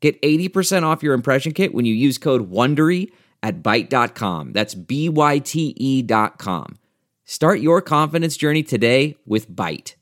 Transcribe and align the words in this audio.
Get 0.00 0.20
80% 0.22 0.84
off 0.84 1.02
your 1.02 1.14
impression 1.14 1.52
kit 1.52 1.74
when 1.74 1.84
you 1.84 1.94
use 1.94 2.18
code 2.18 2.50
WONDERY 2.50 3.10
at 3.42 3.62
Byte.com. 3.62 4.52
That's 4.52 4.74
B-Y-T-E 4.74 6.02
dot 6.02 6.38
com. 6.38 6.78
Start 7.24 7.60
your 7.60 7.82
confidence 7.82 8.36
journey 8.36 8.62
today 8.62 9.16
with 9.26 9.50
Byte. 9.50 9.94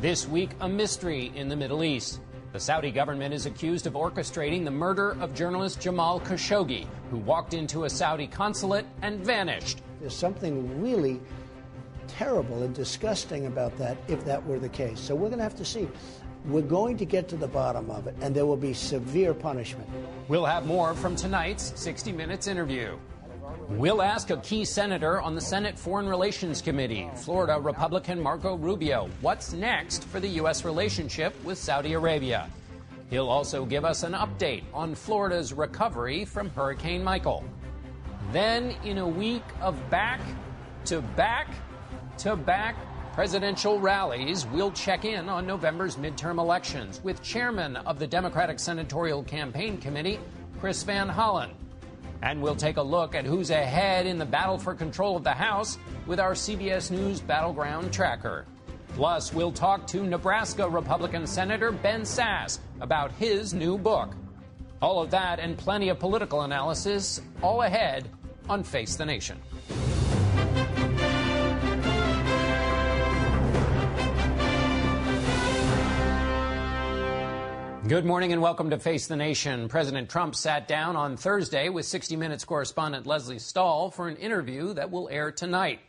This 0.00 0.26
week, 0.26 0.50
a 0.60 0.68
mystery 0.68 1.30
in 1.34 1.48
the 1.48 1.56
Middle 1.56 1.84
East. 1.84 2.20
The 2.52 2.58
Saudi 2.58 2.90
government 2.90 3.32
is 3.32 3.46
accused 3.46 3.86
of 3.86 3.92
orchestrating 3.92 4.64
the 4.64 4.70
murder 4.70 5.16
of 5.20 5.34
journalist 5.34 5.80
Jamal 5.80 6.20
Khashoggi, 6.20 6.86
who 7.10 7.18
walked 7.18 7.54
into 7.54 7.84
a 7.84 7.90
Saudi 7.90 8.26
consulate 8.26 8.86
and 9.02 9.20
vanished. 9.20 9.82
There's 10.00 10.16
something 10.16 10.80
really 10.80 11.20
terrible 12.20 12.62
and 12.64 12.74
disgusting 12.74 13.46
about 13.46 13.74
that 13.78 13.96
if 14.06 14.22
that 14.26 14.44
were 14.44 14.58
the 14.58 14.68
case. 14.68 15.00
So 15.00 15.14
we're 15.14 15.28
going 15.28 15.38
to 15.38 15.42
have 15.42 15.56
to 15.56 15.64
see. 15.64 15.88
We're 16.44 16.60
going 16.60 16.98
to 16.98 17.06
get 17.06 17.28
to 17.28 17.36
the 17.38 17.48
bottom 17.48 17.90
of 17.90 18.06
it, 18.06 18.14
and 18.20 18.36
there 18.36 18.44
will 18.44 18.58
be 18.58 18.74
severe 18.74 19.32
punishment. 19.32 19.88
We'll 20.28 20.44
have 20.44 20.66
more 20.66 20.92
from 20.92 21.16
tonight's 21.16 21.72
60 21.80 22.12
Minutes 22.12 22.46
interview. 22.46 22.98
We'll 23.70 24.02
ask 24.02 24.28
a 24.28 24.36
key 24.36 24.66
senator 24.66 25.22
on 25.22 25.34
the 25.34 25.40
Senate 25.40 25.78
Foreign 25.78 26.06
Relations 26.06 26.60
Committee, 26.60 27.08
Florida 27.14 27.58
Republican 27.58 28.20
Marco 28.20 28.54
Rubio, 28.54 29.08
what's 29.22 29.54
next 29.54 30.04
for 30.04 30.20
the 30.20 30.28
U.S. 30.40 30.62
relationship 30.62 31.34
with 31.42 31.56
Saudi 31.56 31.94
Arabia. 31.94 32.50
He'll 33.08 33.30
also 33.30 33.64
give 33.64 33.86
us 33.86 34.02
an 34.02 34.12
update 34.12 34.64
on 34.74 34.94
Florida's 34.94 35.54
recovery 35.54 36.26
from 36.26 36.50
Hurricane 36.50 37.02
Michael. 37.02 37.44
Then, 38.30 38.76
in 38.84 38.98
a 38.98 39.08
week 39.08 39.44
of 39.62 39.74
back 39.88 40.20
to 40.84 41.00
back 41.16 41.48
to 42.20 42.36
back 42.36 42.76
presidential 43.14 43.80
rallies, 43.80 44.46
we'll 44.48 44.72
check 44.72 45.06
in 45.06 45.30
on 45.30 45.46
November's 45.46 45.96
midterm 45.96 46.38
elections 46.38 47.00
with 47.02 47.22
chairman 47.22 47.76
of 47.76 47.98
the 47.98 48.06
Democratic 48.06 48.58
Senatorial 48.58 49.22
Campaign 49.22 49.78
Committee, 49.78 50.20
Chris 50.60 50.82
Van 50.82 51.08
Hollen. 51.08 51.48
And 52.20 52.42
we'll 52.42 52.56
take 52.56 52.76
a 52.76 52.82
look 52.82 53.14
at 53.14 53.24
who's 53.24 53.48
ahead 53.48 54.06
in 54.06 54.18
the 54.18 54.26
battle 54.26 54.58
for 54.58 54.74
control 54.74 55.16
of 55.16 55.24
the 55.24 55.32
House 55.32 55.78
with 56.06 56.20
our 56.20 56.32
CBS 56.32 56.90
News 56.90 57.20
Battleground 57.20 57.90
Tracker. 57.90 58.44
Plus, 58.88 59.32
we'll 59.32 59.50
talk 59.50 59.86
to 59.86 60.02
Nebraska 60.02 60.68
Republican 60.68 61.26
Senator 61.26 61.72
Ben 61.72 62.02
Sasse 62.02 62.58
about 62.82 63.12
his 63.12 63.54
new 63.54 63.78
book. 63.78 64.14
All 64.82 65.00
of 65.00 65.10
that 65.10 65.40
and 65.40 65.56
plenty 65.56 65.88
of 65.88 65.98
political 65.98 66.42
analysis 66.42 67.22
all 67.40 67.62
ahead 67.62 68.10
on 68.46 68.62
Face 68.62 68.96
the 68.96 69.06
Nation. 69.06 69.38
Good 77.90 78.04
morning 78.04 78.32
and 78.32 78.40
welcome 78.40 78.70
to 78.70 78.78
Face 78.78 79.08
the 79.08 79.16
Nation. 79.16 79.66
President 79.66 80.08
Trump 80.08 80.36
sat 80.36 80.68
down 80.68 80.94
on 80.94 81.16
Thursday 81.16 81.68
with 81.70 81.86
60 81.86 82.14
Minutes 82.14 82.44
correspondent 82.44 83.04
Lesley 83.04 83.40
Stahl 83.40 83.90
for 83.90 84.06
an 84.06 84.14
interview 84.14 84.72
that 84.74 84.92
will 84.92 85.08
air 85.08 85.32
tonight. 85.32 85.80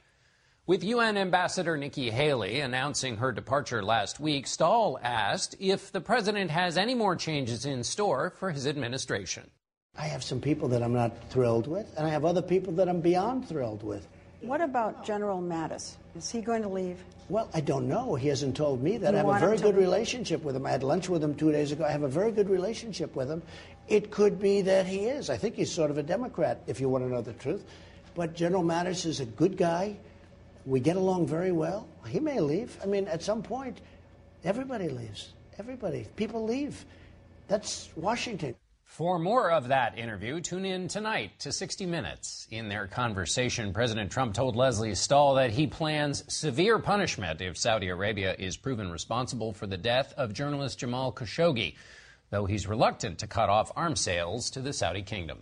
With 0.65 0.83
UN 0.83 1.15
Ambassador 1.15 1.77
Nikki 1.77 2.09
Haley 2.09 2.59
announcing 2.61 3.17
her 3.17 3.31
departure 3.31 3.83
last 3.83 4.19
week, 4.19 4.47
Stahl 4.47 4.97
asked 5.03 5.55
if 5.59 5.91
the 5.91 6.01
president 6.01 6.49
has 6.49 6.75
any 6.75 6.95
more 6.95 7.15
changes 7.15 7.67
in 7.67 7.83
store 7.83 8.31
for 8.31 8.49
his 8.49 8.65
administration. 8.65 9.51
I 9.95 10.07
have 10.07 10.23
some 10.23 10.41
people 10.41 10.69
that 10.69 10.81
I'm 10.81 10.93
not 10.93 11.29
thrilled 11.29 11.67
with, 11.67 11.93
and 11.99 12.07
I 12.07 12.09
have 12.09 12.25
other 12.25 12.41
people 12.41 12.73
that 12.73 12.89
I'm 12.89 13.01
beyond 13.01 13.47
thrilled 13.47 13.83
with. 13.83 14.07
What 14.41 14.61
about 14.61 15.05
General 15.05 15.39
Mattis? 15.39 15.97
Is 16.15 16.29
he 16.29 16.41
going 16.41 16.61
to 16.61 16.67
leave? 16.67 17.03
Well, 17.29 17.49
I 17.53 17.61
don't 17.61 17.87
know. 17.87 18.15
He 18.15 18.27
hasn't 18.27 18.57
told 18.57 18.83
me 18.83 18.97
that. 18.97 19.13
You 19.13 19.19
I 19.19 19.23
have 19.23 19.35
a 19.37 19.39
very 19.39 19.57
good 19.57 19.77
relationship 19.77 20.43
with 20.43 20.55
him. 20.55 20.65
I 20.65 20.71
had 20.71 20.83
lunch 20.83 21.07
with 21.07 21.23
him 21.23 21.33
two 21.35 21.51
days 21.51 21.71
ago. 21.71 21.85
I 21.85 21.91
have 21.91 22.03
a 22.03 22.09
very 22.09 22.31
good 22.31 22.49
relationship 22.49 23.15
with 23.15 23.29
him. 23.29 23.41
It 23.87 24.11
could 24.11 24.39
be 24.39 24.61
that 24.63 24.85
he 24.85 25.05
is. 25.05 25.29
I 25.29 25.37
think 25.37 25.55
he's 25.55 25.71
sort 25.71 25.89
of 25.89 25.97
a 25.97 26.03
Democrat, 26.03 26.61
if 26.67 26.81
you 26.81 26.89
want 26.89 27.05
to 27.05 27.09
know 27.09 27.21
the 27.21 27.33
truth. 27.33 27.63
But 28.15 28.35
General 28.35 28.63
Mattis 28.63 29.05
is 29.05 29.21
a 29.21 29.25
good 29.25 29.55
guy. 29.55 29.95
We 30.65 30.81
get 30.81 30.97
along 30.97 31.27
very 31.27 31.53
well. 31.53 31.87
He 32.07 32.19
may 32.19 32.41
leave. 32.41 32.77
I 32.83 32.85
mean, 32.85 33.07
at 33.07 33.23
some 33.23 33.41
point, 33.41 33.79
everybody 34.43 34.89
leaves. 34.89 35.33
Everybody. 35.57 36.05
People 36.17 36.43
leave. 36.43 36.85
That's 37.47 37.89
Washington. 37.95 38.55
For 38.91 39.17
more 39.17 39.49
of 39.51 39.69
that 39.69 39.97
interview, 39.97 40.41
tune 40.41 40.65
in 40.65 40.89
tonight 40.89 41.39
to 41.39 41.53
60 41.53 41.85
Minutes. 41.85 42.45
In 42.51 42.67
their 42.67 42.87
conversation, 42.87 43.71
President 43.71 44.11
Trump 44.11 44.33
told 44.33 44.57
Lesley 44.57 44.95
Stahl 44.95 45.35
that 45.35 45.51
he 45.51 45.65
plans 45.65 46.25
severe 46.27 46.77
punishment 46.77 47.39
if 47.39 47.57
Saudi 47.57 47.87
Arabia 47.87 48.35
is 48.37 48.57
proven 48.57 48.91
responsible 48.91 49.53
for 49.53 49.65
the 49.65 49.77
death 49.77 50.13
of 50.17 50.33
journalist 50.33 50.77
Jamal 50.79 51.13
Khashoggi, 51.13 51.75
though 52.31 52.45
he's 52.45 52.67
reluctant 52.67 53.17
to 53.19 53.27
cut 53.27 53.47
off 53.47 53.71
arms 53.77 54.01
sales 54.01 54.49
to 54.49 54.59
the 54.59 54.73
Saudi 54.73 55.03
kingdom. 55.03 55.41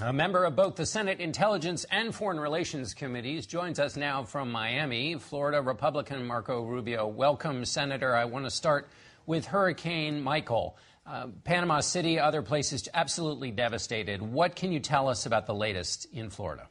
A 0.00 0.12
member 0.12 0.44
of 0.44 0.54
both 0.54 0.76
the 0.76 0.86
Senate 0.86 1.18
Intelligence 1.18 1.84
and 1.90 2.14
Foreign 2.14 2.38
Relations 2.38 2.94
Committees 2.94 3.48
joins 3.48 3.80
us 3.80 3.96
now 3.96 4.22
from 4.22 4.48
Miami. 4.48 5.16
Florida 5.16 5.60
Republican 5.60 6.24
Marco 6.24 6.62
Rubio. 6.62 7.08
Welcome, 7.08 7.64
Senator. 7.64 8.14
I 8.14 8.26
want 8.26 8.44
to 8.44 8.50
start 8.50 8.88
with 9.26 9.46
Hurricane 9.46 10.22
Michael. 10.22 10.76
Uh, 11.10 11.26
Panama 11.42 11.80
City, 11.80 12.20
other 12.20 12.40
places 12.40 12.88
absolutely 12.94 13.50
devastated. 13.50 14.22
What 14.22 14.54
can 14.54 14.70
you 14.70 14.78
tell 14.78 15.08
us 15.08 15.26
about 15.26 15.44
the 15.44 15.54
latest 15.54 16.06
in 16.12 16.30
Florida? 16.30 16.68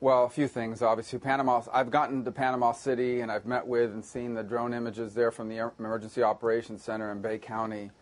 Well, 0.00 0.24
a 0.24 0.28
few 0.28 0.48
things. 0.48 0.82
Obviously, 0.82 1.20
Panama. 1.20 1.62
I've 1.72 1.92
gotten 1.92 2.24
to 2.24 2.32
Panama 2.32 2.72
City 2.72 3.20
and 3.20 3.30
I've 3.30 3.46
met 3.46 3.64
with 3.64 3.92
and 3.92 4.04
seen 4.04 4.34
the 4.34 4.42
drone 4.42 4.74
images 4.74 5.14
there 5.14 5.30
from 5.30 5.48
the 5.48 5.70
Emergency 5.78 6.24
Operations 6.24 6.82
Center 6.82 7.12
in 7.12 7.22
Bay 7.22 7.38
County, 7.38 7.92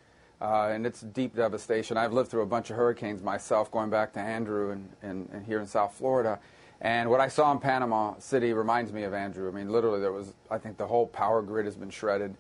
uh, 0.41 0.71
and 0.73 0.87
it's 0.87 1.03
deep 1.03 1.37
devastation. 1.37 1.99
I've 1.99 2.15
lived 2.15 2.31
through 2.31 2.43
a 2.43 2.47
bunch 2.47 2.71
of 2.71 2.77
hurricanes 2.77 3.23
myself, 3.23 3.71
going 3.71 3.91
back 3.91 4.15
to 4.15 4.21
Andrew 4.21 4.71
and, 4.71 4.89
and, 5.03 5.29
and 5.31 5.45
here 5.45 5.61
in 5.61 5.67
South 5.67 5.93
Florida. 5.93 6.39
And 6.81 7.11
what 7.11 7.21
I 7.21 7.29
saw 7.29 7.53
in 7.53 7.59
Panama 7.59 8.15
City 8.19 8.55
reminds 8.55 8.95
me 8.95 9.03
of 9.03 9.13
Andrew. 9.13 9.47
I 9.47 9.53
mean, 9.53 9.69
literally, 9.69 10.01
there 10.01 10.13
was. 10.13 10.33
I 10.51 10.57
think 10.57 10.79
the 10.79 10.87
whole 10.87 11.07
power 11.07 11.43
grid 11.43 11.67
has 11.67 11.77
been 11.77 11.91
shredded. 11.91 12.35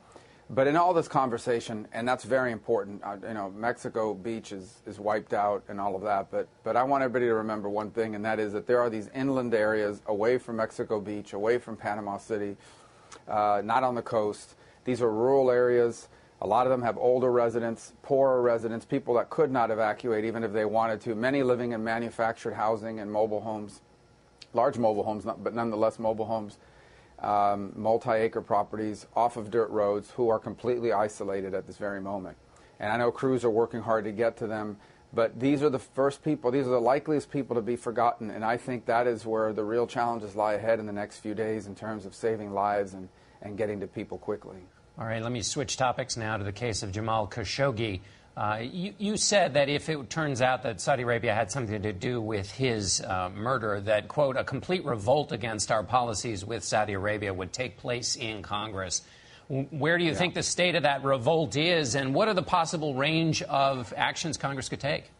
But 0.50 0.66
in 0.66 0.76
all 0.76 0.94
this 0.94 1.08
conversation, 1.08 1.86
and 1.92 2.08
that's 2.08 2.24
very 2.24 2.52
important, 2.52 3.02
uh, 3.04 3.16
you 3.26 3.34
know, 3.34 3.50
Mexico 3.50 4.14
Beach 4.14 4.50
is, 4.52 4.80
is 4.86 4.98
wiped 4.98 5.34
out 5.34 5.62
and 5.68 5.78
all 5.78 5.94
of 5.94 6.00
that, 6.02 6.30
but, 6.30 6.48
but 6.64 6.74
I 6.74 6.82
want 6.84 7.02
everybody 7.02 7.26
to 7.26 7.34
remember 7.34 7.68
one 7.68 7.90
thing, 7.90 8.14
and 8.14 8.24
that 8.24 8.40
is 8.40 8.54
that 8.54 8.66
there 8.66 8.80
are 8.80 8.88
these 8.88 9.10
inland 9.14 9.52
areas 9.52 10.00
away 10.06 10.38
from 10.38 10.56
Mexico 10.56 11.00
Beach, 11.00 11.34
away 11.34 11.58
from 11.58 11.76
Panama 11.76 12.16
City, 12.16 12.56
uh, 13.28 13.60
not 13.62 13.84
on 13.84 13.94
the 13.94 14.00
coast. 14.00 14.54
These 14.84 15.02
are 15.02 15.12
rural 15.12 15.50
areas. 15.50 16.08
A 16.40 16.46
lot 16.46 16.66
of 16.66 16.70
them 16.70 16.80
have 16.80 16.96
older 16.96 17.30
residents, 17.30 17.92
poorer 18.00 18.40
residents, 18.40 18.86
people 18.86 19.12
that 19.14 19.28
could 19.28 19.50
not 19.50 19.70
evacuate 19.70 20.24
even 20.24 20.42
if 20.44 20.54
they 20.54 20.64
wanted 20.64 21.02
to, 21.02 21.14
many 21.14 21.42
living 21.42 21.72
in 21.72 21.84
manufactured 21.84 22.54
housing 22.54 23.00
and 23.00 23.12
mobile 23.12 23.42
homes, 23.42 23.82
large 24.54 24.78
mobile 24.78 25.02
homes, 25.02 25.26
but 25.26 25.52
nonetheless 25.52 25.98
mobile 25.98 26.24
homes 26.24 26.56
um, 27.20 27.72
multi-acre 27.76 28.40
properties 28.40 29.06
off 29.14 29.36
of 29.36 29.50
dirt 29.50 29.70
roads 29.70 30.10
who 30.12 30.28
are 30.28 30.38
completely 30.38 30.92
isolated 30.92 31.54
at 31.54 31.66
this 31.66 31.76
very 31.76 32.00
moment. 32.00 32.36
And 32.80 32.92
I 32.92 32.96
know 32.96 33.10
crews 33.10 33.44
are 33.44 33.50
working 33.50 33.80
hard 33.80 34.04
to 34.04 34.12
get 34.12 34.36
to 34.38 34.46
them, 34.46 34.76
but 35.12 35.40
these 35.40 35.62
are 35.62 35.70
the 35.70 35.78
first 35.78 36.22
people, 36.22 36.50
these 36.50 36.66
are 36.66 36.70
the 36.70 36.80
likeliest 36.80 37.30
people 37.30 37.56
to 37.56 37.62
be 37.62 37.76
forgotten, 37.76 38.30
and 38.30 38.44
I 38.44 38.56
think 38.56 38.86
that 38.86 39.06
is 39.06 39.24
where 39.24 39.52
the 39.52 39.64
real 39.64 39.86
challenges 39.86 40.36
lie 40.36 40.54
ahead 40.54 40.78
in 40.78 40.86
the 40.86 40.92
next 40.92 41.18
few 41.18 41.34
days 41.34 41.66
in 41.66 41.74
terms 41.74 42.04
of 42.04 42.14
saving 42.14 42.52
lives 42.52 42.94
and, 42.94 43.08
and 43.40 43.56
getting 43.56 43.80
to 43.80 43.86
people 43.86 44.18
quickly. 44.18 44.58
All 44.98 45.06
right, 45.06 45.22
let 45.22 45.32
me 45.32 45.42
switch 45.42 45.76
topics 45.76 46.16
now 46.16 46.36
to 46.36 46.44
the 46.44 46.52
case 46.52 46.82
of 46.82 46.92
Jamal 46.92 47.26
Khashoggi. 47.26 48.00
Uh, 48.38 48.60
you, 48.60 48.94
you, 48.98 49.16
said 49.16 49.54
that 49.54 49.68
if 49.68 49.88
it 49.88 50.08
turns 50.08 50.40
out 50.40 50.62
that 50.62 50.80
Saudi 50.80 51.02
Arabia 51.02 51.34
had 51.34 51.50
something 51.50 51.82
to 51.82 51.92
do 51.92 52.20
with 52.20 52.48
his 52.48 53.00
uh, 53.00 53.30
murder, 53.34 53.80
that, 53.80 54.06
quote, 54.06 54.36
a 54.36 54.44
complete 54.44 54.84
revolt 54.84 55.32
against 55.32 55.72
our 55.72 55.82
policies 55.82 56.44
with 56.44 56.62
Saudi 56.62 56.92
Arabia 56.92 57.34
would 57.34 57.52
take 57.52 57.78
place 57.78 58.14
in 58.14 58.40
Congress. 58.42 59.02
Where 59.48 59.98
do 59.98 60.04
you 60.04 60.12
yeah. 60.12 60.16
think 60.18 60.34
the 60.34 60.44
state 60.44 60.76
of 60.76 60.84
that 60.84 61.02
revolt 61.02 61.56
is, 61.56 61.96
and 61.96 62.14
what 62.14 62.28
are 62.28 62.34
the 62.34 62.44
possible 62.44 62.94
range 62.94 63.42
of 63.42 63.92
actions 63.96 64.36
Congress 64.36 64.68
could 64.68 64.78
take? 64.78 65.10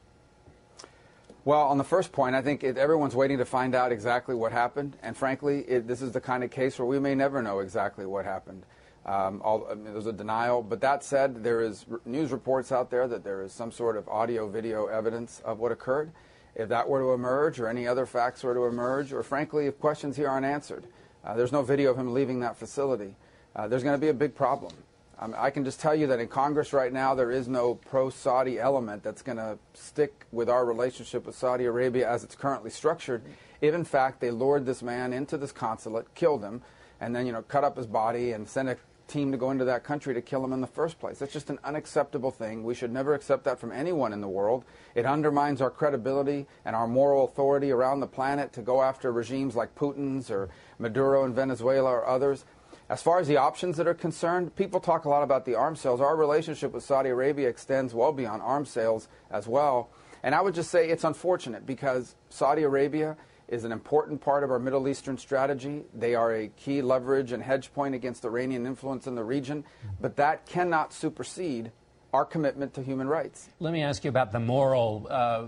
Well, 1.44 1.62
on 1.62 1.76
the 1.76 1.82
first 1.82 2.12
point, 2.12 2.36
I 2.36 2.42
think 2.42 2.62
it, 2.62 2.78
everyone's 2.78 3.16
waiting 3.16 3.38
to 3.38 3.44
find 3.44 3.74
out 3.74 3.90
exactly 3.90 4.36
what 4.36 4.52
happened. 4.52 4.96
And 5.02 5.16
frankly, 5.16 5.62
it, 5.62 5.88
this 5.88 6.02
is 6.02 6.12
the 6.12 6.20
kind 6.20 6.44
of 6.44 6.52
case 6.52 6.78
where 6.78 6.86
we 6.86 7.00
may 7.00 7.16
never 7.16 7.42
know 7.42 7.58
exactly 7.58 8.06
what 8.06 8.24
happened. 8.24 8.62
Um, 9.08 9.40
all, 9.42 9.66
I 9.70 9.74
mean, 9.74 9.94
there's 9.94 10.06
a 10.06 10.12
denial, 10.12 10.62
but 10.62 10.82
that 10.82 11.02
said, 11.02 11.42
there 11.42 11.62
is 11.62 11.86
r- 11.90 11.98
news 12.04 12.30
reports 12.30 12.70
out 12.70 12.90
there 12.90 13.08
that 13.08 13.24
there 13.24 13.40
is 13.42 13.54
some 13.54 13.72
sort 13.72 13.96
of 13.96 14.06
audio 14.06 14.46
video 14.46 14.84
evidence 14.86 15.40
of 15.46 15.58
what 15.60 15.72
occurred. 15.72 16.10
If 16.54 16.68
that 16.68 16.86
were 16.86 17.00
to 17.00 17.12
emerge, 17.12 17.58
or 17.58 17.68
any 17.68 17.86
other 17.86 18.04
facts 18.04 18.42
were 18.42 18.52
to 18.52 18.66
emerge, 18.66 19.14
or 19.14 19.22
frankly, 19.22 19.66
if 19.66 19.80
questions 19.80 20.14
here 20.16 20.28
aren't 20.28 20.44
answered, 20.44 20.84
uh, 21.24 21.34
there's 21.34 21.52
no 21.52 21.62
video 21.62 21.90
of 21.90 21.98
him 21.98 22.12
leaving 22.12 22.40
that 22.40 22.58
facility. 22.58 23.16
Uh, 23.56 23.66
there's 23.66 23.82
going 23.82 23.94
to 23.94 24.00
be 24.00 24.08
a 24.08 24.14
big 24.14 24.34
problem. 24.34 24.74
Um, 25.18 25.34
I 25.38 25.48
can 25.48 25.64
just 25.64 25.80
tell 25.80 25.94
you 25.94 26.06
that 26.08 26.20
in 26.20 26.28
Congress 26.28 26.74
right 26.74 26.92
now, 26.92 27.14
there 27.14 27.30
is 27.30 27.48
no 27.48 27.76
pro 27.76 28.10
Saudi 28.10 28.60
element 28.60 29.02
that's 29.02 29.22
going 29.22 29.38
to 29.38 29.58
stick 29.72 30.26
with 30.32 30.50
our 30.50 30.66
relationship 30.66 31.24
with 31.24 31.34
Saudi 31.34 31.64
Arabia 31.64 32.06
as 32.10 32.24
it's 32.24 32.34
currently 32.34 32.70
structured. 32.70 33.22
If, 33.62 33.74
in 33.74 33.84
fact, 33.84 34.20
they 34.20 34.30
lured 34.30 34.66
this 34.66 34.82
man 34.82 35.14
into 35.14 35.38
this 35.38 35.50
consulate, 35.50 36.14
killed 36.14 36.42
him, 36.42 36.60
and 37.00 37.16
then, 37.16 37.26
you 37.26 37.32
know, 37.32 37.42
cut 37.42 37.64
up 37.64 37.76
his 37.76 37.86
body 37.86 38.32
and 38.32 38.46
sent 38.46 38.68
a 38.68 38.76
team 39.08 39.32
to 39.32 39.38
go 39.38 39.50
into 39.50 39.64
that 39.64 39.84
country 39.84 40.14
to 40.14 40.22
kill 40.22 40.44
him 40.44 40.52
in 40.52 40.60
the 40.60 40.66
first 40.66 40.98
place. 41.00 41.18
That's 41.18 41.32
just 41.32 41.50
an 41.50 41.58
unacceptable 41.64 42.30
thing. 42.30 42.62
We 42.62 42.74
should 42.74 42.92
never 42.92 43.14
accept 43.14 43.44
that 43.44 43.58
from 43.58 43.72
anyone 43.72 44.12
in 44.12 44.20
the 44.20 44.28
world. 44.28 44.64
It 44.94 45.06
undermines 45.06 45.60
our 45.60 45.70
credibility 45.70 46.46
and 46.64 46.76
our 46.76 46.86
moral 46.86 47.24
authority 47.24 47.70
around 47.70 48.00
the 48.00 48.06
planet 48.06 48.52
to 48.52 48.62
go 48.62 48.82
after 48.82 49.10
regimes 49.10 49.56
like 49.56 49.74
Putin's 49.74 50.30
or 50.30 50.48
Maduro 50.78 51.24
in 51.24 51.34
Venezuela 51.34 51.90
or 51.90 52.06
others. 52.06 52.44
As 52.88 53.02
far 53.02 53.18
as 53.18 53.28
the 53.28 53.36
options 53.36 53.76
that 53.76 53.86
are 53.86 53.94
concerned, 53.94 54.56
people 54.56 54.80
talk 54.80 55.04
a 55.04 55.10
lot 55.10 55.22
about 55.22 55.44
the 55.44 55.54
arms 55.54 55.80
sales. 55.80 56.00
Our 56.00 56.16
relationship 56.16 56.72
with 56.72 56.84
Saudi 56.84 57.10
Arabia 57.10 57.48
extends 57.48 57.92
well 57.94 58.12
beyond 58.12 58.42
arms 58.42 58.70
sales 58.70 59.08
as 59.30 59.46
well. 59.46 59.90
And 60.22 60.34
I 60.34 60.40
would 60.40 60.54
just 60.54 60.70
say 60.70 60.88
it's 60.88 61.04
unfortunate 61.04 61.66
because 61.66 62.14
Saudi 62.28 62.62
Arabia 62.62 63.16
is 63.48 63.64
an 63.64 63.72
important 63.72 64.20
part 64.20 64.44
of 64.44 64.50
our 64.50 64.58
Middle 64.58 64.88
Eastern 64.88 65.16
strategy. 65.16 65.82
They 65.94 66.14
are 66.14 66.34
a 66.34 66.48
key 66.48 66.82
leverage 66.82 67.32
and 67.32 67.42
hedge 67.42 67.72
point 67.72 67.94
against 67.94 68.24
Iranian 68.24 68.66
influence 68.66 69.06
in 69.06 69.14
the 69.14 69.24
region, 69.24 69.64
but 70.00 70.16
that 70.16 70.46
cannot 70.46 70.92
supersede 70.92 71.72
our 72.12 72.24
commitment 72.24 72.74
to 72.74 72.82
human 72.82 73.08
rights. 73.08 73.48
Let 73.60 73.72
me 73.72 73.82
ask 73.82 74.04
you 74.04 74.10
about 74.10 74.32
the 74.32 74.40
moral 74.40 75.06
uh, 75.10 75.46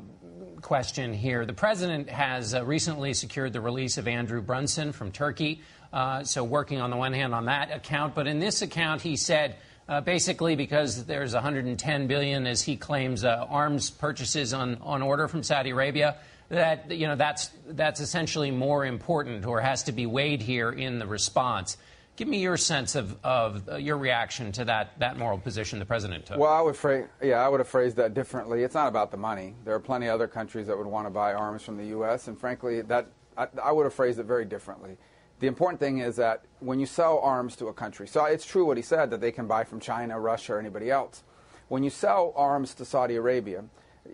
question 0.61 1.13
here. 1.13 1.47
The 1.47 1.53
president 1.53 2.09
has 2.11 2.55
uh, 2.55 2.65
recently 2.65 3.15
secured 3.15 3.53
the 3.53 3.61
release 3.61 3.99
of 3.99 4.07
Andrew 4.07 4.43
Brunson 4.43 4.93
from 4.93 5.11
Turkey. 5.11 5.63
Uh, 5.93 6.23
so, 6.23 6.45
working 6.45 6.81
on 6.81 6.91
the 6.91 6.97
one 6.97 7.13
hand 7.13 7.35
on 7.35 7.47
that 7.47 7.75
account, 7.75 8.15
but 8.15 8.27
in 8.27 8.39
this 8.39 8.63
account, 8.63 9.03
he 9.03 9.17
said 9.17 9.57
uh, 9.89 10.01
basically 10.01 10.55
because 10.55 11.05
there's 11.07 11.35
110 11.35 12.07
billion, 12.07 12.47
as 12.47 12.63
he 12.63 12.77
claims, 12.77 13.25
uh, 13.25 13.47
arms 13.49 13.91
purchases 13.91 14.55
on, 14.55 14.77
on 14.83 15.03
order 15.03 15.27
from 15.27 15.43
Saudi 15.43 15.71
Arabia. 15.71 16.17
That 16.51 16.91
you 16.91 17.07
know 17.07 17.17
that's 17.17 17.51
that's 17.67 18.01
essentially 18.01 18.51
more 18.51 18.85
important, 18.85 19.47
or 19.47 19.61
has 19.61 19.85
to 19.85 19.93
be 19.93 20.05
weighed 20.07 20.43
here 20.43 20.71
in 20.71 20.99
the 20.99 21.07
response. 21.07 21.77
Give 22.17 22.29
me 22.29 22.43
your 22.43 22.59
sense 22.59 22.97
of, 22.97 23.17
of 23.25 23.67
uh, 23.67 23.77
your 23.77 23.97
reaction 23.97 24.53
to 24.53 24.67
that, 24.67 24.99
that 24.99 25.17
moral 25.17 25.39
position 25.39 25.79
the 25.79 25.87
president 25.87 26.27
took. 26.27 26.37
Well, 26.37 26.53
I 26.53 26.61
would 26.61 26.77
phrase, 26.77 27.07
yeah, 27.23 27.37
I 27.37 27.49
would 27.49 27.61
have 27.61 27.69
phrased 27.69 27.97
that 27.97 28.13
differently. 28.13 28.63
It's 28.63 28.75
not 28.75 28.89
about 28.89 29.11
the 29.11 29.17
money. 29.17 29.55
There 29.65 29.75
are 29.75 29.81
plenty 29.81 30.07
of 30.07 30.17
other 30.17 30.29
countries 30.29 30.67
that 30.67 30.77
would 30.77 30.87
want 30.87 31.07
to 31.07 31.11
buy 31.11 31.33
arms 31.33 31.63
from 31.63 31.79
the 31.79 31.87
U.S., 31.87 32.29
and 32.29 32.39
frankly, 32.39 32.83
that 32.83 33.07
I, 33.39 33.47
I 33.63 33.73
would 33.73 33.85
have 33.85 33.95
phrased 33.95 34.19
it 34.19 34.27
very 34.27 34.45
differently. 34.45 34.99
The 35.39 35.47
important 35.47 35.81
thing 35.81 35.99
is 35.99 36.17
that 36.17 36.45
when 36.59 36.79
you 36.79 36.85
sell 36.85 37.21
arms 37.21 37.57
to 37.57 37.69
a 37.69 37.73
country, 37.73 38.07
so 38.07 38.27
it's 38.27 38.45
true 38.45 38.67
what 38.67 38.77
he 38.77 38.83
said 38.83 39.09
that 39.11 39.23
they 39.23 39.33
can 39.33 39.47
buy 39.47 39.65
from 39.65 39.81
China, 39.81 40.21
Russia, 40.21 40.55
or 40.55 40.59
anybody 40.59 40.91
else. 40.91 41.23
When 41.69 41.83
you 41.83 41.89
sell 41.89 42.35
arms 42.37 42.75
to 42.75 42.85
Saudi 42.85 43.17
Arabia, 43.17 43.65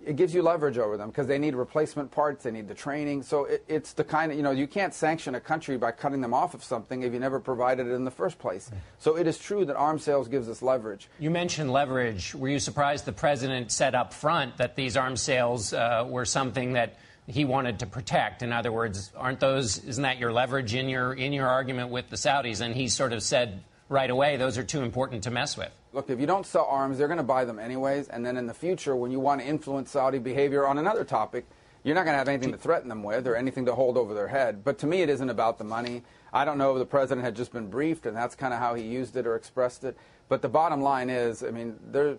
it 0.05 0.17
gives 0.17 0.35
you 0.35 0.43
leverage 0.43 0.79
over 0.79 0.97
them 0.97 1.09
because 1.09 1.27
they 1.27 1.39
need 1.39 1.55
replacement 1.55 2.11
parts, 2.11 2.45
they 2.45 2.51
need 2.51 2.69
the 2.69 2.75
training. 2.75 3.23
So 3.23 3.45
it, 3.45 3.65
it's 3.69 3.93
the 3.93 4.05
kind 4.05 4.33
of, 4.33 4.37
you 4.37 4.43
know, 4.43 4.51
you 4.51 4.67
can't 4.67 4.93
sanction 4.93 5.35
a 5.35 5.41
country 5.41 5.77
by 5.77 5.93
cutting 5.93 6.21
them 6.21 6.35
off 6.35 6.55
of 6.55 6.65
something 6.65 7.03
if 7.03 7.13
you 7.13 7.21
never 7.21 7.41
provided 7.41 7.87
it 7.87 7.93
in 7.93 8.05
the 8.05 8.11
first 8.11 8.39
place. 8.39 8.71
So 8.99 9.17
it 9.17 9.27
is 9.27 9.39
true 9.39 9.65
that 9.65 9.77
arms 9.77 10.05
sales 10.05 10.29
gives 10.29 10.49
us 10.49 10.63
leverage. 10.63 11.09
You 11.19 11.31
mentioned 11.31 11.73
leverage. 11.73 12.35
Were 12.35 12.49
you 12.49 12.59
surprised 12.59 13.05
the 13.05 13.13
president 13.13 13.71
said 13.71 13.95
up 13.95 14.13
front 14.13 14.57
that 14.59 14.77
these 14.77 14.97
arms 14.97 15.23
sales 15.23 15.73
uh, 15.73 16.07
were 16.09 16.25
something 16.25 16.73
that 16.73 16.99
he 17.27 17.45
wanted 17.45 17.81
to 17.81 17.87
protect? 17.87 18.43
In 18.43 18.53
other 18.53 18.73
words, 18.73 19.13
aren't 19.17 19.41
those, 19.41 19.79
isn't 19.85 20.03
that 20.03 20.19
your 20.19 20.33
leverage 20.33 20.75
in 20.75 20.89
your, 20.89 21.15
in 21.15 21.33
your 21.33 21.49
argument 21.49 21.91
with 21.91 22.11
the 22.11 22.17
Saudis? 22.17 22.61
And 22.61 22.75
he 22.75 22.89
sort 22.89 23.13
of 23.13 23.23
said 23.23 23.63
right 23.89 24.11
away, 24.11 24.37
those 24.37 24.59
are 24.59 24.65
too 24.65 24.83
important 24.83 25.23
to 25.25 25.31
mess 25.31 25.57
with. 25.57 25.71
Look, 25.93 26.11
if 26.11 26.21
you 26.21 26.27
don't 26.27 26.47
sell 26.47 26.67
arms, 26.67 26.99
they're 26.99 27.09
going 27.09 27.19
to 27.19 27.25
buy 27.25 27.45
them 27.45 27.59
anyways. 27.59 28.09
And 28.09 28.25
then 28.25 28.37
in 28.37 28.47
the 28.47 28.55
future, 28.55 28.95
when 28.97 29.11
you 29.11 29.21
want 29.21 29.41
to 29.41 29.47
influence 29.47 29.91
Saudi 29.91 30.19
behavior 30.19 30.67
on 30.67 30.79
another 30.79 31.05
topic, 31.05 31.47
you're 31.85 31.95
not 31.95 32.05
going 32.05 32.15
to 32.15 32.19
have 32.19 32.29
anything 32.29 32.53
to 32.53 32.59
threaten 32.59 32.89
them 32.89 33.03
with 33.03 33.27
or 33.27 33.37
anything 33.37 33.67
to 33.67 33.75
hold 33.75 33.97
over 33.97 34.13
their 34.13 34.29
head. 34.29 34.65
But 34.65 34.79
to 34.79 34.87
me, 34.87 35.03
it 35.03 35.09
isn't 35.09 35.31
about 35.31 35.59
the 35.59 35.65
money. 35.65 36.03
I 36.33 36.45
don't 36.45 36.59
know 36.59 36.73
if 36.73 36.79
the 36.79 36.87
president 36.87 37.25
had 37.25 37.37
just 37.37 37.53
been 37.53 37.69
briefed 37.69 38.07
and 38.07 38.17
that's 38.17 38.35
kind 38.35 38.53
of 38.53 38.59
how 38.59 38.75
he 38.75 38.83
used 38.83 39.17
it 39.17 39.27
or 39.27 39.37
expressed 39.37 39.85
it. 39.85 39.97
But 40.29 40.43
the 40.43 40.49
bottom 40.49 40.83
line 40.83 41.09
is, 41.09 41.45
I 41.45 41.51
mean, 41.51 41.79
there, 41.93 42.17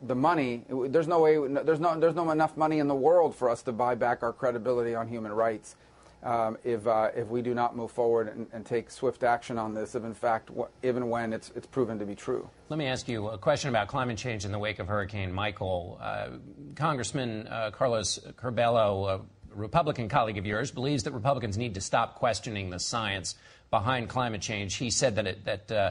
the 0.00 0.14
money, 0.14 0.64
there's 0.70 1.08
no 1.08 1.20
way, 1.20 1.36
there's 1.36 1.80
no, 1.80 1.98
there's 1.98 2.14
no 2.14 2.30
enough 2.30 2.56
money 2.56 2.78
in 2.78 2.86
the 2.86 2.94
world 2.94 3.34
for 3.34 3.50
us 3.50 3.62
to 3.64 3.72
buy 3.72 3.96
back 3.96 4.22
our 4.22 4.32
credibility 4.32 4.94
on 4.94 5.08
human 5.08 5.32
rights 5.32 5.74
um, 6.22 6.58
if, 6.64 6.86
uh, 6.86 7.10
if 7.14 7.28
we 7.28 7.40
do 7.40 7.54
not 7.54 7.74
move 7.74 7.90
forward 7.90 8.28
and, 8.28 8.46
and, 8.52 8.66
take 8.66 8.90
swift 8.90 9.22
action 9.22 9.58
on 9.58 9.72
this, 9.72 9.94
if 9.94 10.04
in 10.04 10.12
fact, 10.12 10.50
even 10.82 11.08
when 11.08 11.32
it's, 11.32 11.50
it's 11.56 11.66
proven 11.66 11.98
to 11.98 12.04
be 12.04 12.14
true. 12.14 12.48
Let 12.68 12.78
me 12.78 12.86
ask 12.86 13.08
you 13.08 13.28
a 13.28 13.38
question 13.38 13.70
about 13.70 13.88
climate 13.88 14.18
change 14.18 14.44
in 14.44 14.52
the 14.52 14.58
wake 14.58 14.78
of 14.80 14.86
Hurricane 14.86 15.32
Michael. 15.32 15.98
Uh, 16.00 16.28
Congressman 16.74 17.48
uh, 17.48 17.70
Carlos 17.70 18.18
Curbelo, 18.36 19.08
a 19.08 19.20
Republican 19.54 20.08
colleague 20.10 20.36
of 20.36 20.44
yours, 20.44 20.70
believes 20.70 21.04
that 21.04 21.12
Republicans 21.12 21.56
need 21.56 21.74
to 21.74 21.80
stop 21.80 22.16
questioning 22.16 22.68
the 22.68 22.78
science 22.78 23.34
behind 23.70 24.08
climate 24.08 24.42
change. 24.42 24.74
He 24.74 24.90
said 24.90 25.16
that, 25.16 25.26
it, 25.26 25.44
that 25.46 25.72
uh, 25.72 25.90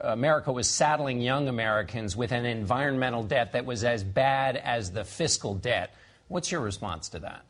America 0.00 0.52
was 0.52 0.68
saddling 0.68 1.22
young 1.22 1.48
Americans 1.48 2.16
with 2.16 2.32
an 2.32 2.44
environmental 2.44 3.22
debt 3.22 3.52
that 3.52 3.64
was 3.64 3.82
as 3.82 4.04
bad 4.04 4.56
as 4.56 4.92
the 4.92 5.04
fiscal 5.04 5.54
debt. 5.54 5.94
What's 6.28 6.52
your 6.52 6.60
response 6.60 7.08
to 7.10 7.20
that? 7.20 7.44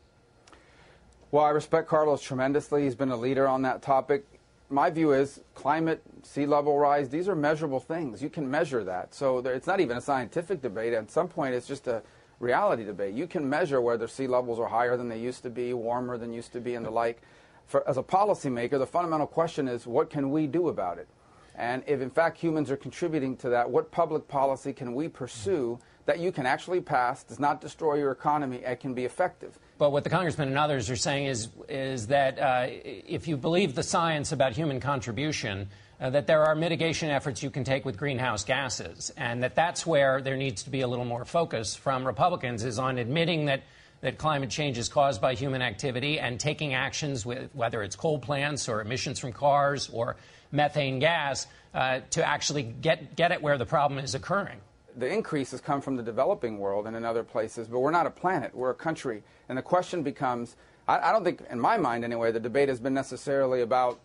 Well, 1.31 1.45
I 1.45 1.51
respect 1.51 1.87
Carlos 1.87 2.21
tremendously. 2.21 2.83
He's 2.83 2.95
been 2.95 3.11
a 3.11 3.15
leader 3.15 3.47
on 3.47 3.61
that 3.61 3.81
topic. 3.81 4.25
My 4.69 4.89
view 4.89 5.13
is 5.13 5.39
climate, 5.55 6.03
sea 6.23 6.45
level 6.45 6.77
rise, 6.77 7.07
these 7.07 7.29
are 7.29 7.35
measurable 7.35 7.79
things. 7.79 8.21
You 8.21 8.29
can 8.29 8.51
measure 8.51 8.83
that. 8.83 9.13
So 9.13 9.37
it's 9.37 9.67
not 9.67 9.79
even 9.79 9.95
a 9.95 10.01
scientific 10.01 10.61
debate. 10.61 10.91
At 10.91 11.09
some 11.09 11.29
point, 11.29 11.55
it's 11.55 11.67
just 11.67 11.87
a 11.87 12.03
reality 12.41 12.83
debate. 12.83 13.13
You 13.15 13.27
can 13.27 13.49
measure 13.49 13.79
whether 13.79 14.09
sea 14.09 14.27
levels 14.27 14.59
are 14.59 14.67
higher 14.67 14.97
than 14.97 15.07
they 15.07 15.19
used 15.19 15.41
to 15.43 15.49
be, 15.49 15.73
warmer 15.73 16.17
than 16.17 16.33
used 16.33 16.51
to 16.51 16.59
be, 16.59 16.75
and 16.75 16.85
the 16.85 16.91
like. 16.91 17.21
For, 17.65 17.87
as 17.87 17.97
a 17.97 18.03
policymaker, 18.03 18.77
the 18.77 18.85
fundamental 18.85 19.27
question 19.27 19.69
is 19.69 19.87
what 19.87 20.09
can 20.09 20.31
we 20.31 20.47
do 20.47 20.67
about 20.67 20.97
it? 20.97 21.07
And 21.55 21.81
if 21.87 22.01
in 22.01 22.09
fact 22.09 22.37
humans 22.37 22.69
are 22.71 22.77
contributing 22.77 23.37
to 23.37 23.49
that, 23.49 23.69
what 23.69 23.89
public 23.89 24.27
policy 24.27 24.73
can 24.73 24.93
we 24.93 25.07
pursue 25.07 25.79
that 26.05 26.19
you 26.19 26.31
can 26.33 26.45
actually 26.45 26.81
pass, 26.81 27.23
does 27.23 27.39
not 27.39 27.61
destroy 27.61 27.95
your 27.95 28.11
economy, 28.11 28.63
and 28.65 28.79
can 28.79 28.93
be 28.93 29.05
effective? 29.05 29.59
But 29.81 29.91
what 29.91 30.03
the 30.03 30.11
congressman 30.11 30.49
and 30.49 30.59
others 30.59 30.91
are 30.91 30.95
saying 30.95 31.25
is, 31.25 31.47
is 31.67 32.05
that 32.05 32.37
uh, 32.37 32.67
if 32.69 33.27
you 33.27 33.35
believe 33.35 33.73
the 33.73 33.81
science 33.81 34.31
about 34.31 34.53
human 34.53 34.79
contribution, 34.79 35.69
uh, 35.99 36.11
that 36.11 36.27
there 36.27 36.43
are 36.43 36.53
mitigation 36.53 37.09
efforts 37.09 37.41
you 37.41 37.49
can 37.49 37.63
take 37.63 37.83
with 37.83 37.97
greenhouse 37.97 38.43
gases, 38.43 39.11
and 39.17 39.41
that 39.41 39.55
that's 39.55 39.83
where 39.83 40.21
there 40.21 40.37
needs 40.37 40.61
to 40.61 40.69
be 40.69 40.81
a 40.81 40.87
little 40.87 41.03
more 41.03 41.25
focus 41.25 41.73
from 41.73 42.05
Republicans 42.05 42.63
is 42.63 42.77
on 42.77 42.99
admitting 42.99 43.45
that 43.45 43.63
that 44.01 44.19
climate 44.19 44.51
change 44.51 44.77
is 44.77 44.87
caused 44.87 45.19
by 45.19 45.33
human 45.33 45.63
activity 45.63 46.19
and 46.19 46.39
taking 46.39 46.75
actions 46.75 47.25
with 47.25 47.49
whether 47.53 47.81
it's 47.81 47.95
coal 47.95 48.19
plants 48.19 48.69
or 48.69 48.81
emissions 48.81 49.17
from 49.17 49.33
cars 49.33 49.89
or 49.91 50.15
methane 50.51 50.99
gas 50.99 51.47
uh, 51.73 52.01
to 52.11 52.23
actually 52.23 52.61
get 52.61 53.15
get 53.15 53.31
at 53.31 53.41
where 53.41 53.57
the 53.57 53.65
problem 53.65 53.99
is 53.99 54.13
occurring 54.13 54.59
the 55.01 55.11
increase 55.11 55.51
has 55.51 55.61
come 55.61 55.81
from 55.81 55.95
the 55.95 56.03
developing 56.03 56.57
world 56.57 56.87
and 56.87 56.95
in 56.95 57.03
other 57.03 57.23
places, 57.23 57.67
but 57.67 57.79
we're 57.79 57.91
not 57.91 58.07
a 58.07 58.11
planet, 58.11 58.55
we're 58.55 58.69
a 58.69 58.75
country. 58.75 59.23
And 59.49 59.57
the 59.57 59.61
question 59.61 60.03
becomes 60.03 60.55
I, 60.87 61.09
I, 61.09 61.11
don't 61.11 61.23
think, 61.23 61.41
in 61.49 61.59
my 61.59 61.77
mind 61.77 62.03
anyway, 62.03 62.31
the 62.31 62.39
debate 62.39 62.69
has 62.69 62.79
been 62.79 62.93
necessarily 62.93 63.61
about 63.61 63.99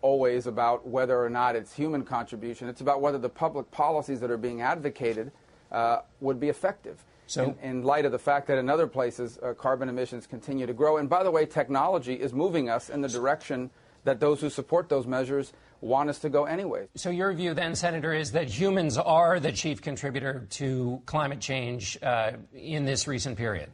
always 0.00 0.46
about 0.46 0.86
whether 0.86 1.22
or 1.22 1.30
not 1.30 1.56
it's 1.56 1.72
human 1.72 2.04
contribution. 2.04 2.68
It's 2.68 2.80
about 2.80 3.00
whether 3.00 3.18
the 3.18 3.28
public 3.28 3.70
policies 3.70 4.20
that 4.20 4.30
are 4.30 4.36
being 4.36 4.60
advocated 4.60 5.32
uh, 5.72 6.00
would 6.20 6.38
be 6.38 6.48
effective. 6.48 7.04
So, 7.26 7.56
in, 7.62 7.70
in, 7.70 7.82
light 7.82 8.04
of 8.04 8.12
the 8.12 8.18
fact 8.18 8.48
that 8.48 8.58
in 8.58 8.68
other 8.68 8.86
places 8.86 9.38
uh, 9.42 9.54
carbon 9.54 9.88
emissions 9.88 10.26
continue 10.26 10.66
to 10.66 10.74
grow. 10.74 10.98
And 10.98 11.08
by 11.08 11.22
the 11.22 11.30
way, 11.30 11.46
technology 11.46 12.14
is 12.14 12.34
moving 12.34 12.68
us 12.68 12.90
in 12.90 13.00
the 13.00 13.08
direction 13.08 13.70
that 14.04 14.20
those 14.20 14.42
who 14.42 14.50
support 14.50 14.90
those 14.90 15.06
measures 15.06 15.54
want 15.84 16.08
us 16.08 16.18
to 16.20 16.30
go 16.30 16.44
anyway. 16.44 16.88
So 16.96 17.10
your 17.10 17.32
view 17.34 17.54
then, 17.54 17.74
Senator, 17.76 18.12
is 18.12 18.32
that 18.32 18.48
humans 18.48 18.96
are 18.96 19.38
the 19.38 19.52
chief 19.52 19.82
contributor 19.82 20.46
to 20.50 21.02
climate 21.06 21.40
change 21.40 21.98
uh, 22.02 22.32
in 22.54 22.84
this 22.84 23.06
recent 23.06 23.36
period. 23.36 23.70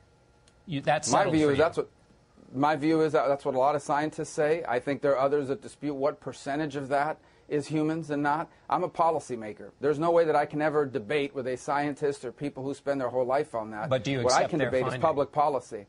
You, 0.66 0.80
that's 0.80 1.10
my 1.10 1.30
view. 1.30 1.50
Is 1.50 1.58
that's 1.58 1.76
what 1.76 1.88
my 2.52 2.76
view 2.76 3.00
is. 3.02 3.12
That 3.12 3.28
that's 3.28 3.44
what 3.44 3.54
a 3.54 3.58
lot 3.58 3.76
of 3.76 3.82
scientists 3.82 4.30
say. 4.30 4.64
I 4.68 4.80
think 4.80 5.02
there 5.02 5.12
are 5.12 5.18
others 5.18 5.48
that 5.48 5.62
dispute 5.62 5.94
what 5.94 6.20
percentage 6.20 6.76
of 6.76 6.88
that 6.88 7.18
is 7.48 7.66
humans 7.66 8.10
and 8.10 8.22
not. 8.22 8.48
I'm 8.68 8.84
a 8.84 8.88
policymaker. 8.88 9.70
There's 9.80 9.98
no 9.98 10.10
way 10.10 10.24
that 10.24 10.36
I 10.36 10.46
can 10.46 10.62
ever 10.62 10.86
debate 10.86 11.34
with 11.34 11.46
a 11.48 11.56
scientist 11.56 12.24
or 12.24 12.32
people 12.32 12.62
who 12.62 12.74
spend 12.74 13.00
their 13.00 13.08
whole 13.08 13.24
life 13.24 13.54
on 13.54 13.70
that. 13.70 13.88
But 13.88 14.04
do 14.04 14.12
you 14.12 14.18
what 14.18 14.32
accept 14.32 14.44
I 14.44 14.48
can 14.48 14.58
debate 14.60 14.82
finding? 14.82 15.00
is 15.00 15.04
public 15.04 15.32
policy. 15.32 15.86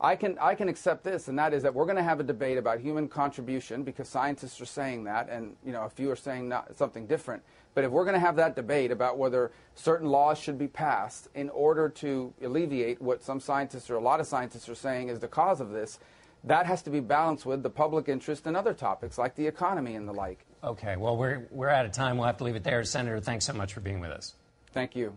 I 0.00 0.14
can, 0.14 0.38
I 0.40 0.54
can 0.54 0.68
accept 0.68 1.02
this, 1.02 1.26
and 1.26 1.36
that 1.40 1.52
is 1.52 1.64
that 1.64 1.74
we're 1.74 1.84
going 1.84 1.96
to 1.96 2.04
have 2.04 2.20
a 2.20 2.24
debate 2.24 2.56
about 2.56 2.78
human 2.78 3.08
contribution 3.08 3.82
because 3.82 4.08
scientists 4.08 4.60
are 4.60 4.66
saying 4.66 5.04
that, 5.04 5.28
and 5.28 5.56
you 5.66 5.72
know, 5.72 5.82
a 5.82 5.90
few 5.90 6.08
are 6.10 6.16
saying 6.16 6.48
not, 6.48 6.76
something 6.76 7.06
different. 7.06 7.42
But 7.74 7.84
if 7.84 7.90
we're 7.90 8.04
going 8.04 8.14
to 8.14 8.20
have 8.20 8.36
that 8.36 8.54
debate 8.54 8.92
about 8.92 9.18
whether 9.18 9.50
certain 9.74 10.08
laws 10.08 10.38
should 10.38 10.56
be 10.56 10.68
passed 10.68 11.28
in 11.34 11.48
order 11.50 11.88
to 11.88 12.32
alleviate 12.42 13.02
what 13.02 13.22
some 13.22 13.40
scientists 13.40 13.90
or 13.90 13.96
a 13.96 14.00
lot 14.00 14.20
of 14.20 14.26
scientists 14.26 14.68
are 14.68 14.74
saying 14.74 15.08
is 15.08 15.18
the 15.18 15.28
cause 15.28 15.60
of 15.60 15.70
this, 15.70 15.98
that 16.44 16.66
has 16.66 16.82
to 16.82 16.90
be 16.90 17.00
balanced 17.00 17.44
with 17.44 17.64
the 17.64 17.70
public 17.70 18.08
interest 18.08 18.46
and 18.46 18.56
other 18.56 18.74
topics 18.74 19.18
like 19.18 19.34
the 19.34 19.46
economy 19.46 19.96
and 19.96 20.08
the 20.08 20.12
like. 20.12 20.44
Okay, 20.62 20.96
well, 20.96 21.16
we're, 21.16 21.46
we're 21.50 21.68
out 21.68 21.86
of 21.86 21.92
time. 21.92 22.16
We'll 22.16 22.26
have 22.26 22.38
to 22.38 22.44
leave 22.44 22.56
it 22.56 22.62
there. 22.62 22.82
Senator, 22.84 23.20
thanks 23.20 23.44
so 23.44 23.52
much 23.52 23.72
for 23.74 23.80
being 23.80 24.00
with 24.00 24.10
us. 24.10 24.34
Thank 24.72 24.94
you. 24.94 25.14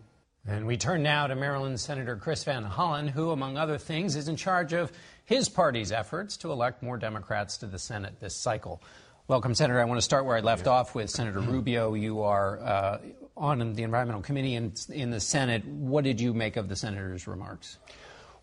And 0.48 0.66
we 0.66 0.76
turn 0.76 1.04
now 1.04 1.28
to 1.28 1.36
Maryland 1.36 1.80
Senator 1.80 2.16
Chris 2.16 2.44
Van 2.44 2.66
Hollen, 2.66 3.08
who, 3.08 3.30
among 3.30 3.58
other 3.58 3.78
things, 3.78 4.16
is 4.16 4.28
in 4.28 4.36
charge 4.36 4.74
of 4.74 4.92
his 5.24 5.48
party's 5.48 5.92
efforts 5.92 6.36
to 6.38 6.52
elect 6.52 6.82
more 6.82 6.98
Democrats 6.98 7.58
to 7.58 7.68
the 7.68 7.78
Senate 7.78 8.20
this 8.20 8.36
cycle. 8.36 8.82
Welcome, 9.28 9.54
Senator. 9.54 9.80
I 9.80 9.86
want 9.86 10.00
to 10.00 10.04
start 10.04 10.26
where 10.26 10.36
I 10.36 10.40
left 10.40 10.66
off 10.66 10.96
with 10.96 11.12
Senator 11.12 11.40
Rubio. 11.42 11.94
You 11.94 12.24
are 12.24 12.60
uh, 12.60 12.98
on 13.38 13.74
the 13.74 13.84
Environmental 13.84 14.24
Committee 14.24 14.56
in, 14.56 14.74
in 14.90 15.12
the 15.12 15.20
Senate. 15.20 15.64
What 15.64 16.04
did 16.04 16.20
you 16.20 16.34
make 16.34 16.58
of 16.58 16.68
the 16.68 16.76
senator's 16.76 17.28
remarks? 17.28 17.78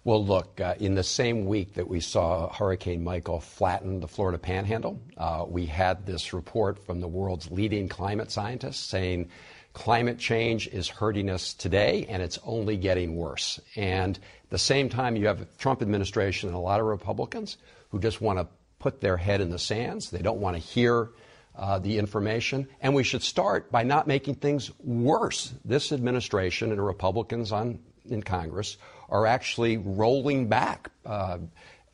Well, 0.04 0.24
look, 0.24 0.60
uh, 0.60 0.76
in 0.78 0.94
the 0.94 1.02
same 1.02 1.46
week 1.46 1.74
that 1.74 1.88
we 1.88 1.98
saw 1.98 2.50
Hurricane 2.52 3.02
Michael 3.02 3.40
flatten 3.40 3.98
the 3.98 4.08
Florida 4.08 4.38
panhandle, 4.38 5.02
uh, 5.16 5.44
we 5.46 5.66
had 5.66 6.06
this 6.06 6.32
report 6.32 6.78
from 6.86 7.00
the 7.00 7.08
world's 7.08 7.50
leading 7.50 7.88
climate 7.88 8.30
scientists 8.30 8.78
saying 8.78 9.28
climate 9.72 10.18
change 10.18 10.68
is 10.68 10.88
hurting 10.88 11.30
us 11.30 11.54
today 11.54 12.06
and 12.08 12.22
it's 12.22 12.38
only 12.44 12.76
getting 12.76 13.16
worse. 13.16 13.60
And 13.76 14.16
at 14.16 14.50
the 14.50 14.58
same 14.58 14.88
time, 14.88 15.16
you 15.16 15.26
have 15.26 15.38
the 15.38 15.46
Trump 15.58 15.82
administration 15.82 16.48
and 16.48 16.56
a 16.56 16.60
lot 16.60 16.80
of 16.80 16.86
Republicans 16.86 17.58
who 17.90 18.00
just 18.00 18.20
want 18.20 18.38
to 18.38 18.46
put 18.78 19.00
their 19.00 19.16
head 19.16 19.40
in 19.40 19.50
the 19.50 19.58
sands. 19.58 20.10
They 20.10 20.22
don't 20.22 20.40
want 20.40 20.56
to 20.56 20.62
hear 20.62 21.10
uh, 21.56 21.78
the 21.78 21.98
information. 21.98 22.68
And 22.80 22.94
we 22.94 23.02
should 23.02 23.22
start 23.22 23.70
by 23.70 23.82
not 23.82 24.06
making 24.06 24.36
things 24.36 24.70
worse. 24.78 25.52
This 25.64 25.92
administration 25.92 26.70
and 26.70 26.84
Republicans 26.84 27.52
on, 27.52 27.80
in 28.08 28.22
Congress 28.22 28.78
are 29.08 29.26
actually 29.26 29.76
rolling 29.76 30.48
back 30.48 30.90
uh, 31.04 31.38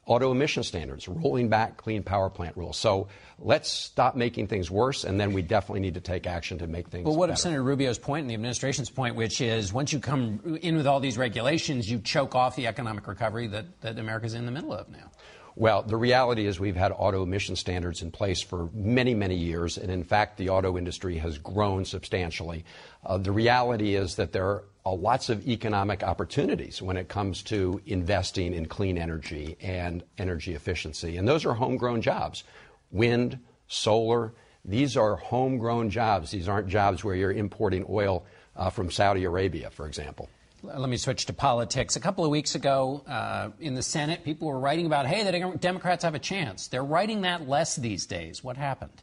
auto 0.07 0.31
emission 0.31 0.63
standards, 0.63 1.09
rolling 1.09 1.49
back 1.49 1.77
clean 1.77 2.03
power 2.03 2.29
plant 2.29 2.57
rules. 2.57 2.77
So 2.77 3.09
let's 3.39 3.71
stop 3.71 4.17
making 4.17 4.49
things 4.49 4.71
worse, 4.71 5.05
and 5.05 5.19
then 5.19 5.33
we 5.33 5.43
definitely 5.43 5.81
need 5.81 5.95
to 5.95 6.01
take 6.01 6.27
action 6.27 6.59
to 6.59 6.67
make 6.67 6.89
things. 6.89 7.07
Well, 7.07 7.17
what 7.17 7.27
better. 7.27 7.33
of 7.33 7.39
Senator 7.39 7.63
Rubio's 7.63 7.99
point 7.99 8.23
and 8.23 8.31
the 8.31 8.35
administration's 8.35 8.91
point, 8.91 9.17
which 9.17 9.41
is 9.41 9.73
once 9.73 9.93
you 9.93 10.01
come 10.01 10.59
in 10.63 10.77
with 10.77 10.87
all 10.87 11.01
these 11.01 11.19
regulations, 11.19 11.91
you 11.91 12.01
choke 12.01 12.35
off 12.35 12.57
the 12.57 12.67
economic 12.67 13.07
recovery 13.07 13.47
that, 13.49 13.81
that 13.81 13.99
America's 13.99 14.35
in 14.35 14.47
the 14.47 14.53
middle 14.53 14.73
of 14.73 14.89
now? 14.89 15.11
Well, 15.57 15.83
the 15.83 15.97
reality 15.97 16.47
is 16.47 16.59
we've 16.59 16.75
had 16.75 16.91
auto 16.91 17.23
emission 17.23 17.55
standards 17.55 18.03
in 18.03 18.11
place 18.11 18.43
for 18.43 18.71
many, 18.75 19.15
many 19.15 19.37
years, 19.37 19.79
and 19.79 19.89
in 19.89 20.03
fact, 20.03 20.37
the 20.37 20.49
auto 20.49 20.77
industry 20.77 21.17
has 21.19 21.39
grown 21.39 21.85
substantially. 21.85 22.65
Uh, 23.07 23.19
the 23.19 23.31
reality 23.31 23.95
is 23.95 24.17
that 24.17 24.33
there 24.33 24.65
are 24.85 24.97
lots 24.97 25.29
of 25.29 25.47
economic 25.47 26.03
opportunities 26.03 26.83
when 26.83 26.97
it 26.97 27.09
comes 27.09 27.43
to 27.45 27.81
investing 27.87 28.53
in 28.53 28.67
clean 28.67 28.99
energy 28.99 29.57
and 29.61 30.03
energy 30.19 30.55
efficiency, 30.55 31.17
and 31.17 31.29
those 31.29 31.45
are 31.47 31.55
homegrown 31.55 32.03
jobs. 32.03 32.43
Wind, 32.91 33.39
solar, 33.69 34.35
these 34.65 34.97
are 34.97 35.17
homegrown 35.17 35.91
jobs. 35.91 36.31
These 36.31 36.49
aren't 36.49 36.69
jobs 36.69 37.05
where 37.05 37.15
you're 37.15 37.33
importing 37.33 37.85
oil 37.89 38.25
uh, 38.57 38.71
from 38.71 38.91
Saudi 38.91 39.25
Arabia, 39.25 39.71
for 39.71 39.87
example. 39.87 40.29
Let 40.65 40.89
me 40.89 40.97
switch 40.97 41.27
to 41.27 41.35
politics. 41.35 41.95
A 41.95 42.01
couple 42.01 42.25
of 42.25 42.31
weeks 42.31 42.55
ago 42.55 43.03
uh, 43.07 43.51
in 43.61 43.75
the 43.75 43.83
Senate, 43.83 44.25
people 44.25 44.49
were 44.49 44.59
writing 44.59 44.87
about, 44.87 45.05
hey, 45.05 45.23
the 45.23 45.59
Democrats 45.59 46.05
have 46.05 46.15
a 46.15 46.19
chance. 46.19 46.69
They're 46.69 46.83
writing 46.83 47.21
that 47.23 47.47
less 47.47 47.77
these 47.77 48.07
days. 48.07 48.43
What 48.43 48.57
happened? 48.57 49.03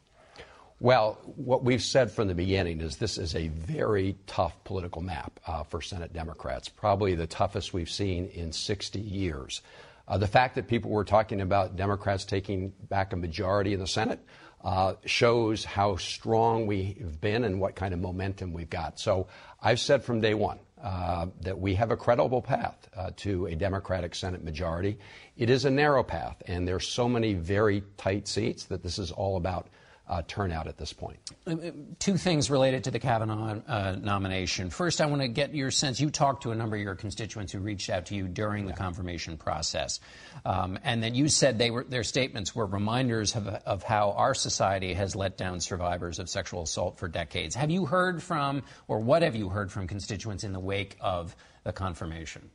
Well, 0.80 1.20
what 1.36 1.63
we've 1.63 1.84
said 1.84 2.10
from 2.10 2.30
the 2.30 2.34
beginning 2.34 2.82
is 2.82 2.98
this 2.98 3.20
is 3.20 3.36
a 3.36 3.50
very 3.50 4.18
tough 4.25 4.63
political 4.63 5.03
map 5.03 5.39
uh, 5.46 5.62
for 5.62 5.84
Senate 5.84 6.13
Democrats, 6.13 6.68
probably 6.68 7.13
the 7.13 7.27
toughest 7.27 7.74
we've 7.74 7.91
seen 7.91 8.25
in 8.34 8.51
60 8.51 9.00
years. 9.00 9.62
Uh, 10.08 10.18
the 10.18 10.27
fact 10.27 10.56
that 10.56 10.68
people 10.68 10.89
were 10.89 11.06
talking 11.06 11.41
about 11.41 11.75
Democrats 11.75 12.25
taking 12.25 12.74
back 12.89 13.13
a 13.13 13.15
majority 13.15 13.74
in 13.74 13.80
the 13.80 13.86
Senate 13.86 14.20
uh, 14.63 14.96
shows 15.06 15.63
how 15.63 15.96
strong 15.98 16.65
we've 16.65 17.22
been 17.22 17.44
and 17.44 17.62
what 17.62 17.75
kind 17.75 17.94
of 17.94 18.00
momentum 18.00 18.51
we've 18.51 18.70
got. 18.70 19.00
So 19.00 19.27
I've 19.62 19.80
said 19.80 20.03
from 20.03 20.22
day 20.22 20.34
one 20.34 20.58
uh, 20.84 21.28
that 21.42 21.60
we 21.60 21.76
have 21.76 21.92
a 21.92 21.98
credible 21.98 22.42
path 22.42 22.90
uh, 22.96 23.12
to 23.18 23.46
a 23.48 23.56
Democratic 23.56 24.16
Senate 24.16 24.44
majority. 24.44 24.98
It 25.38 25.50
is 25.50 25.66
a 25.66 25.70
narrow 25.70 26.04
path, 26.04 26.42
and 26.48 26.68
there's 26.68 26.88
so 26.88 27.08
many 27.08 27.34
very 27.34 27.84
tight 27.98 28.28
seats 28.28 28.66
that 28.66 28.82
this 28.84 28.98
is 28.98 29.12
all 29.12 29.38
about 29.38 29.68
uh, 30.12 30.22
turnout 30.27 30.68
at 30.68 30.77
this 30.77 30.91
point. 30.91 31.18
Uh, 31.48 31.51
uh, 31.51 31.72
two 31.98 32.18
things 32.18 32.50
related 32.51 32.84
to 32.84 32.91
the 32.91 33.00
Kavanaugh 33.00 33.62
uh, 33.65 33.96
nomination. 34.00 34.70
First, 34.70 35.00
I 35.00 35.06
want 35.06 35.22
to 35.22 35.30
get 35.30 35.56
your 35.56 35.72
sense. 35.72 36.01
You 36.01 36.10
talked 36.10 36.44
to 36.44 36.51
a 36.51 36.56
number 36.56 36.75
of 36.75 36.82
your 36.82 36.96
constituents 36.96 37.53
who 37.53 37.60
reached 37.60 37.89
out 37.89 38.08
to 38.08 38.15
you 38.15 38.27
during 38.27 38.65
the 38.65 38.74
confirmation 38.74 39.38
process, 39.38 40.01
um, 40.46 40.77
and 40.84 41.01
then 41.01 41.15
you 41.15 41.30
said 41.30 41.58
they 41.58 41.72
were, 41.72 41.86
their 41.86 42.03
statements 42.03 42.53
were 42.53 42.65
reminders 42.65 43.36
of, 43.38 43.48
of 43.48 43.84
how 43.84 44.12
our 44.12 44.34
society 44.34 44.94
has 44.94 45.15
let 45.15 45.38
down 45.38 45.62
survivors 45.62 46.20
of 46.20 46.30
sexual 46.30 46.63
assault 46.63 47.00
for 47.00 47.08
decades. 47.08 47.56
Have 47.56 47.72
you 47.72 47.86
heard 47.86 48.22
from, 48.22 48.63
or 48.89 49.00
what 49.00 49.22
have 49.22 49.38
you 49.38 49.48
heard 49.48 49.72
from 49.72 49.88
constituents 49.88 50.44
in 50.44 50.51
the 50.51 50.60
wake 50.60 50.98
of 51.00 51.36
the 51.63 51.72
confirmation? 51.72 52.50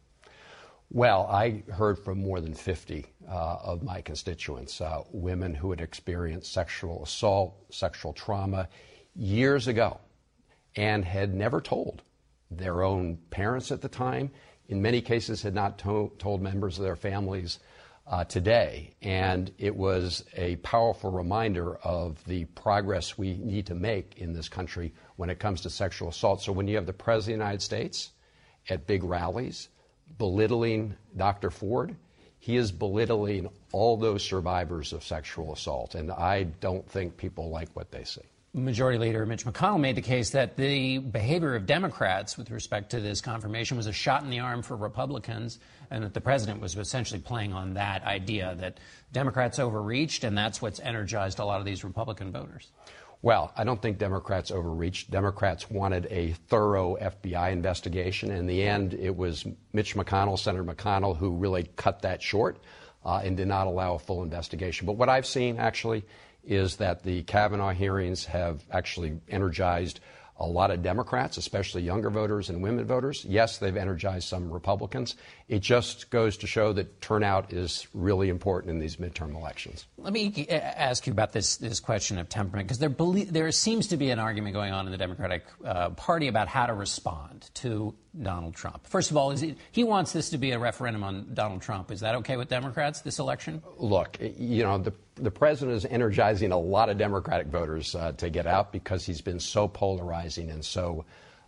Well, 0.91 1.27
I 1.27 1.65
heard 1.73 1.99
from 1.99 2.23
more 2.23 2.41
than 2.41 2.55
50 2.55 3.07
uh, 3.29 3.57
of 3.63 3.83
my 3.83 4.01
constituents, 4.01 4.81
uh, 4.81 5.03
women 5.11 5.55
who 5.55 5.71
had 5.71 5.81
experienced 5.81 6.53
sexual 6.53 7.03
assault, 7.03 7.57
sexual 7.71 8.13
trauma 8.13 8.69
years 9.15 9.67
ago, 9.67 9.99
and 10.77 11.05
had 11.05 11.35
never 11.35 11.61
told 11.61 12.03
their 12.51 12.83
own 12.83 13.19
parents 13.31 13.73
at 13.73 13.83
the 13.83 13.89
time. 13.89 14.31
In 14.69 14.81
many 14.81 15.01
cases, 15.01 15.43
had 15.43 15.55
not 15.55 15.79
to- 15.81 16.13
told 16.19 16.41
members 16.41 16.79
of 16.79 16.85
their 16.85 16.97
families 16.97 17.59
uh, 18.07 18.25
today. 18.25 18.95
And 19.03 19.53
it 19.59 19.75
was 19.75 20.25
a 20.37 20.57
powerful 20.57 21.11
reminder 21.11 21.77
of 21.79 22.25
the 22.27 22.45
progress 22.45 23.19
we 23.19 23.37
need 23.39 23.67
to 23.67 23.75
make 23.75 24.19
in 24.19 24.33
this 24.33 24.49
country 24.49 24.95
when 25.17 25.31
it 25.31 25.41
comes 25.41 25.63
to 25.63 25.71
sexual 25.71 26.11
assault. 26.11 26.43
So 26.43 26.53
when 26.53 26.69
you 26.69 26.77
have 26.77 26.87
the 26.87 26.93
President 26.93 27.35
of 27.35 27.39
the 27.39 27.45
United 27.45 27.63
States 27.63 28.13
at 28.69 28.87
big 28.87 29.03
rallies, 29.03 29.69
belittling 30.19 30.97
Dr. 31.17 31.51
Ford. 31.51 31.97
He 32.39 32.57
is 32.57 32.71
belittling 32.71 33.49
all 33.73 33.97
those 33.97 34.25
survivors 34.25 34.93
of 34.93 35.03
sexual 35.03 35.53
assault, 35.53 35.95
and 35.95 36.13
I 36.13 36.45
don't 36.45 36.89
think 36.89 37.17
people 37.17 37.51
like 37.51 37.69
what 37.75 37.91
they 37.91 38.05
see. 38.05 38.23
Majority 38.57 38.99
Leader 38.99 39.27
Mitch 39.27 39.45
McConnell 39.45 39.81
made 39.81 39.97
the 39.97 40.03
case 40.03 40.31
that 40.31 40.57
the 40.57 40.97
behavior 40.97 41.55
of 41.57 41.67
Democrats 41.67 42.39
with 42.39 42.51
respect 42.51 42.91
to 42.93 43.01
this 43.01 43.21
confirmation 43.21 43.77
was 43.77 43.87
a 43.87 43.93
shot 43.93 44.23
in 44.23 44.31
the 44.31 44.39
arm 44.39 44.63
for 44.63 44.77
Republicans, 44.77 45.59
and 45.91 46.03
that 46.03 46.15
the 46.15 46.23
president 46.23 46.63
was 46.63 46.75
essentially 46.75 47.21
playing 47.21 47.53
on 47.53 47.75
that 47.75 48.03
idea 48.05 48.55
that 48.59 48.79
Democrats 49.13 49.59
overreached, 49.59 50.25
and 50.25 50.39
that's 50.39 50.63
what's 50.63 50.81
energized 50.81 51.39
a 51.39 51.45
lot 51.45 51.59
of 51.59 51.67
these 51.67 51.85
Republican 51.85 52.33
voters. 52.33 52.71
Well, 53.23 53.53
I 53.57 53.65
don't 53.65 53.81
think 53.81 53.99
Democrats 53.99 54.51
overreached. 54.51 55.11
Democrats 55.11 55.71
wanted 55.71 56.07
a 56.11 56.33
thorough 56.49 56.97
FBI 56.97 57.51
investigation. 57.51 58.31
In 58.31 58.47
the 58.47 58.63
end, 58.63 58.95
it 58.95 59.17
was 59.17 59.45
Mitch 59.73 59.95
McConnell, 59.95 60.39
Senator 60.39 60.65
McConnell, 60.65 61.17
who 61.17 61.31
really 61.31 61.69
cut 61.77 62.03
that 62.03 62.23
short 62.23 62.59
uh, 63.05 63.21
and 63.25 63.37
did 63.37 63.49
not 63.49 63.67
allow 63.67 63.95
a 63.95 63.99
full 63.99 64.23
investigation. 64.23 64.87
But 64.87 64.95
what 64.95 65.09
I've 65.09 65.27
seen 65.27 65.59
actually 65.59 66.05
is 66.45 66.77
that 66.77 67.03
the 67.03 67.23
Kavanaugh 67.25 67.73
hearings 67.73 68.25
have 68.27 68.65
actually 68.71 69.19
energized 69.29 70.01
a 70.39 70.47
lot 70.47 70.71
of 70.71 70.83
Democrats, 70.83 71.37
especially 71.37 71.83
younger 71.83 72.11
voters 72.11 72.51
and 72.51 72.63
women 72.63 72.85
voters. 72.85 73.25
Yes, 73.27 73.59
they've 73.59 73.77
energized 73.77 74.29
some 74.29 74.51
Republicans. 74.51 75.15
It 75.49 75.61
just 75.61 76.11
goes 76.11 76.37
to 76.39 76.47
show 76.47 76.73
that 76.75 77.01
turnout 77.01 77.53
is 77.53 77.87
really 77.95 78.29
important 78.29 78.71
in 78.71 78.79
these 78.79 78.97
midterm 78.97 79.35
elections. 79.35 79.87
Let 79.97 80.13
me 80.13 80.47
ask 80.49 81.07
you 81.07 81.13
about 81.13 81.33
this, 81.33 81.57
this 81.57 81.81
question 81.81 82.19
of 82.19 82.29
temperament, 82.29 82.69
because 82.69 82.79
there, 82.79 82.95
there 83.25 83.51
seems 83.53 83.89
to 83.89 83.97
be 83.97 84.11
an 84.11 84.19
argument 84.19 84.55
going 84.55 84.73
on 84.73 84.87
in 84.87 84.93
the 84.93 84.99
Democratic 84.99 85.45
uh, 85.65 85.91
Party 85.91 86.29
about 86.29 86.49
how 86.49 86.67
to 86.67 86.75
respond 86.75 87.51
to 87.55 87.95
Donald 88.23 88.55
Trump. 88.55 88.87
First 88.87 89.11
of 89.11 89.17
all, 89.17 89.31
it, 89.31 89.57
he 89.73 89.85
wants 89.85 90.13
this 90.13 90.31
to 90.31 90.39
be 90.39 90.53
a 90.53 90.59
referendum 90.59 91.05
on 91.05 91.35
Donald 91.35 91.63
Trump. 91.63 91.91
Is 91.91 92.01
that 92.01 92.15
okay 92.17 92.37
with 92.37 92.49
Democrats, 92.49 93.01
this 93.01 93.19
election? 93.19 93.63
Look, 93.79 94.19
you 94.21 94.63
know, 94.63 94.79
the, 94.79 94.93
the 95.17 95.31
president 95.31 95.77
is 95.77 95.85
energizing 95.85 96.53
a 96.53 96.59
lot 96.59 96.89
of 96.89 96.99
Democratic 96.99 97.49
voters 97.49 97.95
uh, 97.95 98.13
to 98.13 98.31
get 98.31 98.47
out 98.47 98.73
because 98.73 99.05
he's 99.05 99.21
been 99.21 99.41
so 99.41 99.69
polarizing 99.69 100.51
and 100.51 100.65
so 100.65 101.05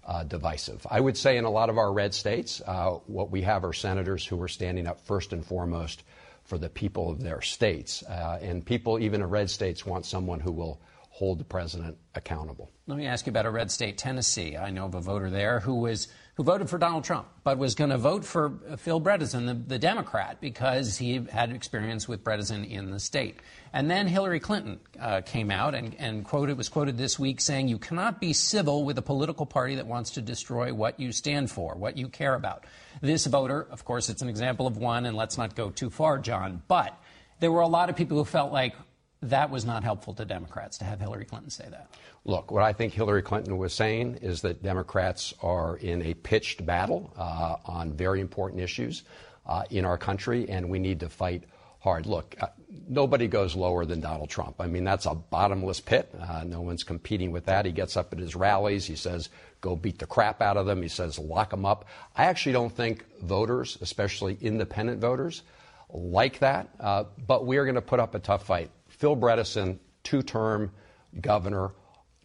uh, 0.07 0.25
divisive. 0.25 0.87
I 0.91 1.01
would 1.01 1.17
say 1.17 1.37
in 1.37 1.45
a 1.45 1.51
lot 1.51 1.69
of 1.69 1.79
our 1.79 1.93
red 1.93 2.15
states, 2.15 2.63
uh, 2.67 2.93
what 3.07 3.31
we 3.31 3.43
have 3.43 3.65
are 3.65 3.73
senators 3.73 4.25
who 4.25 4.41
are 4.43 4.49
standing 4.49 4.87
up 4.87 5.01
first 5.01 5.33
and 5.33 5.45
foremost 5.45 6.03
for 6.45 6.57
the 6.57 6.71
people 6.71 7.11
of 7.11 7.23
their 7.23 7.43
states. 7.43 8.03
Uh, 8.03 8.39
and 8.41 8.65
people, 8.65 8.99
even 8.99 9.21
in 9.21 9.29
red 9.29 9.51
states, 9.51 9.85
want 9.85 10.07
someone 10.07 10.41
who 10.41 10.51
will 10.51 10.81
hold 11.19 11.41
the 11.41 11.45
president 11.45 11.97
accountable. 12.15 12.71
Let 12.87 12.97
me 12.97 13.07
ask 13.07 13.27
you 13.27 13.31
about 13.31 13.45
a 13.45 13.51
red 13.51 13.73
state, 13.73 13.99
Tennessee. 13.99 14.57
I 14.57 14.71
know 14.71 14.87
of 14.87 14.95
a 14.95 15.01
voter 15.01 15.31
there 15.31 15.59
who 15.59 15.75
was 15.75 16.07
who 16.37 16.45
voted 16.45 16.71
for 16.71 16.79
Donald 16.79 17.03
Trump, 17.03 17.27
but 17.43 17.59
was 17.59 17.75
going 17.75 17.91
to 17.91 17.99
vote 17.99 18.25
for 18.25 18.53
Phil 18.77 19.01
Bredesen, 19.01 19.47
the, 19.47 19.55
the, 19.55 19.79
Democrat, 19.81 20.41
because 20.41 20.97
he 20.97 21.21
had 21.33 21.51
experience 21.51 22.07
with 22.07 22.23
Bredesen 22.23 22.71
in 22.71 22.93
the 22.93 23.01
state. 23.01 23.41
And 23.73 23.91
then 23.91 24.07
Hillary 24.07 24.39
Clinton 24.39 24.79
uh, 25.01 25.23
came 25.23 25.51
out 25.51 25.75
and, 25.75 25.97
and 25.99 26.25
quoted 26.25 26.57
was 26.57 26.69
quoted 26.69 26.97
this 26.97 27.19
week 27.19 27.41
saying, 27.41 27.67
"You 27.67 27.79
cannot 27.79 28.21
be 28.21 28.33
civil 28.33 28.85
with 28.85 28.97
a 28.97 29.03
political 29.03 29.45
party 29.45 29.75
that 29.75 29.89
wants 29.89 30.13
to 30.13 30.23
destroy 30.23 30.73
what 30.73 31.01
you 31.01 31.11
stand 31.11 31.51
for, 31.51 31.75
what 31.75 31.97
you 31.97 32.09
care 32.09 32.37
about." 32.37 32.65
This 33.03 33.27
voter, 33.27 33.67
of 33.73 33.85
course, 33.85 34.09
it's 34.09 34.23
an 34.23 34.29
example 34.29 34.69
of 34.69 34.77
one, 34.77 35.05
and 35.05 35.17
let's 35.17 35.37
not 35.37 35.57
go 35.57 35.71
too 35.71 35.91
far, 35.91 36.19
John, 36.19 36.63
but 36.69 36.97
there 37.41 37.51
were 37.51 37.61
a 37.61 37.69
lot 37.69 37.91
of 37.91 37.97
people 37.97 38.17
who 38.17 38.25
felt 38.25 38.53
like 38.53 38.75
that 39.23 39.51
was 39.51 39.65
not 39.65 39.83
helpful 39.83 40.15
to 40.15 40.25
Democrats 40.25 40.79
to 40.79 40.85
have 40.85 41.01
Hillary 41.01 41.25
Clinton 41.25 41.51
say 41.51 41.67
that. 41.71 41.89
Look, 42.25 42.51
what 42.51 42.63
I 42.63 42.73
think 42.73 42.93
Hillary 42.93 43.23
Clinton 43.23 43.57
was 43.59 43.73
saying 43.73 44.19
is 44.23 44.43
that 44.43 44.63
Democrats 44.63 45.35
are 45.43 45.77
in 45.79 46.03
a 46.03 46.15
pitched 46.15 46.65
battle 46.65 47.13
uh, 47.17 47.57
on 47.65 47.93
very 47.93 48.21
important 48.21 48.61
issues 48.61 49.03
uh, 49.47 49.65
in 49.71 49.85
our 49.85 49.99
country, 49.99 50.49
and 50.49 50.69
we 50.69 50.79
need 50.79 51.01
to 51.01 51.09
fight 51.09 51.45
hard. 51.81 52.07
Look, 52.07 52.37
uh, 52.41 52.49
nobody 52.89 53.29
goes 53.29 53.57
lower 53.57 53.85
than 53.85 54.01
Donald 54.01 54.29
Trump. 54.29 54.57
I 54.61 54.67
mean, 54.67 54.85
that's 54.85 55.07
a 55.07 55.15
bottomless 55.15 55.81
pit. 55.81 56.13
Uh, 56.21 56.45
no 56.45 56.61
one's 56.61 56.83
competing 56.83 57.33
with 57.33 57.47
that. 57.47 57.65
He 57.65 57.73
gets 57.73 57.97
up 57.97 58.13
at 58.13 58.19
his 58.19 58.37
rallies. 58.37 58.85
He 58.85 58.97
says, 58.97 59.31
go 59.61 59.75
beat 59.75 59.99
the 59.99 60.07
crap 60.07 60.43
out 60.43 60.57
of 60.57 60.67
them. 60.67 60.83
He 60.83 60.89
says, 60.89 61.19
lock 61.19 61.51
them 61.51 61.65
up. 61.65 61.87
I 62.17 62.25
actually 62.25 62.53
don't 62.53 62.75
think 62.75 63.05
voters, 63.23 63.79
especially 63.81 64.37
independent 64.41 65.01
voters, 65.01 65.43
like 65.91 66.41
that, 66.41 66.69
uh, 66.81 67.05
but 67.27 67.47
we 67.47 67.57
are 67.57 67.65
going 67.65 67.75
to 67.77 67.81
put 67.81 68.01
up 68.01 68.15
a 68.15 68.19
tough 68.19 68.45
fight. 68.45 68.71
Phil 68.99 69.17
Bredesen, 69.17 69.79
two 70.03 70.23
term 70.23 70.73
governor, 71.21 71.73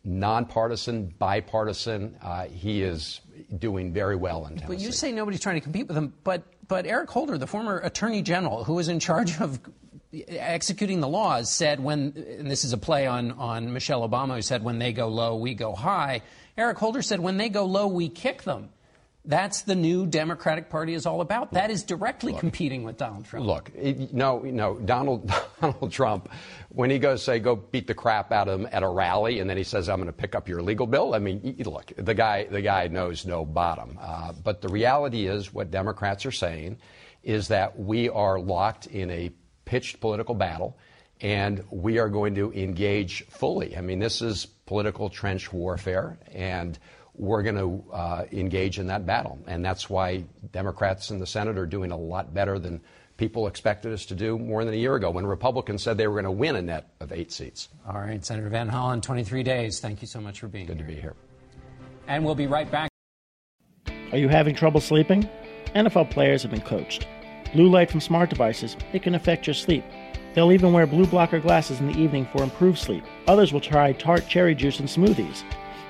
nonpartisan, 0.04 1.14
bipartisan. 1.18 2.18
Uh, 2.22 2.46
he 2.46 2.82
is 2.84 3.22
doing 3.58 3.94
very 3.94 4.16
well 4.16 4.46
in 4.46 4.56
Tennessee. 4.56 4.68
But 4.68 4.80
you 4.80 4.92
say 4.92 5.12
nobody's 5.12 5.40
trying 5.40 5.56
to 5.56 5.62
compete 5.62 5.88
with 5.88 5.96
him, 5.96 6.14
but, 6.24 6.44
but 6.68 6.86
Eric 6.86 7.10
Holder, 7.10 7.38
the 7.38 7.48
former 7.48 7.80
attorney 7.80 8.22
general 8.22 8.64
who 8.64 8.74
was 8.74 8.90
in 8.90 9.00
charge 9.00 9.40
of 9.40 9.60
executing 10.28 11.00
the 11.00 11.08
laws, 11.08 11.52
said 11.52 11.80
when, 11.80 12.14
and 12.40 12.50
this 12.50 12.64
is 12.64 12.74
a 12.74 12.78
play 12.78 13.08
on, 13.08 13.32
on 13.32 13.72
Michelle 13.74 14.08
Obama, 14.08 14.36
who 14.36 14.42
said, 14.42 14.64
when 14.64 14.80
they 14.80 14.94
go 14.94 15.08
low, 15.08 15.36
we 15.36 15.54
go 15.54 15.74
high. 15.74 16.22
Eric 16.58 16.78
Holder 16.78 17.02
said, 17.02 17.20
when 17.20 17.38
they 17.38 17.50
go 17.50 17.66
low, 17.66 17.88
we 17.88 18.10
kick 18.10 18.44
them. 18.44 18.70
That's 19.26 19.62
the 19.62 19.76
new 19.76 20.06
Democratic 20.06 20.70
Party 20.70 20.94
is 20.94 21.06
all 21.06 21.22
about. 21.22 21.54
That 21.54 21.72
is 21.72 21.84
directly 21.84 22.34
look, 22.34 22.42
competing 22.42 22.84
with 22.84 22.98
Donald 22.98 23.24
Trump. 23.24 23.46
Look, 23.46 23.72
it, 23.74 24.14
no, 24.14 24.40
no, 24.40 24.76
Donald 24.80 25.32
Donald 25.62 25.92
Trump, 25.94 26.30
when 26.70 26.90
he 26.90 27.00
goes 27.00 27.24
say 27.24 27.40
go 27.40 27.56
beat 27.56 27.88
the 27.88 27.94
crap 27.94 28.34
out 28.34 28.50
of 28.50 28.60
him 28.60 28.68
at 28.72 28.84
a 28.84 28.88
rally, 28.88 29.40
and 29.40 29.50
then 29.50 29.56
he 29.56 29.64
says 29.64 29.88
I'm 29.88 29.98
going 29.98 30.08
to 30.08 30.14
pick 30.14 30.36
up 30.36 30.50
your 30.50 30.62
legal 30.62 30.88
bill. 30.88 31.14
I 31.14 31.20
mean, 31.20 31.56
look, 31.66 31.94
the 31.96 32.14
guy 32.14 32.46
the 32.46 32.62
guy 32.62 32.88
knows 32.88 33.26
no 33.26 33.46
bottom. 33.46 33.98
Uh, 34.02 34.34
but 34.44 34.62
the 34.62 34.68
reality 34.68 35.28
is, 35.28 35.54
what 35.54 35.72
Democrats 35.72 36.26
are 36.26 36.32
saying 36.32 36.78
is 37.24 37.48
that 37.48 37.80
we 37.80 38.10
are 38.10 38.40
locked 38.40 38.88
in 38.88 39.10
a 39.10 39.32
pitched 39.64 40.02
political 40.02 40.36
battle, 40.36 40.78
and 41.22 41.64
we 41.72 41.98
are 41.98 42.10
going 42.10 42.36
to 42.36 42.52
engage 42.52 43.26
fully. 43.28 43.78
I 43.78 43.82
mean, 43.82 44.00
this 44.00 44.22
is 44.22 44.46
political 44.66 45.10
trench 45.10 45.54
warfare, 45.54 46.18
and 46.34 46.78
we're 47.16 47.44
going 47.44 47.56
to 47.56 47.84
uh, 47.94 48.26
engage 48.32 48.80
in 48.80 48.88
that 48.88 49.06
battle. 49.06 49.40
And 49.48 49.64
that's 49.64 49.90
why 49.90 50.26
Democrats 50.52 51.12
in 51.12 51.20
the 51.20 51.28
Senate 51.28 51.58
are 51.58 51.66
doing 51.66 51.92
a 51.92 51.98
lot 51.98 52.34
better 52.34 52.58
than 52.58 52.82
people 53.18 53.48
expected 53.48 53.94
us 53.94 54.06
to 54.08 54.16
do 54.16 54.40
more 54.40 54.66
than 54.66 54.74
a 54.74 54.78
year 54.78 54.96
ago 54.96 55.12
when 55.12 55.26
Republicans 55.26 55.84
said 55.84 55.98
they 55.98 56.08
were 56.08 56.16
going 56.16 56.26
to 56.26 56.32
win 56.32 56.56
a 56.56 56.62
net 56.62 56.90
of 57.00 57.12
eight 57.12 57.32
seats. 57.32 57.70
All 57.88 58.00
right, 58.00 58.24
Senator 58.26 58.50
Van 58.50 58.70
Hollen, 58.70 59.02
23 59.02 59.44
days. 59.44 59.80
Thank 59.80 60.02
you 60.02 60.08
so 60.08 60.20
much 60.20 60.40
for 60.40 60.48
being 60.48 60.66
Good 60.66 60.78
here. 60.78 60.88
to 60.88 60.94
be 60.94 61.00
here. 61.00 61.16
And 62.08 62.26
we'll 62.26 62.36
be 62.36 62.48
right 62.48 62.70
back. 62.70 62.90
Are 64.12 64.18
you 64.18 64.28
having 64.30 64.56
trouble 64.56 64.82
sleeping? 64.82 65.30
NFL 65.76 66.12
players 66.12 66.42
have 66.44 66.52
been 66.52 66.62
coached. 66.62 67.08
Blue 67.54 67.70
light 67.70 67.90
from 67.92 68.02
smart 68.02 68.30
devices, 68.30 68.76
it 68.94 69.04
can 69.04 69.16
affect 69.16 69.46
your 69.46 69.54
sleep. 69.54 69.84
They'll 70.34 70.52
even 70.52 70.74
wear 70.74 70.88
blue 70.88 71.06
blocker 71.06 71.40
glasses 71.40 71.80
in 71.80 71.92
the 71.92 72.00
evening 72.00 72.28
for 72.32 72.42
improved 72.42 72.80
sleep. 72.80 73.04
Others 73.28 73.54
will 73.54 73.62
try 73.62 73.94
tart 73.94 74.28
cherry 74.28 74.56
juice 74.56 74.80
and 74.80 74.90
smoothies. 74.90 75.44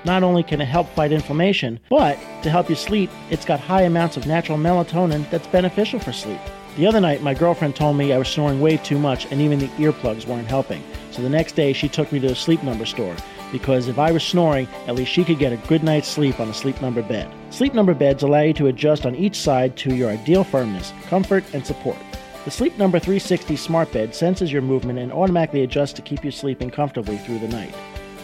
Not 0.04 0.22
only 0.22 0.42
can 0.42 0.60
it 0.60 0.66
help 0.66 0.88
fight 0.90 1.12
inflammation, 1.12 1.80
but 1.88 2.18
to 2.42 2.50
help 2.50 2.68
you 2.68 2.76
sleep, 2.76 3.10
it's 3.30 3.44
got 3.44 3.58
high 3.58 3.82
amounts 3.82 4.16
of 4.16 4.26
natural 4.26 4.58
melatonin 4.58 5.28
that's 5.30 5.46
beneficial 5.46 5.98
for 5.98 6.12
sleep. 6.12 6.40
The 6.76 6.86
other 6.86 7.00
night, 7.00 7.22
my 7.22 7.34
girlfriend 7.34 7.76
told 7.76 7.96
me 7.96 8.12
I 8.12 8.18
was 8.18 8.28
snoring 8.28 8.60
way 8.60 8.76
too 8.76 8.98
much 8.98 9.26
and 9.30 9.40
even 9.40 9.58
the 9.58 9.68
earplugs 9.68 10.26
weren't 10.26 10.48
helping. 10.48 10.82
So 11.12 11.22
the 11.22 11.28
next 11.28 11.52
day, 11.52 11.72
she 11.72 11.88
took 11.88 12.10
me 12.12 12.20
to 12.20 12.32
a 12.32 12.34
sleep 12.34 12.62
number 12.62 12.84
store 12.84 13.16
because 13.52 13.86
if 13.86 13.98
I 13.98 14.10
was 14.10 14.24
snoring, 14.24 14.66
at 14.88 14.96
least 14.96 15.12
she 15.12 15.24
could 15.24 15.38
get 15.38 15.52
a 15.52 15.68
good 15.68 15.84
night's 15.84 16.08
sleep 16.08 16.40
on 16.40 16.48
a 16.48 16.54
sleep 16.54 16.82
number 16.82 17.02
bed. 17.02 17.32
Sleep 17.50 17.72
number 17.72 17.94
beds 17.94 18.24
allow 18.24 18.40
you 18.40 18.52
to 18.54 18.66
adjust 18.66 19.06
on 19.06 19.14
each 19.14 19.36
side 19.36 19.76
to 19.76 19.94
your 19.94 20.10
ideal 20.10 20.42
firmness, 20.42 20.92
comfort, 21.04 21.44
and 21.54 21.64
support. 21.64 21.96
The 22.44 22.50
Sleep 22.50 22.76
Number 22.76 22.98
360 22.98 23.56
smart 23.56 23.90
bed 23.90 24.14
senses 24.14 24.52
your 24.52 24.60
movement 24.60 24.98
and 24.98 25.10
automatically 25.10 25.62
adjusts 25.62 25.94
to 25.94 26.02
keep 26.02 26.24
you 26.24 26.30
sleeping 26.30 26.70
comfortably 26.70 27.16
through 27.16 27.38
the 27.38 27.48
night. 27.48 27.74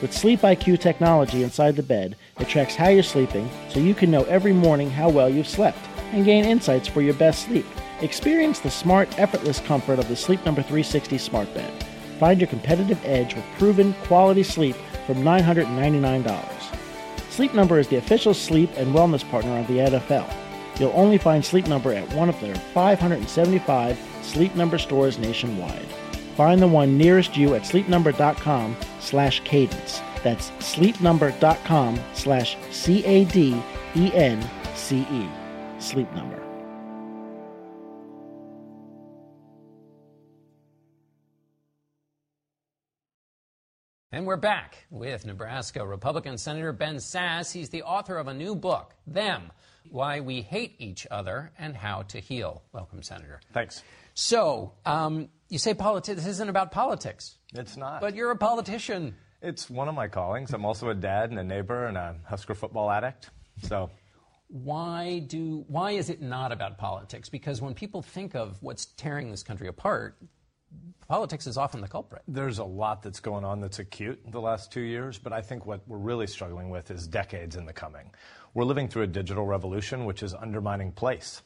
With 0.00 0.14
Sleep 0.14 0.40
IQ 0.40 0.80
technology 0.80 1.42
inside 1.42 1.76
the 1.76 1.82
bed, 1.82 2.16
it 2.38 2.48
tracks 2.48 2.74
how 2.74 2.88
you're 2.88 3.02
sleeping 3.02 3.50
so 3.68 3.80
you 3.80 3.94
can 3.94 4.10
know 4.10 4.24
every 4.24 4.54
morning 4.54 4.88
how 4.90 5.10
well 5.10 5.28
you've 5.28 5.46
slept 5.46 5.78
and 6.12 6.24
gain 6.24 6.46
insights 6.46 6.88
for 6.88 7.02
your 7.02 7.12
best 7.14 7.44
sleep. 7.44 7.66
Experience 8.00 8.60
the 8.60 8.70
smart, 8.70 9.18
effortless 9.18 9.60
comfort 9.60 9.98
of 9.98 10.08
the 10.08 10.16
Sleep 10.16 10.42
Number 10.46 10.62
360 10.62 11.18
smart 11.18 11.52
bed. 11.52 11.70
Find 12.18 12.40
your 12.40 12.48
competitive 12.48 12.98
edge 13.04 13.34
with 13.34 13.44
proven 13.58 13.92
quality 14.04 14.42
sleep 14.42 14.76
from 15.06 15.16
$999. 15.16 16.50
Sleep 17.28 17.52
Number 17.52 17.78
is 17.78 17.88
the 17.88 17.96
official 17.96 18.32
sleep 18.32 18.70
and 18.76 18.94
wellness 18.94 19.28
partner 19.30 19.58
of 19.58 19.66
the 19.66 19.78
NFL. 19.78 20.32
You'll 20.80 20.92
only 20.94 21.18
find 21.18 21.44
Sleep 21.44 21.66
Number 21.66 21.92
at 21.92 22.10
one 22.14 22.30
of 22.30 22.40
their 22.40 22.54
575 22.54 23.98
Sleep 24.22 24.54
Number 24.54 24.78
stores 24.78 25.18
nationwide. 25.18 25.86
Find 26.40 26.62
the 26.62 26.66
one 26.66 26.96
nearest 26.96 27.36
you 27.36 27.54
at 27.54 27.64
sleepnumber.com 27.64 28.74
slash 28.98 29.40
cadence. 29.40 30.00
That's 30.24 30.48
sleepnumber.com 30.52 32.00
slash 32.14 32.56
C-A-D-E-N-C-E. 32.70 33.60
Sleep 35.78 36.10
Number. 36.14 36.42
And 44.10 44.24
we're 44.24 44.36
back 44.38 44.86
with 44.88 45.26
Nebraska 45.26 45.86
Republican 45.86 46.38
Senator 46.38 46.72
Ben 46.72 46.96
Sasse. 46.96 47.52
He's 47.52 47.68
the 47.68 47.82
author 47.82 48.16
of 48.16 48.28
a 48.28 48.34
new 48.34 48.54
book, 48.54 48.94
Them, 49.06 49.52
Why 49.90 50.20
We 50.20 50.40
Hate 50.40 50.76
Each 50.78 51.06
Other 51.10 51.52
and 51.58 51.76
How 51.76 52.00
to 52.04 52.18
Heal. 52.18 52.62
Welcome, 52.72 53.02
Senator. 53.02 53.42
Thanks. 53.52 53.82
So, 54.20 54.74
um, 54.84 55.30
you 55.48 55.58
say 55.58 55.72
politics. 55.72 56.18
This 56.18 56.32
isn't 56.32 56.50
about 56.50 56.72
politics. 56.72 57.38
It's 57.54 57.78
not. 57.78 58.02
But 58.02 58.14
you're 58.14 58.30
a 58.30 58.36
politician. 58.36 59.16
It's 59.40 59.70
one 59.70 59.88
of 59.88 59.94
my 59.94 60.08
callings. 60.08 60.52
I'm 60.52 60.66
also 60.66 60.90
a 60.90 60.94
dad 60.94 61.30
and 61.30 61.38
a 61.38 61.42
neighbor 61.42 61.86
and 61.86 61.96
a 61.96 62.16
Husker 62.26 62.54
football 62.54 62.90
addict. 62.90 63.30
So, 63.62 63.88
why 64.48 65.20
do 65.20 65.64
why 65.68 65.92
is 65.92 66.10
it 66.10 66.20
not 66.20 66.52
about 66.52 66.76
politics? 66.76 67.30
Because 67.30 67.62
when 67.62 67.72
people 67.72 68.02
think 68.02 68.36
of 68.36 68.58
what's 68.60 68.84
tearing 68.98 69.30
this 69.30 69.42
country 69.42 69.68
apart, 69.68 70.18
politics 71.08 71.46
is 71.46 71.56
often 71.56 71.80
the 71.80 71.88
culprit. 71.88 72.20
There's 72.28 72.58
a 72.58 72.64
lot 72.64 73.02
that's 73.02 73.20
going 73.20 73.46
on 73.46 73.62
that's 73.62 73.78
acute 73.78 74.20
the 74.30 74.40
last 74.40 74.70
two 74.70 74.82
years, 74.82 75.16
but 75.16 75.32
I 75.32 75.40
think 75.40 75.64
what 75.64 75.80
we're 75.88 75.96
really 75.96 76.26
struggling 76.26 76.68
with 76.68 76.90
is 76.90 77.06
decades 77.06 77.56
in 77.56 77.64
the 77.64 77.72
coming. 77.72 78.10
We're 78.52 78.64
living 78.64 78.86
through 78.88 79.04
a 79.04 79.06
digital 79.06 79.46
revolution 79.46 80.04
which 80.04 80.22
is 80.22 80.34
undermining 80.34 80.92
place. 80.92 81.40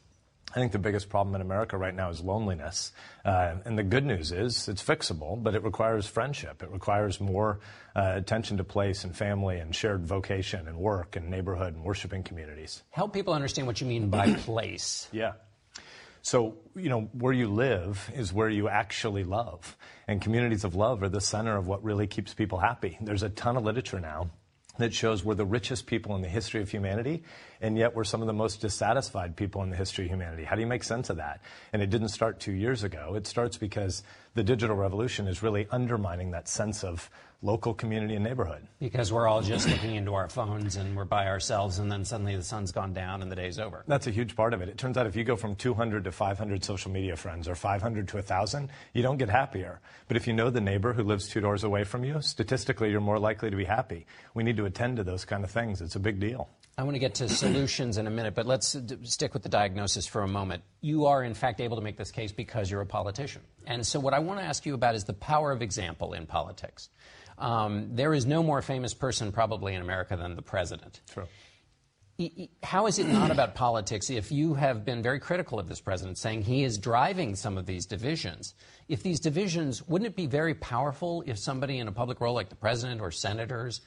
I 0.55 0.61
think 0.61 0.71
the 0.71 0.79
biggest 0.79 1.09
problem 1.09 1.35
in 1.35 1.41
America 1.41 1.77
right 1.77 1.95
now 1.95 2.11
is 2.11 2.21
loneliness. 2.21 2.93
Uh, 3.25 3.57
and 3.65 3.77
the 3.77 3.83
good 3.83 4.05
news 4.05 4.31
is 4.31 4.69
it's 4.69 4.83
fixable, 4.83 5.43
but 5.43 5.57
it 5.57 5.65
requires 5.65 6.07
friendship. 6.07 6.63
It 6.63 6.71
requires 6.71 7.21
more 7.21 7.59
uh, 7.97 8.13
attention 8.15 8.59
to 8.59 8.65
place 8.65 9.03
and 9.03 9.17
family 9.17 9.59
and 9.59 9.75
shared 9.75 10.07
vocation 10.07 10.69
and 10.69 10.79
work 10.79 11.17
and 11.17 11.29
neighborhood 11.29 11.75
and 11.75 11.83
worshiping 11.83 12.23
communities. 12.23 12.85
Help 12.91 13.13
people 13.13 13.35
understand 13.35 13.67
what 13.67 13.81
you 13.81 13.87
mean 13.89 14.11
by 14.11 14.33
place. 14.47 15.09
Yeah. 15.11 15.33
So, 16.23 16.57
you 16.77 16.89
know, 16.89 17.11
where 17.13 17.33
you 17.33 17.49
live 17.49 18.11
is 18.15 18.33
where 18.33 18.49
you 18.49 18.69
actually 18.69 19.25
love. 19.25 19.77
And 20.07 20.23
communities 20.23 20.63
of 20.63 20.77
love 20.77 21.03
are 21.03 21.09
the 21.09 21.21
center 21.21 21.57
of 21.57 21.67
what 21.67 21.83
really 21.83 22.07
keeps 22.07 22.33
people 22.33 22.59
happy. 22.59 22.97
There's 23.01 23.25
a 23.25 23.29
ton 23.29 23.57
of 23.57 23.65
literature 23.65 24.01
now 24.01 24.31
that 24.79 24.93
shows 24.93 25.25
we're 25.25 25.35
the 25.35 25.45
richest 25.45 25.87
people 25.87 26.15
in 26.17 26.23
the 26.23 26.29
history 26.29 26.61
of 26.61 26.71
humanity, 26.71 27.23
and 27.61 27.79
yet 27.79 27.95
we're 27.95 28.05
some 28.05 28.21
of 28.21 28.27
the 28.27 28.33
most 28.33 28.61
dissatisfied 28.61 29.37
people 29.37 29.63
in 29.63 29.71
the 29.71 29.77
history 29.77 30.05
of 30.07 30.11
humanity. 30.11 30.45
How 30.45 30.57
do 30.57 30.61
you 30.61 30.67
make 30.67 30.85
sense 30.85 31.11
of 31.11 31.19
that? 31.19 31.41
And 31.73 31.81
it 31.81 31.91
didn't 31.91 32.09
start 32.09 32.41
two 32.41 32.53
years 32.53 32.83
ago. 32.83 33.15
It 33.15 33.27
starts 33.27 33.57
because 33.57 34.03
the 34.35 34.43
digital 34.43 34.77
revolution 34.77 35.29
is 35.29 35.43
really 35.43 35.67
undermining 35.71 36.33
that 36.33 36.49
sense 36.49 36.83
of 36.83 37.09
local 37.45 37.75
community 37.75 38.15
and 38.15 38.25
neighborhood. 38.25 38.67
Because 38.81 39.13
we're 39.13 39.29
all 39.29 39.43
just 39.43 39.69
looking 39.69 39.95
into 39.95 40.15
our 40.15 40.29
phones 40.29 40.77
and 40.77 40.97
we're 40.97 41.05
by 41.05 41.29
ourselves, 41.29 41.79
and 41.79 41.93
then 41.93 42.05
suddenly 42.05 42.35
the 42.35 42.43
sun's 42.43 42.73
gone 42.73 42.95
down 42.95 43.23
and 43.23 43.31
the 43.31 43.37
day's 43.37 43.59
over. 43.59 43.85
That's 43.87 44.07
a 44.07 44.11
huge 44.11 44.35
part 44.35 44.55
of 44.55 44.63
it. 44.63 44.69
It 44.69 44.79
turns 44.79 44.97
out 44.97 45.07
if 45.07 45.15
you 45.15 45.25
go 45.25 45.37
from 45.37 45.55
200 45.55 46.05
to 46.05 46.13
500 46.13 46.65
social 46.65 46.91
media 46.91 47.17
friends 47.17 47.47
or 47.47 47.55
500 47.55 48.09
to 48.09 48.17
1,000, 48.17 48.71
you 48.95 49.03
don't 49.03 49.19
get 49.19 49.29
happier. 49.29 49.81
But 50.09 50.17
if 50.17 50.27
you 50.27 50.33
know 50.33 50.49
the 50.49 50.61
neighbor 50.61 50.95
who 50.95 51.03
lives 51.03 51.29
two 51.29 51.41
doors 51.41 51.65
away 51.65 51.85
from 51.85 52.03
you, 52.03 52.21
statistically, 52.23 52.91
you're 52.91 53.01
more 53.01 53.19
likely 53.19 53.51
to 53.51 53.57
be 53.57 53.65
happy. 53.65 54.07
We 54.33 54.43
need 54.43 54.57
to 54.57 54.65
attend 54.65 54.97
to 54.97 55.05
those 55.05 55.27
kind 55.27 55.45
of 55.45 55.51
things. 55.51 55.83
It's 55.83 55.97
a 55.97 56.01
big 56.01 56.19
deal. 56.19 56.49
I 56.77 56.83
want 56.83 56.97
to 56.97 56.99
get 56.99 57.15
to 57.17 57.29
solutions 57.29 57.99
in 57.99 58.09
a 58.09 58.11
minute, 58.11 58.35
but 58.35 58.47
let's 58.47 58.73
d- 58.73 58.97
stick 59.05 59.33
with 59.33 59.45
the 59.45 59.49
diagnosis 59.49 60.09
for 60.09 60.23
a 60.23 60.29
moment. 60.29 60.65
You 60.81 61.07
are, 61.07 61.23
in 61.23 61.35
fact, 61.35 61.61
able 61.61 61.77
to 61.77 61.83
make 61.83 61.97
this 61.97 62.11
case 62.11 62.33
because 62.33 62.69
you're 62.69 62.81
a 62.81 62.87
politician. 62.87 63.43
And 63.65 63.87
so, 63.87 64.01
what 64.01 64.13
I 64.13 64.19
want 64.19 64.41
to 64.41 64.45
ask 64.45 64.67
you 64.67 64.75
about 64.75 64.97
is 64.97 65.05
the 65.05 65.13
power 65.13 65.53
of 65.53 65.63
example 65.63 66.15
in 66.15 66.27
politics. 66.27 66.89
Um, 67.39 67.95
there 67.95 68.15
is 68.15 68.27
no 68.27 68.43
more 68.43 68.63
famous 68.63 68.95
person, 68.95 69.33
probably, 69.33 69.75
in 69.75 69.83
America 69.83 70.17
than 70.17 70.37
the 70.37 70.43
president. 70.43 71.01
True. 71.13 71.27
How 72.63 72.87
is 72.87 73.01
it 73.01 73.09
not 73.09 73.33
about 73.33 73.55
politics 73.57 74.09
if 74.09 74.31
you 74.31 74.55
have 74.55 74.85
been 74.85 75.03
very 75.03 75.19
critical 75.19 75.59
of 75.59 75.69
this 75.69 75.81
president, 75.81 76.17
saying 76.19 76.43
he 76.43 76.63
is 76.63 76.79
driving 76.79 77.35
some 77.35 77.59
of 77.59 77.67
these 77.67 77.87
divisions? 77.87 78.55
If 78.89 79.03
these 79.03 79.19
divisions, 79.19 79.87
wouldn't 79.87 80.11
it 80.11 80.17
be 80.17 80.27
very 80.27 80.55
powerful 80.55 81.25
if 81.27 81.39
somebody 81.39 81.79
in 81.79 81.89
a 81.89 81.93
public 81.93 82.21
role 82.21 82.35
like 82.35 82.51
the 82.51 82.57
president 82.57 83.01
or 83.01 83.11
senators 83.11 83.81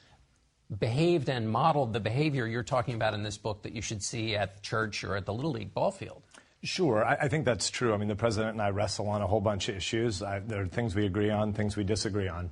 behaved 0.78 1.30
and 1.30 1.48
modeled 1.48 1.94
the 1.94 2.00
behavior 2.00 2.46
you're 2.46 2.62
talking 2.62 2.94
about 2.94 3.14
in 3.14 3.22
this 3.22 3.38
book 3.38 3.62
that 3.62 3.72
you 3.72 3.80
should 3.80 4.02
see 4.02 4.36
at 4.36 4.56
the 4.56 4.60
church 4.60 5.02
or 5.02 5.16
at 5.16 5.24
the 5.24 5.32
Little 5.32 5.52
League 5.52 5.72
ball 5.72 5.90
field? 5.90 6.22
Sure, 6.62 7.04
I, 7.04 7.14
I 7.14 7.28
think 7.28 7.44
that's 7.44 7.70
true. 7.70 7.94
I 7.94 7.96
mean, 7.96 8.08
the 8.08 8.16
president 8.16 8.52
and 8.52 8.60
I 8.60 8.70
wrestle 8.70 9.08
on 9.08 9.22
a 9.22 9.26
whole 9.26 9.40
bunch 9.40 9.68
of 9.68 9.76
issues. 9.76 10.22
I, 10.22 10.40
there 10.40 10.62
are 10.62 10.66
things 10.66 10.94
we 10.94 11.06
agree 11.06 11.30
on, 11.30 11.52
things 11.52 11.76
we 11.76 11.84
disagree 11.84 12.28
on. 12.28 12.50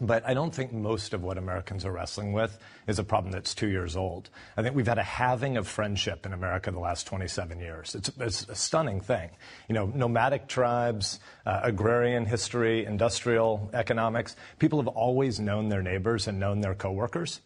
But 0.00 0.26
I 0.26 0.34
don't 0.34 0.54
think 0.54 0.72
most 0.72 1.12
of 1.12 1.22
what 1.22 1.38
Americans 1.38 1.84
are 1.84 1.92
wrestling 1.92 2.32
with 2.32 2.58
is 2.86 2.98
a 2.98 3.04
problem 3.04 3.32
that's 3.32 3.54
two 3.54 3.68
years 3.68 3.96
old. 3.96 4.30
I 4.56 4.62
think 4.62 4.76
we've 4.76 4.86
had 4.86 4.98
a 4.98 5.02
halving 5.02 5.56
of 5.56 5.66
friendship 5.66 6.24
in 6.24 6.32
America 6.32 6.70
the 6.70 6.78
last 6.78 7.06
27 7.06 7.58
years. 7.58 7.94
It's, 7.94 8.10
it's 8.18 8.48
a 8.48 8.54
stunning 8.54 9.00
thing. 9.00 9.30
You 9.68 9.74
know, 9.74 9.86
nomadic 9.86 10.46
tribes, 10.46 11.20
uh, 11.46 11.60
agrarian 11.62 12.26
history, 12.26 12.84
industrial 12.84 13.70
economics, 13.72 14.36
people 14.58 14.78
have 14.78 14.88
always 14.88 15.40
known 15.40 15.68
their 15.68 15.82
neighbors 15.82 16.28
and 16.28 16.38
known 16.38 16.60
their 16.60 16.74
coworkers. 16.74 17.40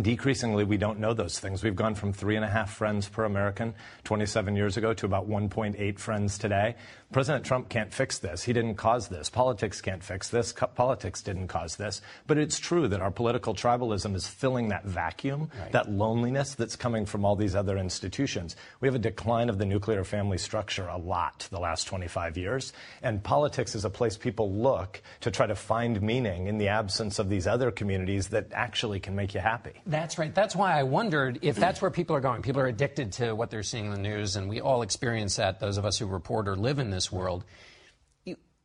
Decreasingly, 0.00 0.62
we 0.62 0.76
don't 0.76 1.00
know 1.00 1.14
those 1.14 1.40
things. 1.40 1.64
We've 1.64 1.74
gone 1.74 1.96
from 1.96 2.12
three 2.12 2.36
and 2.36 2.44
a 2.44 2.48
half 2.48 2.72
friends 2.72 3.08
per 3.08 3.24
American 3.24 3.74
27 4.04 4.54
years 4.54 4.76
ago 4.76 4.94
to 4.94 5.04
about 5.04 5.28
1.8 5.28 5.98
friends 5.98 6.38
today. 6.38 6.76
President 7.12 7.44
Trump 7.44 7.68
can't 7.68 7.92
fix 7.92 8.18
this. 8.18 8.44
He 8.44 8.52
didn't 8.52 8.76
cause 8.76 9.08
this. 9.08 9.28
Politics 9.28 9.80
can't 9.80 10.02
fix 10.02 10.28
this. 10.28 10.54
Politics 10.76 11.22
didn't 11.22 11.48
cause 11.48 11.74
this. 11.74 12.00
But 12.28 12.38
it's 12.38 12.60
true 12.60 12.86
that 12.86 13.00
our 13.00 13.10
political 13.10 13.52
tribalism 13.52 14.14
is 14.14 14.28
filling 14.28 14.68
that 14.68 14.84
vacuum, 14.84 15.50
right. 15.58 15.72
that 15.72 15.90
loneliness 15.90 16.54
that's 16.54 16.76
coming 16.76 17.06
from 17.06 17.24
all 17.24 17.34
these 17.34 17.56
other 17.56 17.78
institutions. 17.78 18.54
We 18.80 18.86
have 18.86 18.94
a 18.94 19.00
decline 19.00 19.48
of 19.48 19.58
the 19.58 19.66
nuclear 19.66 20.04
family 20.04 20.38
structure 20.38 20.86
a 20.86 20.98
lot 20.98 21.48
the 21.50 21.58
last 21.58 21.88
25 21.88 22.38
years. 22.38 22.72
And 23.02 23.24
politics 23.24 23.74
is 23.74 23.84
a 23.84 23.90
place 23.90 24.16
people 24.16 24.52
look 24.52 25.02
to 25.22 25.32
try 25.32 25.48
to 25.48 25.56
find 25.56 26.00
meaning 26.00 26.46
in 26.46 26.58
the 26.58 26.68
absence 26.68 27.18
of 27.18 27.28
these 27.28 27.48
other 27.48 27.72
communities 27.72 28.28
that 28.28 28.46
actually 28.52 29.00
can 29.00 29.16
make 29.16 29.34
you 29.34 29.40
happy. 29.40 29.72
That's 29.84 30.16
right. 30.16 30.32
That's 30.32 30.54
why 30.54 30.78
I 30.78 30.84
wondered 30.84 31.40
if 31.42 31.56
that's 31.56 31.82
where 31.82 31.90
people 31.90 32.14
are 32.14 32.20
going. 32.20 32.42
People 32.42 32.60
are 32.60 32.68
addicted 32.68 33.12
to 33.14 33.32
what 33.34 33.50
they're 33.50 33.64
seeing 33.64 33.86
in 33.86 33.90
the 33.90 33.98
news, 33.98 34.36
and 34.36 34.48
we 34.48 34.60
all 34.60 34.82
experience 34.82 35.36
that, 35.36 35.58
those 35.58 35.76
of 35.76 35.84
us 35.84 35.98
who 35.98 36.06
report 36.06 36.46
or 36.46 36.54
live 36.54 36.78
in 36.78 36.90
this 36.90 36.99
world. 37.12 37.44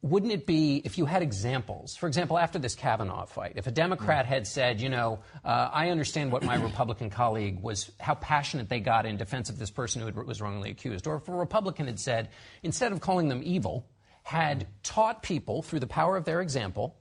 Wouldn't 0.01 0.31
it 0.31 0.45
be, 0.45 0.83
if 0.85 0.99
you 0.99 1.05
had 1.05 1.23
examples, 1.23 1.95
for 1.95 2.05
example, 2.05 2.37
after 2.37 2.59
this 2.59 2.75
Kavanaugh 2.75 3.25
fight, 3.25 3.53
if 3.55 3.65
a 3.65 3.71
Democrat 3.71 4.27
had 4.27 4.45
said, 4.45 4.79
you 4.79 4.89
know, 4.89 5.19
uh, 5.43 5.69
I 5.73 5.89
understand 5.89 6.31
what 6.31 6.43
my 6.43 6.55
Republican 6.57 7.09
colleague 7.09 7.59
was, 7.59 7.91
how 7.99 8.13
passionate 8.13 8.69
they 8.69 8.79
got 8.79 9.07
in 9.07 9.17
defense 9.17 9.49
of 9.49 9.57
this 9.57 9.71
person 9.71 10.03
who 10.03 10.23
was 10.23 10.41
wrongly 10.41 10.69
accused, 10.69 11.07
or 11.07 11.15
if 11.15 11.27
a 11.27 11.31
Republican 11.31 11.87
had 11.87 11.99
said, 11.99 12.29
instead 12.61 12.91
of 12.91 13.01
calling 13.01 13.29
them 13.29 13.41
evil, 13.43 13.87
had 14.21 14.67
taught 14.83 15.23
people 15.23 15.63
through 15.63 15.79
the 15.79 15.87
power 15.87 16.17
of 16.17 16.25
their 16.25 16.41
example 16.41 16.95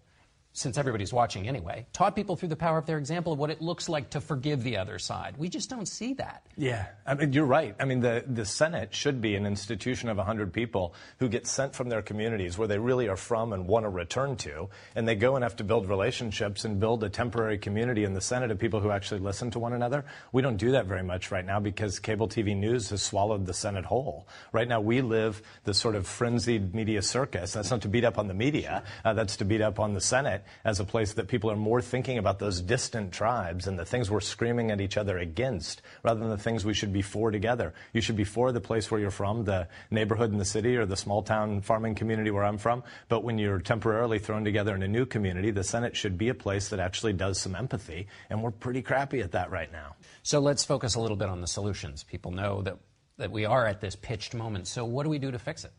since 0.55 0.79
everybody's 0.79 1.13
watching 1.13 1.49
anyway, 1.49 1.85
taught 1.93 2.15
people 2.15 2.37
through 2.37 2.49
the 2.49 2.57
power 2.57 2.79
of 2.79 2.87
their 2.87 2.97
example 2.97 3.33
of 3.33 3.41
what 3.41 3.51
it 3.51 3.61
looks 3.61 3.89
like 3.89 4.11
to 4.11 4.21
forgive 4.21 4.63
the 4.63 4.77
other 4.77 5.01
side. 5.01 5.35
We 5.37 5.49
just 5.49 5.69
don't 5.69 5.87
see 5.87 6.15
that. 6.15 6.47
Yeah, 6.57 6.87
I 7.05 7.15
mean, 7.15 7.33
you're 7.33 7.45
right. 7.45 7.75
I 7.81 7.85
mean, 7.85 7.99
the, 7.99 8.25
the 8.25 8.45
Senate 8.45 8.95
should 8.95 9.21
be 9.21 9.35
an 9.35 9.47
institution 9.47 10.09
of 10.09 10.17
100 10.17 10.53
people 10.53 10.95
who 11.19 11.29
get 11.29 11.49
sent 11.49 11.75
from 11.75 11.89
their 11.89 12.03
communities 12.03 12.57
where 12.57 12.69
they 12.69 12.79
really 12.79 13.09
are 13.09 13.17
from 13.17 13.53
and 13.53 13.67
want 13.67 13.85
to 13.85 13.89
return 13.89 14.37
to, 14.37 14.69
and 14.95 15.09
they 15.09 15.17
go 15.17 15.35
and 15.35 15.43
have 15.43 15.57
to 15.57 15.65
build 15.65 15.89
relationships 15.89 16.65
and 16.65 16.79
build 16.79 17.03
a 17.03 17.09
temporary 17.09 17.59
community 17.59 18.05
in 18.05 18.15
the 18.15 18.21
Senate 18.21 18.53
of 18.53 18.59
people 18.61 18.79
who 18.79 18.93
actually 18.93 19.21
listen 19.21 19.51
to 19.51 19.59
one 19.59 19.73
another. 19.73 20.05
We 20.31 20.41
don't 20.41 20.57
do 20.57 20.71
that 20.71 20.87
very 20.87 21.03
much 21.03 21.33
right 21.33 21.45
now 21.45 21.59
because 21.59 21.99
cable 21.99 22.29
TV 22.29 22.57
news 22.57 22.91
has 22.91 23.03
swallowed 23.03 23.45
the 23.45 23.55
Senate 23.55 23.85
whole. 23.85 24.29
Right 24.53 24.69
now, 24.69 24.81
we 24.81 25.01
live 25.01 25.43
the 25.65 25.75
sort 25.75 25.97
of 25.97 26.07
frenzied 26.07 26.77
media 26.77 27.03
circus. 27.03 27.55
That's 27.55 27.73
not 27.73 27.83
to 27.83 27.89
beat 27.89 28.05
up 28.05 28.19
on 28.19 28.29
the 28.29 28.35
media, 28.35 28.85
uh, 29.05 29.15
that's 29.15 29.37
to 29.39 29.45
beat 29.45 29.61
up 29.61 29.81
on 29.81 29.95
the 29.95 30.01
Senate 30.01 30.44
as 30.65 30.81
a 30.81 30.85
place 30.85 31.15
that 31.15 31.29
people 31.29 31.51
are 31.51 31.57
more 31.57 31.81
thinking 31.81 32.19
about 32.19 32.39
those 32.39 32.61
distant 32.61 33.13
tribes 33.13 33.67
and 33.67 33.79
the 33.79 33.85
things 33.85 34.11
we're 34.11 34.21
screaming 34.21 34.71
at 34.71 34.81
each 34.81 34.97
other 34.97 35.19
against 35.19 35.83
rather 36.03 36.21
than 36.21 36.31
the 36.31 36.39
things 36.39 36.65
we 36.65 36.75
should 36.75 36.93
be 36.93 37.03
for 37.03 37.31
together. 37.31 37.75
You 37.93 38.01
should 38.01 38.17
be 38.17 38.25
for 38.25 38.53
the 38.53 38.61
place 38.61 38.91
where 38.91 39.01
you're 39.01 39.11
from, 39.11 39.45
the 39.45 39.69
neighborhood 39.91 40.33
in 40.33 40.39
the 40.39 40.45
city 40.45 40.77
or 40.77 40.87
the 40.87 40.97
small 40.97 41.23
town 41.23 41.61
farming 41.61 41.95
community 41.95 42.31
where 42.31 42.45
I'm 42.45 42.59
from. 42.59 42.83
But 43.09 43.25
when 43.25 43.39
you're 43.39 43.61
temporarily 43.61 44.19
thrown 44.19 44.45
together 44.45 44.75
in 44.75 44.83
a 44.83 44.89
new 44.89 45.07
community, 45.07 45.51
the 45.51 45.65
Senate 45.65 45.97
should 45.97 46.19
be 46.19 46.29
a 46.29 46.35
place 46.35 46.69
that 46.69 46.81
actually 46.81 47.13
does 47.13 47.41
some 47.41 47.55
empathy. 47.55 48.07
And 48.31 48.43
we're 48.43 48.51
pretty 48.51 48.83
crappy 48.83 49.21
at 49.21 49.33
that 49.33 49.51
right 49.51 49.71
now. 49.73 49.97
So 50.23 50.41
let's 50.41 50.65
focus 50.65 50.95
a 50.95 51.01
little 51.01 51.17
bit 51.17 51.29
on 51.29 51.41
the 51.41 51.47
solutions. 51.47 52.05
People 52.05 52.31
know 52.31 52.63
that, 52.63 52.79
that 53.19 53.31
we 53.31 53.45
are 53.45 53.67
at 53.67 53.81
this 53.81 53.97
pitched 53.97 54.35
moment. 54.35 54.67
So 54.67 54.85
what 54.85 55.05
do 55.05 55.11
we 55.11 55.19
do 55.19 55.31
to 55.31 55.39
fix 55.39 55.65
it? 55.65 55.73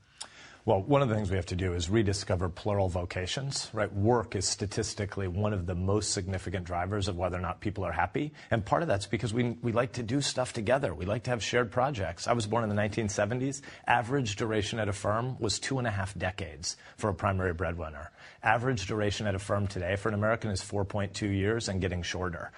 Well, 0.67 0.81
one 0.81 1.03
of 1.03 1.09
the 1.09 1.15
things 1.15 1.29
we 1.29 1.35
have 1.35 1.45
to 1.47 1.55
do 1.55 1.73
is 1.73 1.91
rediscover 1.91 2.49
plural 2.49 2.89
vocations, 2.89 3.69
right? 3.71 3.93
Work 3.93 4.35
is 4.35 4.47
statistically 4.47 5.27
one 5.27 5.53
of 5.53 5.67
the 5.67 5.75
most 5.75 6.11
significant 6.11 6.65
drivers 6.65 7.07
of 7.07 7.15
whether 7.15 7.37
or 7.37 7.39
not 7.39 7.61
people 7.61 7.85
are 7.85 7.91
happy. 7.91 8.33
And 8.49 8.65
part 8.65 8.81
of 8.81 8.87
that's 8.87 9.05
because 9.05 9.31
we, 9.31 9.51
we 9.61 9.73
like 9.73 9.91
to 9.91 10.01
do 10.01 10.21
stuff 10.21 10.53
together. 10.53 10.91
We 10.95 11.05
like 11.05 11.21
to 11.25 11.29
have 11.29 11.43
shared 11.43 11.71
projects. 11.71 12.27
I 12.27 12.33
was 12.33 12.47
born 12.47 12.63
in 12.63 12.75
the 12.75 12.81
1970s. 12.81 13.61
Average 13.85 14.37
duration 14.37 14.79
at 14.79 14.89
a 14.89 14.93
firm 14.93 15.37
was 15.37 15.59
two 15.59 15.77
and 15.77 15.85
a 15.85 15.91
half 15.91 16.17
decades 16.17 16.77
for 16.97 17.11
a 17.11 17.13
primary 17.13 17.53
breadwinner. 17.53 18.09
Average 18.41 18.87
duration 18.87 19.27
at 19.27 19.35
a 19.35 19.39
firm 19.39 19.67
today 19.67 19.95
for 19.97 20.09
an 20.09 20.15
American 20.15 20.49
is 20.49 20.61
4.2 20.61 21.31
years 21.31 21.69
and 21.69 21.79
getting 21.79 22.01
shorter. 22.01 22.51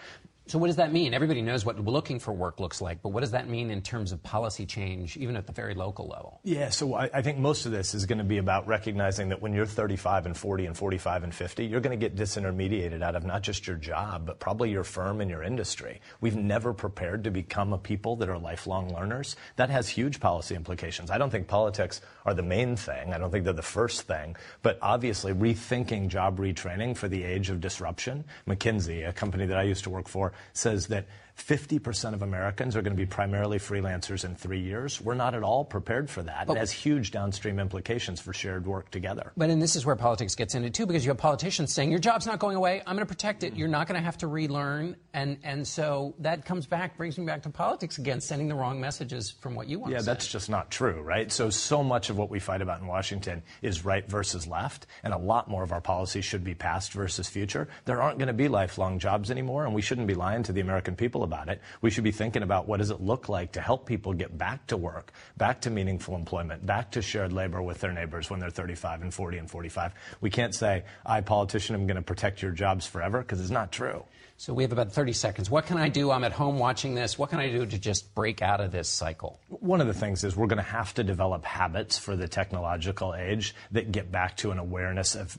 So 0.47 0.57
what 0.57 0.67
does 0.67 0.77
that 0.77 0.93
mean? 0.93 1.13
Everybody 1.13 1.41
knows 1.41 1.65
what 1.65 1.77
looking 1.83 2.19
for 2.19 2.31
work 2.31 2.61
looks 2.61 2.79
like, 2.81 3.01
but 3.01 3.09
what 3.09 3.19
does 3.19 3.31
that 3.31 3.49
mean 3.49 3.69
in 3.69 3.81
terms 3.81 4.13
of 4.13 4.23
policy 4.23 4.65
change, 4.65 5.17
even 5.17 5.35
at 5.35 5.45
the 5.45 5.51
very 5.51 5.73
local 5.73 6.07
level? 6.07 6.39
Yeah, 6.43 6.69
so 6.69 6.93
I, 6.93 7.09
I 7.13 7.21
think 7.21 7.37
most 7.37 7.65
of 7.65 7.73
this 7.73 7.93
is 7.93 8.05
going 8.05 8.19
to 8.19 8.23
be 8.23 8.37
about 8.37 8.65
recognizing 8.65 9.27
that 9.29 9.41
when 9.41 9.51
you're 9.53 9.65
35 9.65 10.25
and 10.25 10.37
40 10.37 10.67
and 10.67 10.77
45 10.77 11.23
and 11.25 11.35
50, 11.35 11.65
you're 11.65 11.81
going 11.81 11.99
to 11.99 12.09
get 12.09 12.15
disintermediated 12.15 13.01
out 13.01 13.17
of 13.17 13.25
not 13.25 13.41
just 13.41 13.67
your 13.67 13.75
job, 13.75 14.25
but 14.25 14.39
probably 14.39 14.71
your 14.71 14.85
firm 14.85 15.19
and 15.19 15.29
your 15.29 15.43
industry. 15.43 15.99
We've 16.21 16.37
never 16.37 16.73
prepared 16.73 17.25
to 17.25 17.31
become 17.31 17.73
a 17.73 17.77
people 17.77 18.15
that 18.15 18.29
are 18.29 18.39
lifelong 18.39 18.93
learners. 18.93 19.35
That 19.57 19.69
has 19.69 19.89
huge 19.89 20.21
policy 20.21 20.55
implications. 20.55 21.11
I 21.11 21.17
don't 21.17 21.29
think 21.29 21.47
politics 21.47 21.99
are 22.25 22.33
the 22.33 22.43
main 22.43 22.77
thing. 22.77 23.13
I 23.13 23.17
don't 23.17 23.31
think 23.31 23.43
they're 23.43 23.51
the 23.51 23.61
first 23.61 24.03
thing, 24.03 24.37
but 24.61 24.79
obviously 24.81 25.33
rethinking 25.33 26.07
job 26.07 26.39
retraining 26.39 26.95
for 26.95 27.09
the 27.09 27.23
age 27.23 27.49
of 27.49 27.59
disruption. 27.59 28.23
McKinsey, 28.47 29.05
a 29.07 29.11
company 29.11 29.45
that 29.45 29.57
I 29.57 29.63
used 29.63 29.83
to 29.83 29.89
work 29.89 30.07
for, 30.07 30.31
says 30.53 30.87
that 30.87 31.05
50% 31.37 32.13
of 32.13 32.23
Americans 32.23 32.75
are 32.75 32.81
going 32.81 32.95
to 32.95 32.97
be 32.97 33.05
primarily 33.05 33.59
freelancers 33.59 34.25
in 34.25 34.35
three 34.35 34.59
years. 34.59 34.99
We're 34.99 35.13
not 35.13 35.35
at 35.35 35.43
all 35.43 35.63
prepared 35.63 36.09
for 36.09 36.23
that. 36.23 36.47
But, 36.47 36.57
it 36.57 36.59
has 36.59 36.71
huge 36.71 37.11
downstream 37.11 37.59
implications 37.59 38.19
for 38.19 38.33
shared 38.33 38.65
work 38.65 38.89
together. 38.89 39.31
But 39.37 39.49
and 39.49 39.61
this 39.61 39.75
is 39.75 39.85
where 39.85 39.95
politics 39.95 40.35
gets 40.35 40.55
into 40.55 40.69
too, 40.69 40.85
because 40.85 41.05
you 41.05 41.11
have 41.11 41.17
politicians 41.17 41.71
saying 41.71 41.91
your 41.91 41.99
job's 41.99 42.25
not 42.25 42.39
going 42.39 42.55
away. 42.55 42.81
I'm 42.85 42.95
going 42.95 43.05
to 43.05 43.13
protect 43.13 43.43
it. 43.43 43.55
You're 43.55 43.67
not 43.67 43.87
going 43.87 43.99
to 43.99 44.03
have 44.03 44.17
to 44.19 44.27
relearn, 44.27 44.95
and 45.13 45.37
and 45.43 45.67
so 45.67 46.15
that 46.19 46.45
comes 46.45 46.65
back, 46.65 46.97
brings 46.97 47.17
me 47.17 47.25
back 47.25 47.43
to 47.43 47.49
politics 47.49 47.97
again, 47.99 48.19
sending 48.19 48.47
the 48.47 48.55
wrong 48.55 48.81
messages 48.81 49.29
from 49.29 49.55
what 49.55 49.67
you 49.67 49.79
want. 49.79 49.93
Yeah, 49.93 50.01
that's 50.01 50.27
just 50.27 50.49
not 50.49 50.71
true, 50.71 51.01
right? 51.01 51.31
So 51.31 51.49
so 51.49 51.83
much 51.83 52.09
of 52.09 52.17
what 52.17 52.29
we 52.29 52.39
fight 52.39 52.61
about 52.61 52.81
in 52.81 52.87
Washington 52.87 53.43
is 53.61 53.85
right 53.85 54.07
versus 54.09 54.47
left, 54.47 54.87
and 55.03 55.13
a 55.13 55.17
lot 55.17 55.49
more 55.49 55.63
of 55.63 55.71
our 55.71 55.81
policies 55.81 56.25
should 56.25 56.43
be 56.43 56.55
past 56.55 56.93
versus 56.93 57.29
future. 57.29 57.67
There 57.85 58.01
aren't 58.01 58.17
going 58.17 58.27
to 58.27 58.33
be 58.33 58.47
lifelong 58.47 58.99
jobs 58.99 59.29
anymore, 59.29 59.65
and 59.65 59.73
we 59.73 59.81
shouldn't 59.81 60.07
be 60.07 60.15
lying 60.15 60.43
to 60.43 60.51
the 60.51 60.61
American 60.61 60.95
people 60.95 61.23
about 61.27 61.49
it. 61.49 61.61
We 61.81 61.91
should 61.91 62.03
be 62.03 62.11
thinking 62.11 62.41
about 62.41 62.67
what 62.67 62.77
does 62.77 62.89
it 62.89 62.99
look 63.01 63.29
like 63.29 63.51
to 63.51 63.61
help 63.61 63.85
people 63.85 64.13
get 64.13 64.35
back 64.35 64.65
to 64.67 64.77
work, 64.77 65.11
back 65.37 65.61
to 65.61 65.69
meaningful 65.69 66.15
employment, 66.15 66.65
back 66.65 66.91
to 66.91 67.01
shared 67.03 67.31
labor 67.31 67.61
with 67.61 67.79
their 67.79 67.93
neighbors 67.93 68.31
when 68.31 68.39
they're 68.39 68.49
35 68.49 69.03
and 69.03 69.13
40 69.13 69.37
and 69.37 69.51
45. 69.51 69.93
We 70.21 70.31
can't 70.31 70.55
say, 70.55 70.83
I, 71.05 71.21
politician, 71.21 71.75
am 71.75 71.85
going 71.85 71.97
to 71.97 72.01
protect 72.01 72.41
your 72.41 72.51
jobs 72.51 72.87
forever 72.87 73.19
because 73.19 73.39
it's 73.39 73.51
not 73.51 73.71
true. 73.71 74.03
So 74.39 74.53
we 74.53 74.61
have 74.61 74.71
about 74.71 74.91
30 74.91 75.13
seconds. 75.13 75.49
What 75.49 75.65
can 75.65 75.79
I 75.79 75.89
do? 75.89 76.11
I'm 76.11 76.23
at 76.23 76.31
home 76.31 76.59
watching 76.59 76.93
this. 76.93 77.17
What 77.17 77.31
can 77.31 77.39
I 77.39 77.49
do 77.49 77.65
to 77.65 77.77
just 77.79 78.13
break 78.13 78.43
out 78.43 78.61
of 78.61 78.71
this 78.71 78.87
cycle? 78.87 79.39
One 79.49 79.81
of 79.81 79.87
the 79.87 79.95
things 79.95 80.23
is 80.23 80.35
we're 80.35 80.45
going 80.45 80.57
to 80.57 80.71
have 80.71 80.93
to 80.93 81.03
develop 81.03 81.43
habits 81.43 81.97
for 81.97 82.15
the 82.15 82.27
technological 82.27 83.15
age 83.15 83.55
that 83.71 83.91
get 83.91 84.11
back 84.11 84.37
to 84.37 84.51
an 84.51 84.59
awareness 84.59 85.15
of 85.15 85.35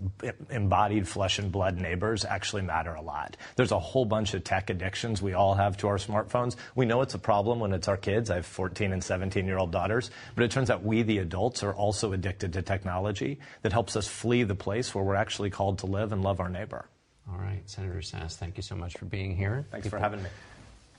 embodied 0.50 1.06
flesh 1.06 1.38
and 1.38 1.52
blood 1.52 1.76
neighbors 1.76 2.24
actually 2.24 2.62
matter 2.62 2.92
a 2.92 3.00
lot. 3.00 3.36
There's 3.54 3.70
a 3.70 3.78
whole 3.78 4.04
bunch 4.04 4.34
of 4.34 4.42
tech 4.42 4.68
addictions 4.68 5.22
we 5.22 5.32
all 5.32 5.54
have 5.54 5.76
to 5.76 5.86
our 5.86 5.98
smartphones. 5.98 6.56
We 6.74 6.84
know 6.84 7.00
it's 7.00 7.14
a 7.14 7.20
problem 7.20 7.60
when 7.60 7.72
it's 7.72 7.86
our 7.86 7.96
kids. 7.96 8.30
I 8.30 8.34
have 8.34 8.46
14 8.46 8.92
and 8.92 9.02
17 9.02 9.46
year 9.46 9.58
old 9.58 9.70
daughters, 9.70 10.10
but 10.34 10.42
it 10.42 10.50
turns 10.50 10.70
out 10.70 10.82
we, 10.82 11.02
the 11.02 11.18
adults, 11.18 11.62
are 11.62 11.72
also 11.72 12.12
addicted 12.12 12.52
to 12.54 12.62
technology 12.62 13.38
that 13.62 13.72
helps 13.72 13.94
us 13.94 14.08
flee 14.08 14.42
the 14.42 14.56
place 14.56 14.92
where 14.92 15.04
we're 15.04 15.14
actually 15.14 15.50
called 15.50 15.78
to 15.78 15.86
live 15.86 16.12
and 16.12 16.22
love 16.22 16.40
our 16.40 16.48
neighbor. 16.48 16.88
All 17.30 17.38
right, 17.38 17.60
Senator 17.66 17.98
Sasse, 17.98 18.36
thank 18.36 18.56
you 18.56 18.62
so 18.62 18.74
much 18.74 18.96
for 18.96 19.04
being 19.04 19.36
here. 19.36 19.64
Thanks 19.70 19.86
People 19.86 19.98
for 19.98 20.02
having 20.02 20.22
me. 20.22 20.28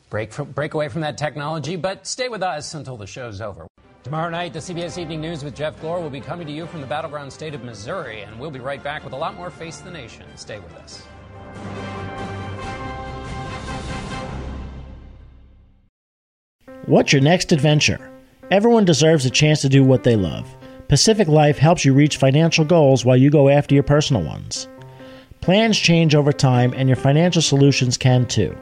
Break, 0.10 0.32
from, 0.32 0.52
break 0.52 0.74
away 0.74 0.88
from 0.90 1.02
that 1.02 1.18
technology, 1.18 1.76
but 1.76 2.08
stay 2.08 2.30
with 2.30 2.44
us 2.44 2.74
until 2.74 2.98
the 2.98 3.08
show's 3.08 3.42
over. 3.42 3.68
Tomorrow 4.04 4.30
night, 4.30 4.54
the 4.54 4.60
CBS 4.60 4.98
Evening 4.98 5.22
News 5.22 5.44
with 5.44 5.56
Jeff 5.56 5.80
Glor 5.82 6.02
will 6.02 6.10
be 6.10 6.22
coming 6.22 6.48
to 6.48 6.54
you 6.54 6.66
from 6.66 6.82
the 6.82 6.88
battleground 6.88 7.32
state 7.32 7.54
of 7.54 7.64
Missouri, 7.64 8.22
and 8.22 8.40
we'll 8.40 8.50
be 8.50 8.60
right 8.60 8.82
back 8.84 9.04
with 9.04 9.14
a 9.14 9.18
lot 9.18 9.36
more 9.36 9.50
Face 9.50 9.80
the 9.80 9.92
Nation. 9.92 10.26
Stay 10.36 10.60
with 10.60 10.74
us. 10.78 11.04
What's 16.86 17.14
your 17.14 17.22
next 17.22 17.52
adventure? 17.52 18.12
Everyone 18.50 18.86
deserves 18.86 19.26
a 19.26 19.30
chance 19.30 19.62
to 19.62 19.70
do 19.70 19.84
what 19.84 20.04
they 20.04 20.16
love. 20.16 20.48
Pacific 20.88 21.28
Life 21.28 21.60
helps 21.60 21.86
you 21.86 21.94
reach 21.94 22.18
financial 22.18 22.66
goals 22.66 23.06
while 23.06 23.18
you 23.18 23.30
go 23.30 23.48
after 23.48 23.76
your 23.76 23.84
personal 23.84 24.24
ones. 24.24 24.68
Plans 25.42 25.80
change 25.80 26.16
over 26.16 26.32
time, 26.32 26.74
and 26.76 26.90
your 26.90 26.98
financial 26.98 27.42
solutions 27.42 27.98
can 27.98 28.26
too. 28.26 28.56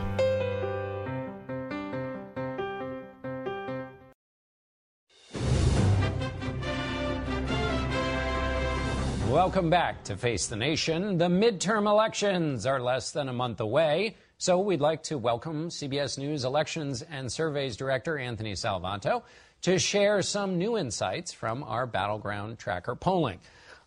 Welcome 9.32 9.72
back 9.72 10.04
to 10.04 10.16
Face 10.16 10.46
the 10.46 10.56
Nation. 10.56 11.18
The 11.18 11.28
midterm 11.28 11.90
elections 11.90 12.68
are 12.68 12.80
less 12.80 13.10
than 13.10 13.30
a 13.30 13.34
month 13.34 13.60
away. 13.60 14.16
So 14.42 14.58
we'd 14.58 14.82
like 14.82 15.04
to 15.04 15.20
welcome 15.20 15.70
CBS 15.70 16.18
News 16.18 16.46
Elections 16.46 17.04
and 17.04 17.32
Surveys 17.32 17.78
Director 17.78 18.18
Anthony 18.18 18.54
Salvanto 18.54 19.22
to 19.62 19.78
share 19.78 20.24
some 20.24 20.58
new 20.58 20.80
insights 20.80 21.32
from 21.32 21.62
our 21.62 21.86
Battleground 21.86 22.58
Tracker 22.58 22.96
polling. 22.96 23.40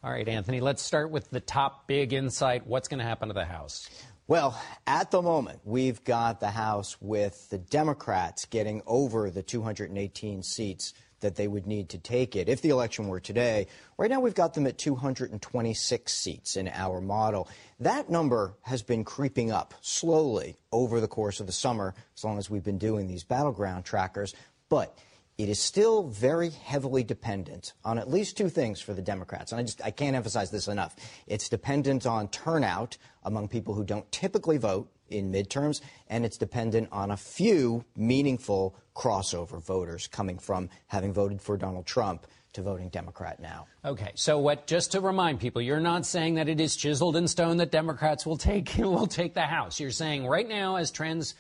All 0.04 0.12
right, 0.12 0.28
Anthony, 0.28 0.60
let's 0.60 0.80
start 0.80 1.10
with 1.10 1.28
the 1.28 1.40
top 1.40 1.88
big 1.88 2.12
insight. 2.12 2.68
What's 2.68 2.86
going 2.86 3.00
to 3.00 3.04
happen 3.04 3.26
to 3.26 3.34
the 3.34 3.44
House? 3.44 3.90
Well, 4.28 4.56
at 4.86 5.10
the 5.10 5.20
moment, 5.20 5.58
we've 5.64 6.04
got 6.04 6.38
the 6.38 6.50
House 6.50 6.98
with 7.00 7.50
the 7.50 7.58
Democrats 7.58 8.44
getting 8.44 8.80
over 8.86 9.32
the 9.32 9.42
218 9.42 10.44
seats 10.44 10.94
that 11.20 11.37
they 11.37 11.48
would 11.48 11.66
need 11.66 11.88
to 11.90 11.98
take 11.98 12.37
it 12.37 12.48
if 12.48 12.62
the 12.62 12.70
election 12.70 13.09
were 13.09 13.20
today. 13.20 13.66
Right 13.98 14.11
now, 14.11 14.20
we've 14.20 14.35
got 14.35 14.55
them 14.55 14.66
at 14.66 14.79
226 14.79 16.12
seats 16.12 16.57
in 16.57 16.68
our 16.68 17.00
model. 17.00 17.48
That 17.81 18.11
number 18.11 18.55
has 18.62 18.83
been 18.83 19.05
creeping 19.05 19.50
up 19.50 19.74
slowly 19.81 20.57
over 20.72 21.00
the 21.00 21.09
course 21.09 21.40
of 21.40 21.46
the 21.46 21.53
summer, 21.53 21.94
as 22.16 22.24
long 22.24 22.38
as 22.38 22.50
we've 22.50 22.64
been 22.64 22.79
doing 22.79 23.07
these 23.07 23.24
battleground 23.24 23.85
trackers. 23.85 24.35
But 24.68 24.96
it 25.37 25.48
is 25.48 25.59
still 25.59 26.05
very 26.05 26.50
heavily 26.50 27.03
dependent 27.03 27.72
on 27.85 27.98
at 27.98 28.09
least 28.09 28.37
two 28.37 28.48
things 28.48 28.81
for 28.81 28.94
the 28.94 29.03
Democrats. 29.03 29.50
And 29.50 29.61
I 29.61 29.64
just 29.64 29.83
I 29.85 29.90
can't 29.90 30.14
emphasize 30.14 30.50
this 30.50 30.68
enough. 30.68 30.94
It's 31.27 31.48
dependent 31.48 32.07
on 32.07 32.29
turnout 32.29 32.96
among 33.24 33.48
people 33.48 33.74
who 33.74 33.85
don't 33.85 34.11
typically 34.12 34.59
vote 34.59 34.90
in 35.14 35.33
midterms, 35.33 35.81
and 36.09 36.24
it's 36.24 36.37
dependent 36.37 36.88
on 36.92 37.11
a 37.11 37.16
few 37.16 37.85
meaningful 37.96 38.74
crossover 38.94 39.62
voters 39.62 40.07
coming 40.07 40.38
from 40.38 40.68
having 40.88 41.12
voted 41.12 41.40
for 41.40 41.57
Donald 41.57 41.87
Trump 41.87 42.27
to 42.55 42.62
voting 42.62 42.88
Democrat 42.88 43.40
now. 43.40 43.66
Okay, 43.85 44.12
so 44.14 44.38
what? 44.38 44.66
Just 44.66 44.92
to 44.92 45.00
remind 45.00 45.40
people, 45.40 45.61
you're 45.61 45.81
not 45.81 46.07
saying 46.07 46.35
that 46.35 46.48
it 46.48 46.61
is 46.61 46.77
chiseled 46.77 47.16
in 47.16 47.29
stone 47.29 47.57
that 47.59 47.70
Democrats 47.70 48.24
will 48.24 48.37
take 48.37 48.74
will 48.79 49.07
take 49.07 49.35
the 49.35 49.42
House. 49.42 49.81
You're 49.81 49.90
saying 49.90 50.27
right 50.27 50.48
now, 50.48 50.77
as 50.77 50.90
trends 50.90 51.35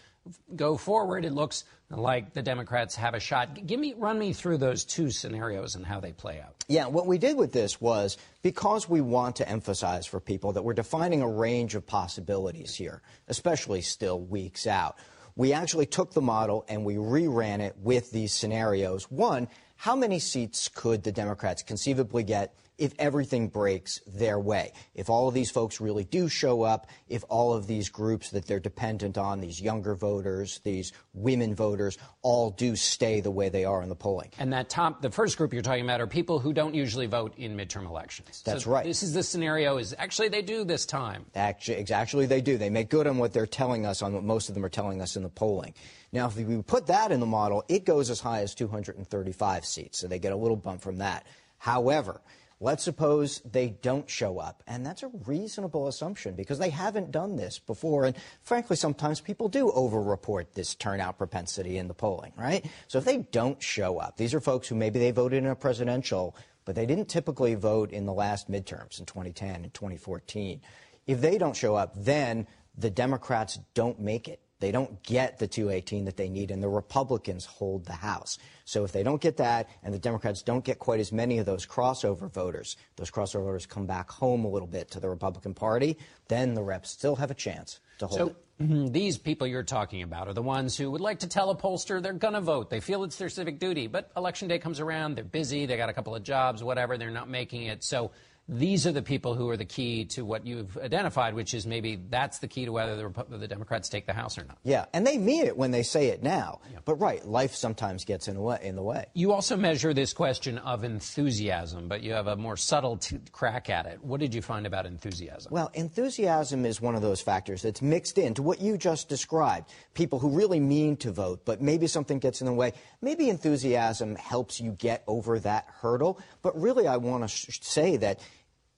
go 0.54 0.76
forward, 0.76 1.24
it 1.24 1.32
looks 1.32 1.64
like 1.90 2.32
the 2.32 2.42
Democrats 2.42 2.94
have 2.96 3.14
a 3.14 3.20
shot. 3.20 3.66
Give 3.66 3.78
me, 3.78 3.94
run 3.96 4.18
me 4.18 4.32
through 4.32 4.58
those 4.58 4.84
two 4.84 5.10
scenarios 5.10 5.74
and 5.74 5.84
how 5.84 6.00
they 6.00 6.12
play 6.12 6.40
out. 6.40 6.54
Yeah, 6.68 6.86
what 6.86 7.06
we 7.06 7.18
did 7.18 7.36
with 7.36 7.52
this 7.52 7.80
was 7.80 8.16
because 8.42 8.88
we 8.88 9.00
want 9.00 9.36
to 9.36 9.48
emphasize 9.48 10.06
for 10.06 10.20
people 10.20 10.52
that 10.52 10.62
we're 10.62 10.74
defining 10.74 11.22
a 11.22 11.28
range 11.28 11.74
of 11.74 11.86
possibilities 11.86 12.74
here, 12.74 13.02
especially 13.28 13.82
still 13.82 14.20
weeks 14.20 14.66
out. 14.66 14.96
We 15.36 15.52
actually 15.52 15.86
took 15.86 16.12
the 16.12 16.22
model 16.22 16.64
and 16.68 16.84
we 16.84 16.94
reran 16.94 17.60
it 17.60 17.76
with 17.78 18.10
these 18.12 18.32
scenarios. 18.32 19.10
One, 19.10 19.48
how 19.76 19.96
many 19.96 20.18
seats 20.18 20.68
could 20.68 21.02
the 21.02 21.12
Democrats 21.12 21.62
conceivably 21.62 22.22
get 22.22 22.54
if 22.78 22.92
everything 22.98 23.48
breaks 23.48 24.00
their 24.06 24.38
way. 24.38 24.72
If 24.94 25.08
all 25.08 25.28
of 25.28 25.34
these 25.34 25.50
folks 25.50 25.80
really 25.80 26.04
do 26.04 26.28
show 26.28 26.62
up, 26.62 26.88
if 27.08 27.24
all 27.28 27.52
of 27.52 27.66
these 27.66 27.88
groups 27.88 28.30
that 28.30 28.46
they're 28.46 28.60
dependent 28.60 29.16
on, 29.16 29.40
these 29.40 29.60
younger 29.60 29.94
voters, 29.94 30.60
these 30.64 30.92
women 31.12 31.54
voters, 31.54 31.98
all 32.22 32.50
do 32.50 32.74
stay 32.74 33.20
the 33.20 33.30
way 33.30 33.48
they 33.48 33.64
are 33.64 33.82
in 33.82 33.88
the 33.88 33.94
polling. 33.94 34.30
And 34.38 34.52
that 34.52 34.68
top, 34.68 35.02
the 35.02 35.10
first 35.10 35.36
group 35.36 35.52
you're 35.52 35.62
talking 35.62 35.84
about 35.84 36.00
are 36.00 36.06
people 36.06 36.38
who 36.38 36.52
don't 36.52 36.74
usually 36.74 37.06
vote 37.06 37.34
in 37.36 37.56
midterm 37.56 37.86
elections. 37.86 38.42
That's 38.44 38.64
so 38.64 38.70
right. 38.70 38.84
This 38.84 39.02
is 39.02 39.12
the 39.12 39.22
scenario 39.22 39.76
is 39.78 39.94
actually 39.98 40.28
they 40.28 40.42
do 40.42 40.64
this 40.64 40.84
time. 40.84 41.26
Actually, 41.34 41.84
actually 41.92 42.26
they 42.26 42.40
do. 42.40 42.58
They 42.58 42.70
make 42.70 42.90
good 42.90 43.06
on 43.06 43.18
what 43.18 43.32
they're 43.32 43.46
telling 43.46 43.86
us, 43.86 44.02
on 44.02 44.12
what 44.12 44.24
most 44.24 44.48
of 44.48 44.54
them 44.54 44.64
are 44.64 44.70
telling 44.70 45.00
us 45.00 45.16
in 45.16 45.22
the 45.22 45.28
polling. 45.28 45.74
Now, 46.12 46.26
if 46.26 46.36
we 46.36 46.62
put 46.62 46.86
that 46.86 47.10
in 47.12 47.20
the 47.20 47.26
model, 47.26 47.64
it 47.68 47.84
goes 47.84 48.10
as 48.10 48.20
high 48.20 48.40
as 48.40 48.54
235 48.54 49.64
seats, 49.64 49.98
so 49.98 50.06
they 50.06 50.18
get 50.18 50.32
a 50.32 50.36
little 50.36 50.56
bump 50.56 50.80
from 50.80 50.98
that. 50.98 51.26
However, 51.58 52.20
Let's 52.60 52.84
suppose 52.84 53.40
they 53.40 53.70
don't 53.82 54.08
show 54.08 54.38
up. 54.38 54.62
And 54.66 54.86
that's 54.86 55.02
a 55.02 55.10
reasonable 55.26 55.88
assumption 55.88 56.34
because 56.34 56.58
they 56.58 56.70
haven't 56.70 57.10
done 57.10 57.36
this 57.36 57.58
before. 57.58 58.04
And 58.04 58.16
frankly, 58.42 58.76
sometimes 58.76 59.20
people 59.20 59.48
do 59.48 59.70
overreport 59.70 60.54
this 60.54 60.74
turnout 60.74 61.18
propensity 61.18 61.78
in 61.78 61.88
the 61.88 61.94
polling, 61.94 62.32
right? 62.36 62.64
So 62.88 62.98
if 62.98 63.04
they 63.04 63.18
don't 63.18 63.62
show 63.62 63.98
up, 63.98 64.16
these 64.16 64.34
are 64.34 64.40
folks 64.40 64.68
who 64.68 64.76
maybe 64.76 64.98
they 64.98 65.10
voted 65.10 65.42
in 65.42 65.50
a 65.50 65.56
presidential, 65.56 66.36
but 66.64 66.74
they 66.74 66.86
didn't 66.86 67.08
typically 67.08 67.54
vote 67.54 67.92
in 67.92 68.06
the 68.06 68.12
last 68.12 68.50
midterms 68.50 68.98
in 68.98 69.06
2010 69.06 69.64
and 69.64 69.74
2014. 69.74 70.60
If 71.06 71.20
they 71.20 71.38
don't 71.38 71.56
show 71.56 71.74
up, 71.74 71.92
then 71.96 72.46
the 72.76 72.90
Democrats 72.90 73.58
don't 73.74 74.00
make 74.00 74.28
it. 74.28 74.40
They 74.64 74.72
don't 74.72 75.02
get 75.02 75.38
the 75.38 75.46
218 75.46 76.06
that 76.06 76.16
they 76.16 76.30
need, 76.30 76.50
and 76.50 76.62
the 76.62 76.70
Republicans 76.70 77.44
hold 77.44 77.84
the 77.84 77.92
House. 77.92 78.38
So 78.64 78.82
if 78.82 78.92
they 78.92 79.02
don't 79.02 79.20
get 79.20 79.36
that, 79.36 79.68
and 79.82 79.92
the 79.92 79.98
Democrats 79.98 80.40
don't 80.40 80.64
get 80.64 80.78
quite 80.78 81.00
as 81.00 81.12
many 81.12 81.36
of 81.36 81.44
those 81.44 81.66
crossover 81.66 82.32
voters, 82.32 82.78
those 82.96 83.10
crossover 83.10 83.44
voters 83.44 83.66
come 83.66 83.84
back 83.84 84.10
home 84.10 84.46
a 84.46 84.48
little 84.48 84.66
bit 84.66 84.90
to 84.92 85.00
the 85.00 85.08
Republican 85.10 85.52
Party, 85.52 85.98
then 86.28 86.54
the 86.54 86.62
reps 86.62 86.88
still 86.88 87.14
have 87.16 87.30
a 87.30 87.34
chance 87.34 87.80
to 87.98 88.06
hold 88.06 88.18
so, 88.18 88.26
it. 88.64 88.92
These 88.94 89.18
people 89.18 89.46
you're 89.46 89.64
talking 89.64 90.00
about 90.00 90.28
are 90.28 90.32
the 90.32 90.40
ones 90.40 90.78
who 90.78 90.90
would 90.92 91.02
like 91.02 91.18
to 91.18 91.28
tell 91.28 91.50
a 91.50 91.54
pollster 91.54 92.00
they're 92.00 92.14
going 92.14 92.32
to 92.32 92.40
vote. 92.40 92.70
They 92.70 92.80
feel 92.80 93.04
it's 93.04 93.16
their 93.16 93.28
civic 93.28 93.58
duty, 93.58 93.86
but 93.86 94.12
election 94.16 94.48
day 94.48 94.58
comes 94.58 94.80
around, 94.80 95.16
they're 95.16 95.24
busy, 95.24 95.66
they 95.66 95.76
got 95.76 95.90
a 95.90 95.92
couple 95.92 96.14
of 96.14 96.22
jobs, 96.22 96.64
whatever, 96.64 96.96
they're 96.96 97.10
not 97.10 97.28
making 97.28 97.64
it. 97.64 97.84
So 97.84 98.12
these 98.46 98.86
are 98.86 98.92
the 98.92 99.02
people 99.02 99.34
who 99.34 99.48
are 99.48 99.56
the 99.56 99.64
key 99.64 100.04
to 100.04 100.22
what 100.22 100.46
you've 100.46 100.76
identified, 100.76 101.32
which 101.32 101.54
is 101.54 101.66
maybe 101.66 101.98
that's 102.10 102.40
the 102.40 102.48
key 102.48 102.66
to 102.66 102.72
whether 102.72 102.94
the, 102.96 103.38
the 103.38 103.48
Democrats 103.48 103.88
take 103.88 104.04
the 104.06 104.12
House 104.12 104.36
or 104.36 104.44
not. 104.44 104.58
Yeah, 104.64 104.84
and 104.92 105.06
they 105.06 105.16
mean 105.16 105.46
it 105.46 105.56
when 105.56 105.70
they 105.70 105.82
say 105.82 106.08
it 106.08 106.22
now. 106.22 106.60
Yeah. 106.70 106.80
But 106.84 106.96
right, 106.96 107.24
life 107.26 107.54
sometimes 107.54 108.04
gets 108.04 108.28
in, 108.28 108.38
way, 108.40 108.58
in 108.62 108.76
the 108.76 108.82
way. 108.82 109.06
You 109.14 109.32
also 109.32 109.56
measure 109.56 109.94
this 109.94 110.12
question 110.12 110.58
of 110.58 110.84
enthusiasm, 110.84 111.88
but 111.88 112.02
you 112.02 112.12
have 112.12 112.26
a 112.26 112.36
more 112.36 112.58
subtle 112.58 112.98
t- 112.98 113.18
crack 113.32 113.70
at 113.70 113.86
it. 113.86 114.04
What 114.04 114.20
did 114.20 114.34
you 114.34 114.42
find 114.42 114.66
about 114.66 114.84
enthusiasm? 114.84 115.50
Well, 115.50 115.70
enthusiasm 115.72 116.66
is 116.66 116.82
one 116.82 116.94
of 116.94 117.00
those 117.00 117.22
factors 117.22 117.62
that's 117.62 117.80
mixed 117.80 118.18
into 118.18 118.42
what 118.42 118.60
you 118.60 118.76
just 118.76 119.08
described. 119.08 119.70
People 119.94 120.18
who 120.18 120.28
really 120.28 120.60
mean 120.60 120.98
to 120.98 121.12
vote, 121.12 121.46
but 121.46 121.62
maybe 121.62 121.86
something 121.86 122.18
gets 122.18 122.42
in 122.42 122.46
the 122.46 122.52
way. 122.52 122.74
Maybe 123.00 123.30
enthusiasm 123.30 124.16
helps 124.16 124.60
you 124.60 124.72
get 124.72 125.02
over 125.06 125.38
that 125.40 125.66
hurdle. 125.80 126.20
But 126.42 126.60
really, 126.60 126.86
I 126.86 126.98
want 126.98 127.22
to 127.22 127.28
sh- 127.28 127.60
say 127.62 127.96
that 127.96 128.20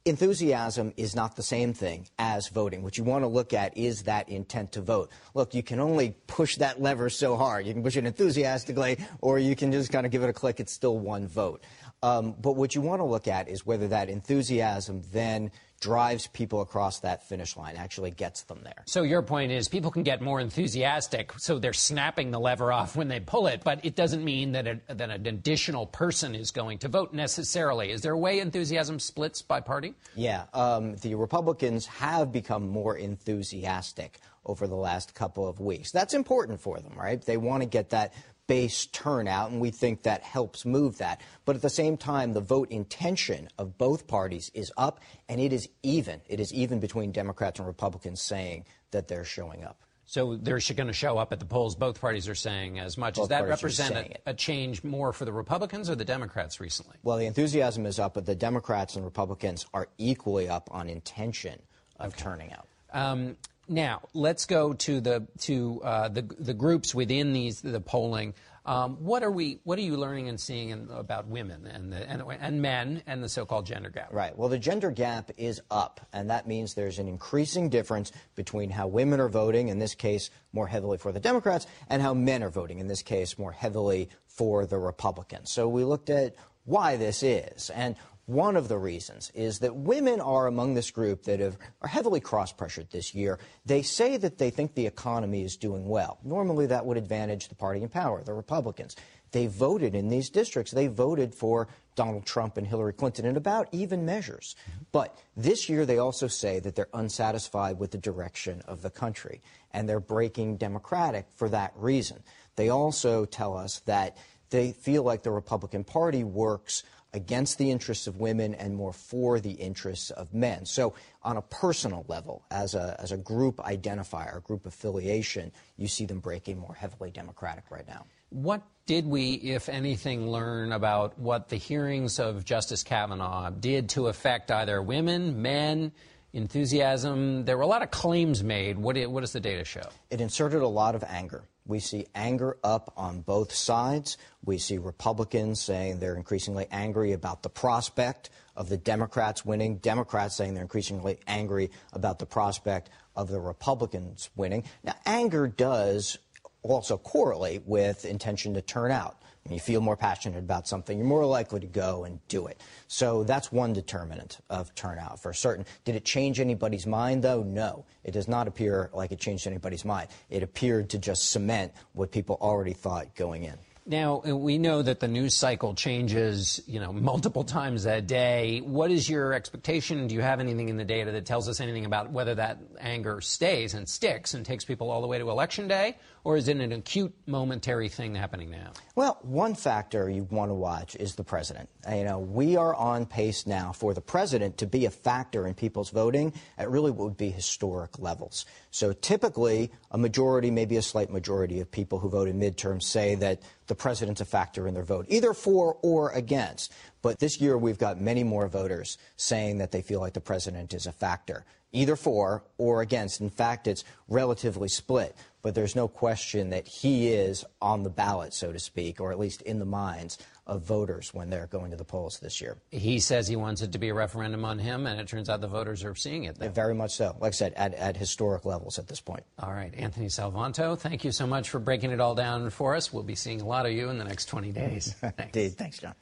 enthusiasm 0.07 0.93
is 0.97 1.17
not 1.17 1.35
the 1.35 1.43
same 1.43 1.75
thing 1.75 2.07
as 2.19 2.49
voting. 2.49 2.83
What 2.83 2.97
you 2.97 3.03
want 3.03 3.25
to 3.25 3.29
look 3.29 3.53
at 3.53 3.77
is 3.77 4.05
that 4.05 4.29
intent 4.29 4.73
to 4.73 4.81
vote. 4.81 5.11
Look, 5.35 5.53
you 5.53 5.65
can 5.65 5.81
only 5.81 6.17
push 6.29 6.57
that 6.57 6.81
lever 6.81 7.11
so 7.11 7.37
hard. 7.37 7.67
You 7.67 7.75
can 7.75 7.83
push 7.83 7.97
it 7.97 8.07
enthusiastically, 8.07 8.99
or 9.21 9.41
you 9.41 9.57
can 9.57 9.73
just 9.73 9.91
kind 9.91 10.07
of 10.07 10.13
give 10.13 10.23
it 10.23 10.29
a 10.29 10.33
click. 10.33 10.61
It's 10.61 10.73
still 10.73 10.99
one 10.99 11.27
vote. 11.27 11.65
Um, 12.03 12.37
but 12.41 12.53
what 12.53 12.75
you 12.75 12.81
want 12.83 13.01
to 13.01 13.05
look 13.05 13.27
at 13.27 13.49
is 13.49 13.67
whether 13.67 13.89
that 13.89 14.09
enthusiasm 14.09 15.03
then 15.13 15.51
drives 15.81 16.27
people 16.29 16.61
across 16.61 17.01
that 17.01 17.29
finish 17.29 17.57
line, 17.57 17.77
actually 17.77 18.11
gets 18.11 18.43
them 18.43 18.61
there. 18.65 18.83
So 18.87 19.03
your 19.03 19.23
point 19.23 19.53
is 19.53 19.69
people 19.69 19.91
can 19.91 20.03
get 20.03 20.21
more 20.21 20.41
enthusiastic, 20.41 21.33
so 21.39 21.59
they're 21.59 21.73
snapping 21.73 22.31
the 22.31 22.41
lever 22.41 22.73
off 22.73 22.97
when 22.97 23.09
they 23.09 23.21
pull 23.21 23.47
it, 23.47 23.63
but 23.65 23.85
it 23.85 23.95
doesn't 23.95 24.25
mean 24.25 24.53
that, 24.53 24.67
a, 24.67 24.81
that 24.89 25.11
an 25.11 25.27
additional 25.27 25.87
person 25.87 26.35
is 26.35 26.51
going 26.51 26.79
to 26.79 26.89
vote 26.89 27.13
necessarily. 27.13 27.91
Is 27.91 28.03
there 28.03 28.13
a 28.13 28.19
way 28.19 28.41
enthusiasm 28.41 28.99
splits 28.99 29.43
by 29.43 29.61
party? 29.61 29.95
Yeah, 30.15 30.45
um, 30.55 30.97
the 30.97 31.15
Republicans 31.15 31.87
have 31.87 32.33
become 32.33 32.69
more 32.69 32.97
enthusiastic 32.97 34.21
over 34.45 34.67
the 34.67 34.77
last 34.77 35.15
couple 35.15 35.47
of 35.49 35.61
weeks. 35.61 35.91
That's 35.91 36.15
important 36.15 36.61
for 36.61 36.79
them, 36.79 36.93
right? 36.97 37.21
They 37.21 37.37
want 37.37 37.63
to 37.63 37.69
get 37.69 37.91
that 37.91 38.15
base 38.47 38.87
turnout, 38.87 39.51
and 39.51 39.61
we 39.61 39.71
think 39.71 40.03
that 40.03 40.23
helps 40.23 40.65
move 40.65 40.99
that. 40.99 41.21
But 41.45 41.57
at 41.57 41.63
the 41.63 41.71
same 41.71 41.97
time, 41.97 42.33
the 42.33 42.41
vote 42.41 42.71
intention 42.71 43.49
of 43.59 43.79
both 43.79 44.07
parties 44.07 44.51
is 44.55 44.73
up, 44.77 45.01
and 45.29 45.41
it 45.41 45.53
is 45.53 45.69
even. 45.83 46.21
It 46.29 46.41
is 46.41 46.53
even 46.53 46.81
between 46.81 47.13
Democrats 47.13 47.59
and 47.59 47.67
Republicans 47.67 48.21
saying 48.21 48.67
that 48.91 49.09
they're 49.09 49.25
showing 49.25 49.65
up. 49.65 49.83
So 50.09 50.37
they're 50.37 50.61
going 50.77 50.87
to 50.87 50.93
show 50.93 51.19
up 51.19 51.33
at 51.33 51.41
the 51.41 51.45
polls. 51.45 51.75
Both 51.75 52.01
parties 52.01 52.29
are 52.29 52.35
saying 52.37 52.79
as 52.79 52.97
much. 52.97 53.17
Both 53.17 53.25
Does 53.25 53.41
that 53.41 53.49
represent 53.49 53.97
a, 53.97 54.31
a, 54.31 54.35
change 54.35 54.85
more 54.85 55.13
for 55.13 55.25
the 55.25 55.33
Republicans 55.33 55.91
or 55.91 55.97
the 55.97 56.05
Democrats 56.05 56.61
recently? 56.61 56.97
Well, 57.03 57.17
the 57.17 57.27
enthusiasm 57.27 57.87
is 57.87 57.99
up, 57.99 58.15
but 58.15 58.25
the 58.25 58.37
Democrats 58.37 58.95
and 58.95 59.05
Republicans 59.05 59.67
are 59.75 59.89
equally 59.99 60.49
up 60.49 60.69
on 60.71 60.89
intention 60.89 61.61
of 61.99 62.13
okay. 62.13 62.23
turning 62.23 62.53
out. 62.53 62.69
Um, 62.93 63.37
now 63.69 64.03
let's 64.15 64.47
go 64.47 64.73
to 64.73 65.01
the 65.01 65.27
to 65.41 65.83
uh, 65.83 66.09
the 66.09 66.23
the 66.23 66.55
groups 66.55 66.95
within 66.95 67.33
these 67.33 67.61
the 67.61 67.81
polling. 67.81 68.35
Um, 68.65 68.97
what 69.05 69.23
are 69.23 69.31
we? 69.31 69.61
What 69.63 69.79
are 69.79 69.83
you 69.83 69.97
learning 69.97 70.29
and 70.29 70.41
seeing 70.41 70.71
in, 70.71 70.89
about 70.91 71.29
women 71.29 71.69
and, 71.69 71.93
the, 71.93 71.99
and, 71.99 72.21
and 72.41 72.61
men 72.61 73.01
and 73.07 73.23
the 73.23 73.29
so-called 73.29 73.65
gender 73.65 73.91
gap? 73.91 74.13
Right. 74.13 74.37
Well, 74.37 74.49
the 74.49 74.59
gender 74.59 74.91
gap 74.91 75.31
is 75.37 75.61
up, 75.71 76.01
and 76.13 76.31
that 76.31 76.49
means 76.49 76.75
there's 76.75 76.99
an 76.99 77.07
increasing 77.07 77.69
difference 77.69 78.11
between 78.35 78.71
how 78.71 78.89
women 78.89 79.21
are 79.21 79.29
voting, 79.29 79.69
in 79.69 79.79
this 79.79 79.95
case, 79.95 80.31
more 80.53 80.67
heavily 80.67 80.99
for 80.99 81.13
the 81.13 81.21
Democrats, 81.21 81.69
and 81.89 82.03
how 82.03 82.13
men 82.13 82.43
are 82.43 82.51
voting, 82.51 82.81
in 82.81 82.89
this 82.89 83.03
case, 83.03 83.39
more 83.39 83.53
heavily 83.53 84.09
for 84.27 84.67
the 84.67 84.79
Republicans. 84.79 85.53
So 85.53 85.69
we 85.69 85.85
looked 85.85 86.11
at 86.11 86.35
why 86.65 86.97
this 86.97 87.23
is, 87.23 87.71
and 87.71 87.95
one 88.27 88.57
of 88.57 88.67
the 88.67 88.77
reasons 88.77 89.31
is 89.35 89.61
that 89.61 89.75
women 89.75 90.21
are 90.21 90.49
among 90.49 90.75
this 90.75 90.91
group 90.91 91.23
that 91.25 91.39
have, 91.39 91.57
are 91.81 91.89
heavily 91.89 92.21
cross 92.21 92.53
pressured 92.53 92.91
this 92.91 93.15
year. 93.15 93.39
They 93.65 93.83
say 93.83 94.17
that 94.17 94.39
they 94.39 94.51
think 94.51 94.75
the 94.75 94.87
economy 94.87 95.45
is 95.45 95.57
doing 95.57 95.89
well. 95.89 96.19
Normally, 96.25 96.67
that 96.67 96.85
would 96.85 96.97
advantage 96.97 97.49
the 97.49 97.55
party 97.55 97.83
in 97.83 97.89
power, 97.89 98.23
the 98.25 98.35
Republicans. 98.35 98.97
They 99.31 99.47
voted 99.47 99.95
in 99.95 100.09
these 100.09 100.29
districts. 100.29 100.73
They 100.73 100.89
voted 100.89 101.35
for 101.35 101.69
Donald 101.95 102.27
Trump 102.27 102.57
and 102.57 102.67
Hillary 102.67 102.93
Clinton 102.93 103.27
in 103.27 103.37
about 103.37 103.69
even 103.71 104.05
measures. 104.05 104.57
But 104.91 105.17
this 105.37 105.69
year, 105.69 105.87
they 105.87 105.99
also 105.99 106.27
say 106.27 106.59
that 106.61 106.75
they're 106.75 106.89
unsatisfied 106.95 107.79
with 107.79 107.93
the 107.93 107.99
direction 107.99 108.61
of 108.67 108.83
the 108.83 108.91
country, 108.91 109.41
and 109.73 109.89
they're 109.89 110.01
breaking 110.01 110.57
Democratic 110.57 111.27
for 111.37 111.49
that 111.51 111.73
reason. 111.77 112.23
They 112.57 112.71
also 112.71 113.25
tell 113.25 113.57
us 113.57 113.81
that 113.87 114.17
they 114.51 114.73
feel 114.73 115.03
like 115.03 115.23
the 115.23 115.31
Republican 115.31 115.85
Party 115.85 116.25
works 116.25 116.83
against 117.17 117.57
the 117.57 117.71
interests 117.71 118.07
of 118.07 118.19
women 118.21 118.55
and 118.55 118.77
more 118.77 118.93
for 118.93 119.41
the 119.41 119.53
interests 119.53 120.11
of 120.11 120.33
men. 120.35 120.67
So, 120.67 120.95
on 121.23 121.39
a 121.39 121.43
personal 121.43 122.05
level, 122.07 122.45
as 122.51 122.75
a, 122.75 122.95
as 123.01 123.11
a 123.11 123.17
group 123.17 123.57
identifier, 123.57 124.45
group 124.45 124.67
affiliation, 124.67 125.51
you 125.77 125.89
see 125.89 126.05
them 126.05 126.21
breaking 126.21 126.59
more 126.59 126.75
heavily 126.75 127.11
Democratic 127.11 127.65
right 127.71 127.89
now. 127.89 128.05
What 128.29 128.63
did 128.85 129.07
we, 129.07 129.33
if 129.35 129.69
anything, 129.69 130.31
learn 130.31 130.73
about 130.73 131.19
what 131.19 131.49
the 131.49 131.57
hearings 131.57 132.21
of 132.21 132.45
Justice 132.45 132.83
Kavanaugh 132.83 133.51
did 133.51 133.89
to 133.91 134.09
affect 134.09 134.51
either 134.51 134.81
women, 134.83 135.43
men, 135.43 135.93
enthusiasm? 136.37 137.45
There 137.45 137.57
were 137.57 137.63
a 137.63 137.67
lot 137.67 137.83
of 137.83 137.91
claims 137.91 138.45
made. 138.45 138.79
What, 138.79 138.97
what 139.09 139.23
does 139.23 139.33
the 139.33 139.41
data 139.41 139.65
show? 139.65 139.89
It 140.11 140.21
inserted 140.21 140.63
a 140.63 140.69
lot 140.69 140.95
of 140.95 141.03
anger. 141.03 141.45
We 141.67 141.81
see 141.81 142.07
anger 142.15 142.59
up 142.63 142.93
on 142.97 143.23
both 143.23 143.53
sides. 143.53 144.19
We 144.45 144.59
see 144.59 144.79
Republicans 144.79 145.61
saying 145.61 145.99
they're 145.99 146.15
increasingly 146.15 146.67
angry 146.71 147.13
about 147.13 147.43
the 147.43 147.49
prospect 147.49 148.31
of 148.55 148.69
the 148.69 148.77
Democrats 148.77 149.45
winning, 149.45 149.79
Democrats 149.79 150.37
saying 150.37 150.55
they're 150.55 150.63
increasingly 150.63 151.19
angry 151.27 151.71
about 151.93 152.19
the 152.19 152.27
prospect 152.27 152.91
of 153.17 153.29
the 153.29 153.41
Republicans 153.41 154.31
winning. 154.37 154.65
Now, 154.85 154.95
anger 155.05 155.49
does 155.49 156.19
also 156.63 156.97
correlate 156.99 157.63
with 157.67 158.05
intention 158.05 158.55
to 158.55 158.63
turn 158.63 158.91
out. 158.91 159.21
When 159.47 159.55
you 159.55 159.61
feel 159.61 159.81
more 159.81 159.97
passionate 159.97 160.41
about 160.41 160.67
something, 160.67 160.99
you're 160.99 161.07
more 161.07 161.25
likely 161.25 161.61
to 161.61 161.69
go 161.69 162.03
and 162.03 162.19
do 162.27 162.49
it. 162.49 162.61
So 162.89 163.23
that's 163.23 163.53
one 163.53 163.73
determinant 163.73 164.39
of 164.51 164.75
turnout 164.75 165.23
for 165.23 165.33
certain. 165.33 165.65
Did 165.85 165.95
it 165.95 166.05
change 166.05 166.41
anybody's 166.41 166.85
mind, 166.85 167.23
though? 167.23 167.45
No. 167.45 167.85
It 168.03 168.11
does 168.11 168.27
not 168.27 168.49
appear 168.49 168.91
like 168.93 169.13
it 169.13 169.21
changed 169.21 169.47
anybody's 169.47 169.85
mind. 169.85 170.09
It 170.31 170.43
appeared 170.43 170.91
to 170.91 170.99
just 170.99 171.31
cement 171.31 171.73
what 171.93 172.11
people 172.11 172.39
already 172.41 172.73
thought 172.73 173.15
going 173.15 173.45
in. 173.45 173.57
Now, 173.89 174.21
uh, 174.29 174.37
we 174.37 174.59
know 174.59 174.83
that 174.83 174.99
the 174.99 175.07
news 175.07 175.37
cycle 175.37 175.73
changes, 175.73 176.61
you 176.67 176.81
know, 176.81 176.93
multiple 176.93 177.45
times 177.45 177.87
a 177.87 178.01
day. 178.01 178.59
What 178.59 178.91
is 178.91 179.09
your 179.09 179.33
expectation? 179.33 180.09
Do 180.09 180.17
you 180.17 180.23
have 180.23 180.41
anything 180.41 180.69
in 180.69 180.77
the 180.77 180.85
data 180.85 181.13
that 181.13 181.25
tells 181.25 181.49
us 181.49 181.61
anything 181.61 181.85
about 181.85 182.11
whether 182.11 182.35
that 182.35 182.59
anger 182.81 183.21
stays 183.21 183.75
and 183.75 183.89
sticks 183.89 184.35
and 184.35 184.45
takes 184.45 184.65
people 184.65 184.91
all 184.91 185.03
the 185.03 185.07
way 185.07 185.19
to 185.19 185.31
election 185.31 185.69
day? 185.69 185.99
Or 186.27 186.37
is 186.37 186.49
it 186.49 186.57
an 186.57 186.73
acute, 186.73 187.15
momentary 187.27 187.89
thing 187.89 188.17
happening 188.17 188.51
now? 188.51 188.73
Well, 188.97 189.21
one 189.23 189.55
factor 189.55 190.11
you 190.11 190.25
want 190.25 190.51
to 190.51 190.55
watch 190.55 190.97
is 190.97 191.15
the 191.15 191.23
president. 191.23 191.69
You 191.89 192.03
know, 192.03 192.19
we 192.19 192.57
are 192.57 192.75
on 192.75 193.07
pace 193.07 193.47
now 193.47 193.71
for 193.71 193.95
the 193.95 194.01
president 194.01 194.59
to 194.59 194.67
be 194.67 194.87
a 194.87 194.91
factor 194.91 195.47
in 195.47 195.55
people's 195.55 195.91
voting 195.91 196.33
at 196.59 196.69
really 196.69 196.91
what 196.91 197.05
would 197.05 197.17
be 197.17 197.31
historic 197.31 198.01
levels. 198.01 198.45
So 198.73 198.93
typically, 198.93 199.71
a 199.93 199.99
majority, 199.99 200.51
maybe 200.51 200.77
a 200.79 200.83
slight 200.83 201.11
majority 201.11 201.61
of 201.61 201.71
people 201.71 202.01
who 202.01 202.09
vote 202.09 202.27
in 202.27 202.41
midterms 202.41 202.83
say 202.83 203.15
that 203.15 203.41
the 203.69 203.77
president's 203.77 204.21
a 204.21 204.25
factor 204.25 204.67
in 204.67 204.75
their 204.75 204.83
vote, 204.83 205.07
either 205.09 205.33
for 205.33 205.79
or 205.83 206.11
against. 206.11 206.73
But 207.03 207.21
this 207.21 207.41
year, 207.41 207.57
we've 207.57 207.79
got 207.79 208.01
many 208.01 208.25
more 208.25 208.49
voters 208.49 208.99
saying 209.15 209.59
that 209.59 209.71
they 209.71 209.81
feel 209.81 210.01
like 210.01 210.15
the 210.15 210.21
president 210.21 210.75
is 210.75 210.89
a 210.89 210.93
factor, 210.93 211.45
either 211.71 211.95
for 211.95 212.43
or 212.59 212.83
against. 212.83 213.21
In 213.21 213.31
fact, 213.31 213.69
it's 213.69 213.85
relatively 214.09 214.67
split 214.69 215.15
but 215.47 215.55
there's 215.55 215.77
no 215.77 215.87
question 215.87 216.51
that 216.51 216.67
he 216.67 217.07
is 217.07 217.45
on 217.63 217.85
the 217.85 217.89
ballot, 217.89 218.35
so 218.35 218.51
to 218.51 218.59
speak, 218.59 219.01
or 219.01 219.13
at 219.13 219.19
least 219.21 219.43
in 219.43 219.61
the 219.61 219.65
minds 219.65 220.19
of 220.45 220.63
voters 220.63 221.15
when 221.15 221.31
they're 221.31 221.47
going 221.47 221.71
to 221.71 221.77
the 221.77 221.85
polls 221.85 222.19
this 222.19 222.41
year. 222.41 222.57
He 222.73 222.99
says 222.99 223.29
he 223.29 223.37
wants 223.37 223.63
it 223.63 223.71
to 223.71 223.79
be 223.79 223.91
a 223.91 223.95
referendum 223.95 224.45
on 224.45 224.59
him, 224.59 224.89
and 224.89 225.01
it 225.01 225.07
turns 225.07 225.31
out 225.31 225.41
the 225.41 225.47
voters 225.47 225.85
are 225.85 225.95
seeing 225.95 226.25
it. 226.25 226.37
Though. 226.37 226.49
Very 226.49 226.75
much 226.75 226.97
so. 226.97 227.17
Like 227.21 227.29
I 227.29 227.31
said, 227.31 227.55
at, 227.55 227.75
at 227.75 227.97
historic 227.97 228.45
levels 228.45 228.81
at 228.81 228.89
this 228.89 229.01
point. 229.01 229.23
All 229.39 229.53
right. 229.53 229.73
Anthony 229.77 230.07
Salvanto, 230.07 230.77
thank 230.77 231.05
you 231.05 231.13
so 231.13 231.29
much 231.29 231.49
for 231.49 231.61
breaking 231.61 231.93
it 231.93 232.01
all 232.01 232.17
down 232.17 232.51
for 232.51 232.75
us. 232.75 232.93
We'll 232.93 233.05
be 233.05 233.15
seeing 233.15 233.41
a 233.41 233.47
lot 233.47 233.67
of 233.67 233.73
you 233.73 233.89
in 233.89 233.99
the 233.99 234.05
next 234.05 234.25
20 234.25 234.51
days. 234.51 234.95
Thanks. 235.01 235.17
Indeed. 235.27 235.57
Thanks, 235.57 235.79
John. 235.79 235.95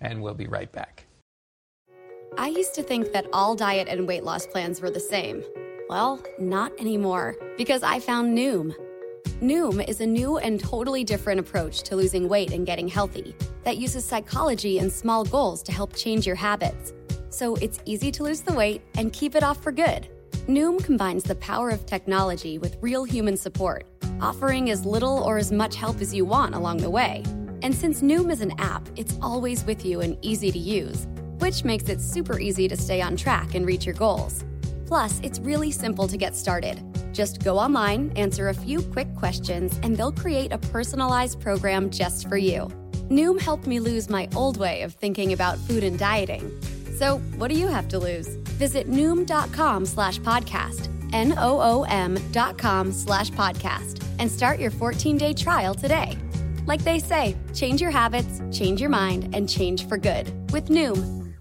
And 0.00 0.22
we'll 0.22 0.34
be 0.34 0.46
right 0.46 0.70
back. 0.70 1.04
I 2.38 2.46
used 2.46 2.76
to 2.76 2.82
think 2.84 3.12
that 3.12 3.26
all 3.32 3.56
diet 3.56 3.88
and 3.88 4.06
weight 4.06 4.22
loss 4.22 4.46
plans 4.46 4.80
were 4.80 4.90
the 4.90 5.00
same. 5.00 5.42
Well, 5.88 6.22
not 6.38 6.72
anymore, 6.78 7.36
because 7.58 7.82
I 7.82 8.00
found 8.00 8.38
Noom. 8.38 8.72
Noom 9.40 9.86
is 9.88 10.00
a 10.00 10.06
new 10.06 10.38
and 10.38 10.60
totally 10.60 11.04
different 11.04 11.40
approach 11.40 11.82
to 11.82 11.96
losing 11.96 12.28
weight 12.28 12.52
and 12.52 12.64
getting 12.64 12.88
healthy 12.88 13.34
that 13.64 13.76
uses 13.76 14.04
psychology 14.04 14.78
and 14.78 14.92
small 14.92 15.24
goals 15.24 15.62
to 15.64 15.72
help 15.72 15.94
change 15.94 16.26
your 16.26 16.36
habits. 16.36 16.92
So 17.30 17.56
it's 17.56 17.80
easy 17.84 18.12
to 18.12 18.22
lose 18.22 18.42
the 18.42 18.52
weight 18.52 18.82
and 18.96 19.12
keep 19.12 19.34
it 19.34 19.42
off 19.42 19.62
for 19.62 19.72
good. 19.72 20.08
Noom 20.46 20.82
combines 20.82 21.24
the 21.24 21.34
power 21.36 21.70
of 21.70 21.86
technology 21.86 22.58
with 22.58 22.78
real 22.80 23.04
human 23.04 23.36
support, 23.36 23.86
offering 24.20 24.70
as 24.70 24.84
little 24.84 25.22
or 25.24 25.38
as 25.38 25.50
much 25.52 25.76
help 25.76 26.00
as 26.00 26.14
you 26.14 26.24
want 26.24 26.54
along 26.54 26.78
the 26.78 26.90
way. 26.90 27.22
And 27.62 27.74
since 27.74 28.02
Noom 28.02 28.30
is 28.30 28.40
an 28.40 28.58
app, 28.60 28.88
it's 28.96 29.18
always 29.20 29.64
with 29.64 29.84
you 29.84 30.00
and 30.00 30.16
easy 30.22 30.52
to 30.52 30.58
use 30.58 31.06
which 31.44 31.62
makes 31.62 31.90
it 31.90 32.00
super 32.00 32.38
easy 32.38 32.68
to 32.68 32.76
stay 32.76 33.02
on 33.02 33.16
track 33.16 33.54
and 33.54 33.66
reach 33.66 33.84
your 33.84 33.94
goals. 33.94 34.44
Plus, 34.86 35.20
it's 35.22 35.38
really 35.40 35.70
simple 35.70 36.08
to 36.08 36.16
get 36.16 36.34
started. 36.34 36.82
Just 37.14 37.44
go 37.44 37.58
online, 37.58 38.10
answer 38.16 38.48
a 38.48 38.54
few 38.54 38.82
quick 38.82 39.14
questions, 39.14 39.78
and 39.84 39.96
they'll 39.96 40.12
create 40.12 40.52
a 40.52 40.58
personalized 40.58 41.40
program 41.40 41.88
just 41.90 42.28
for 42.28 42.36
you. 42.36 42.68
Noom 43.08 43.40
helped 43.40 43.68
me 43.68 43.78
lose 43.78 44.10
my 44.10 44.28
old 44.34 44.56
way 44.56 44.82
of 44.82 44.94
thinking 44.94 45.32
about 45.32 45.58
food 45.58 45.84
and 45.84 45.96
dieting. 45.96 46.50
So, 46.96 47.18
what 47.38 47.48
do 47.48 47.54
you 47.54 47.68
have 47.68 47.88
to 47.88 47.98
lose? 47.98 48.26
Visit 48.58 48.90
Noom.com 48.90 49.86
slash 49.86 50.18
podcast, 50.20 50.88
N 51.12 51.34
O 51.38 51.60
O 51.60 51.82
M 51.84 52.18
dot 52.32 52.58
com 52.58 52.90
slash 52.90 53.30
podcast, 53.30 54.04
and 54.18 54.30
start 54.30 54.58
your 54.58 54.72
14 54.72 55.16
day 55.16 55.32
trial 55.32 55.74
today. 55.74 56.18
Like 56.66 56.82
they 56.82 56.98
say, 56.98 57.36
change 57.54 57.80
your 57.80 57.92
habits, 57.92 58.40
change 58.50 58.80
your 58.80 58.90
mind, 58.90 59.34
and 59.36 59.48
change 59.48 59.86
for 59.86 59.98
good 59.98 60.32
with 60.50 60.68
Noom. 60.68 61.34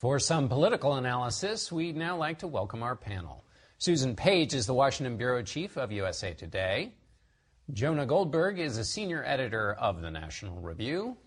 For 0.00 0.18
some 0.18 0.48
political 0.48 0.94
analysis, 0.94 1.72
we'd 1.72 1.96
now 1.96 2.16
like 2.16 2.38
to 2.40 2.46
welcome 2.46 2.82
our 2.82 2.94
panel. 2.94 3.43
Susan 3.84 4.16
Page 4.16 4.54
is 4.54 4.64
the 4.64 4.72
Washington 4.72 5.18
Bureau 5.18 5.42
Chief 5.42 5.76
of 5.76 5.92
USA 5.92 6.32
Today. 6.32 6.94
Jonah 7.70 8.06
Goldberg 8.06 8.58
is 8.58 8.78
a 8.78 8.84
senior 8.84 9.22
editor 9.22 9.74
of 9.74 10.00
the 10.00 10.10
National 10.10 10.58
Review. 10.58 11.18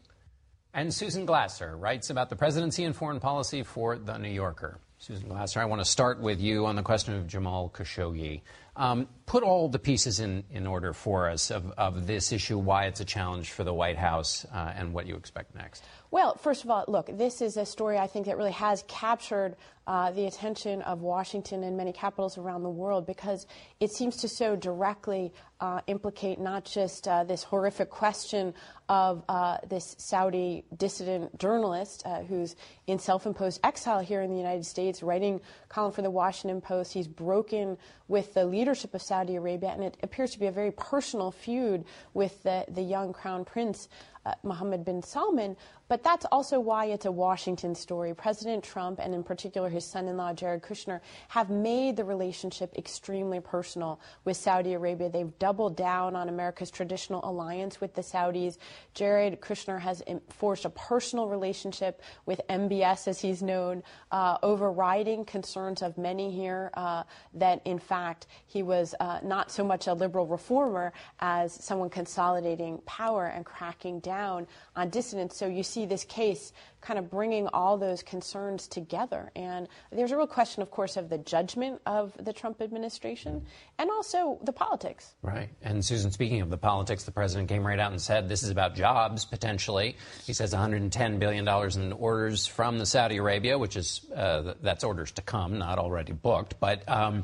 And 0.73 0.91
Susan 0.91 1.27
Glasser 1.27 1.77
writes 1.77 2.09
about 2.09 2.31
the 2.31 2.35
presidency 2.35 2.83
and 2.83 2.95
foreign 2.95 3.19
policy 3.19 3.61
for 3.61 3.99
The 3.99 4.17
New 4.17 4.31
Yorker. 4.31 4.79
Susan 4.97 5.29
Glasser, 5.29 5.59
I 5.59 5.65
want 5.65 5.81
to 5.81 5.85
start 5.85 6.19
with 6.19 6.41
you 6.41 6.65
on 6.65 6.75
the 6.75 6.81
question 6.81 7.13
of 7.13 7.27
Jamal 7.27 7.69
Khashoggi. 7.69 8.41
Um, 8.75 9.07
put 9.27 9.43
all 9.43 9.69
the 9.69 9.77
pieces 9.77 10.19
in, 10.19 10.43
in 10.49 10.65
order 10.65 10.93
for 10.93 11.29
us 11.29 11.51
of, 11.51 11.71
of 11.77 12.07
this 12.07 12.31
issue, 12.31 12.57
why 12.57 12.85
it's 12.85 13.01
a 13.01 13.05
challenge 13.05 13.51
for 13.51 13.65
the 13.65 13.73
White 13.73 13.97
House, 13.97 14.47
uh, 14.51 14.73
and 14.75 14.93
what 14.93 15.05
you 15.05 15.15
expect 15.15 15.53
next. 15.53 15.83
Well, 16.09 16.37
first 16.37 16.63
of 16.63 16.69
all, 16.69 16.85
look, 16.87 17.09
this 17.17 17.41
is 17.41 17.57
a 17.57 17.65
story 17.65 17.97
I 17.97 18.07
think 18.07 18.27
that 18.27 18.37
really 18.37 18.51
has 18.51 18.83
captured 18.87 19.57
uh, 19.87 20.11
the 20.11 20.25
attention 20.25 20.81
of 20.81 21.01
Washington 21.01 21.63
and 21.63 21.77
many 21.77 21.93
capitals 21.93 22.37
around 22.37 22.63
the 22.63 22.69
world 22.69 23.05
because 23.05 23.47
it 23.79 23.91
seems 23.91 24.17
to 24.17 24.27
so 24.27 24.55
directly 24.55 25.33
uh, 25.59 25.79
implicate 25.87 26.39
not 26.39 26.65
just 26.65 27.07
uh, 27.07 27.23
this 27.23 27.43
horrific 27.43 27.89
question 27.89 28.53
of 28.89 29.23
uh, 29.27 29.57
this 29.67 29.95
Saudi 29.97 30.63
dissident 30.75 31.37
journalist 31.39 32.03
uh, 32.05 32.21
who's 32.23 32.55
in 32.87 32.99
self 32.99 33.25
imposed 33.25 33.59
exile 33.63 33.99
here 33.99 34.21
in 34.21 34.29
the 34.29 34.37
United 34.37 34.65
States, 34.65 35.01
writing 35.01 35.39
column 35.69 35.91
for 35.91 36.01
the 36.01 36.11
Washington 36.11 36.61
Post. 36.61 36.93
He's 36.93 37.07
broken 37.07 37.77
with 38.07 38.33
the 38.33 38.45
leadership 38.45 38.93
of 38.93 39.01
Saudi 39.01 39.35
Arabia, 39.35 39.69
and 39.69 39.83
it 39.83 39.97
appears 40.03 40.31
to 40.31 40.39
be 40.39 40.47
a 40.47 40.51
very 40.51 40.71
personal 40.71 41.31
feud 41.31 41.85
with 42.13 42.43
the, 42.43 42.65
the 42.69 42.81
young 42.81 43.13
crown 43.13 43.45
prince 43.45 43.87
uh, 44.25 44.33
Mohammed 44.43 44.83
bin 44.83 45.01
Salman. 45.01 45.55
But 45.87 46.03
that's 46.03 46.25
also 46.31 46.59
why 46.59 46.85
it's 46.85 47.05
a 47.05 47.11
Washington 47.11 47.73
story. 47.73 48.13
President 48.13 48.63
Trump, 48.63 48.99
and 48.99 49.13
in 49.13 49.23
particular 49.23 49.69
his 49.69 49.85
son 49.85 50.07
in 50.07 50.17
law, 50.17 50.33
Jared 50.33 50.61
Kushner, 50.61 50.99
have 51.29 51.49
made 51.49 51.95
the 51.95 52.03
relationship 52.03 52.77
extremely 52.77 53.39
personal 53.39 53.99
with 54.25 54.35
Saudi 54.35 54.73
Arabia. 54.73 55.09
They've 55.09 55.37
doubled 55.39 55.77
down 55.77 56.15
on 56.15 56.27
America's 56.27 56.69
traditional 56.71 57.21
alliance 57.23 57.79
with 57.79 57.93
the 57.93 58.01
Saudis. 58.01 58.57
Jared 58.93 59.39
Kushner 59.39 59.79
has 59.79 60.03
forged 60.29 60.65
a 60.65 60.69
personal 60.69 61.27
relationship 61.27 62.01
with 62.25 62.41
MBS, 62.49 63.07
as 63.07 63.21
he's 63.21 63.41
known, 63.41 63.81
uh, 64.11 64.37
overriding 64.43 65.23
concerns 65.23 65.81
of 65.81 65.97
many 65.97 66.31
here 66.31 66.69
uh, 66.73 67.03
that, 67.33 67.61
in 67.65 67.79
fact, 67.79 68.27
he 68.45 68.61
was 68.61 68.93
uh, 68.99 69.19
not 69.23 69.51
so 69.51 69.63
much 69.63 69.87
a 69.87 69.93
liberal 69.93 70.27
reformer 70.27 70.91
as 71.19 71.53
someone 71.53 71.89
consolidating 71.89 72.79
power 72.85 73.27
and 73.27 73.45
cracking 73.45 73.99
down 74.01 74.47
on 74.75 74.89
dissidents. 74.89 75.37
So 75.37 75.47
you 75.47 75.63
see 75.63 75.76
see 75.77 75.85
this 75.85 76.05
case 76.05 76.53
kind 76.81 76.97
of 76.97 77.09
bringing 77.09 77.47
all 77.49 77.77
those 77.77 78.01
concerns 78.01 78.67
together. 78.67 79.31
And 79.35 79.67
there's 79.91 80.11
a 80.11 80.17
real 80.17 80.25
question, 80.25 80.63
of 80.63 80.71
course, 80.71 80.97
of 80.97 81.09
the 81.09 81.19
judgment 81.19 81.81
of 81.85 82.13
the 82.19 82.33
Trump 82.33 82.61
administration 82.61 83.45
and 83.77 83.91
also 83.91 84.39
the 84.43 84.53
politics. 84.53 85.13
Right. 85.21 85.49
And 85.61 85.85
Susan, 85.85 86.11
speaking 86.11 86.41
of 86.41 86.49
the 86.49 86.57
politics, 86.57 87.03
the 87.03 87.11
president 87.11 87.49
came 87.49 87.65
right 87.65 87.79
out 87.79 87.91
and 87.91 88.01
said 88.01 88.27
this 88.27 88.41
is 88.41 88.49
about 88.49 88.75
jobs 88.75 89.25
potentially. 89.25 89.97
He 90.25 90.33
says 90.33 90.51
110 90.51 91.19
billion 91.19 91.45
dollars 91.45 91.75
in 91.75 91.91
orders 91.91 92.47
from 92.47 92.79
the 92.79 92.85
Saudi 92.85 93.17
Arabia, 93.17 93.57
which 93.59 93.75
is 93.75 94.01
uh, 94.15 94.53
that's 94.61 94.83
orders 94.83 95.11
to 95.13 95.21
come, 95.21 95.59
not 95.59 95.77
already 95.77 96.13
booked, 96.13 96.59
but. 96.59 96.87
Um, 96.89 97.23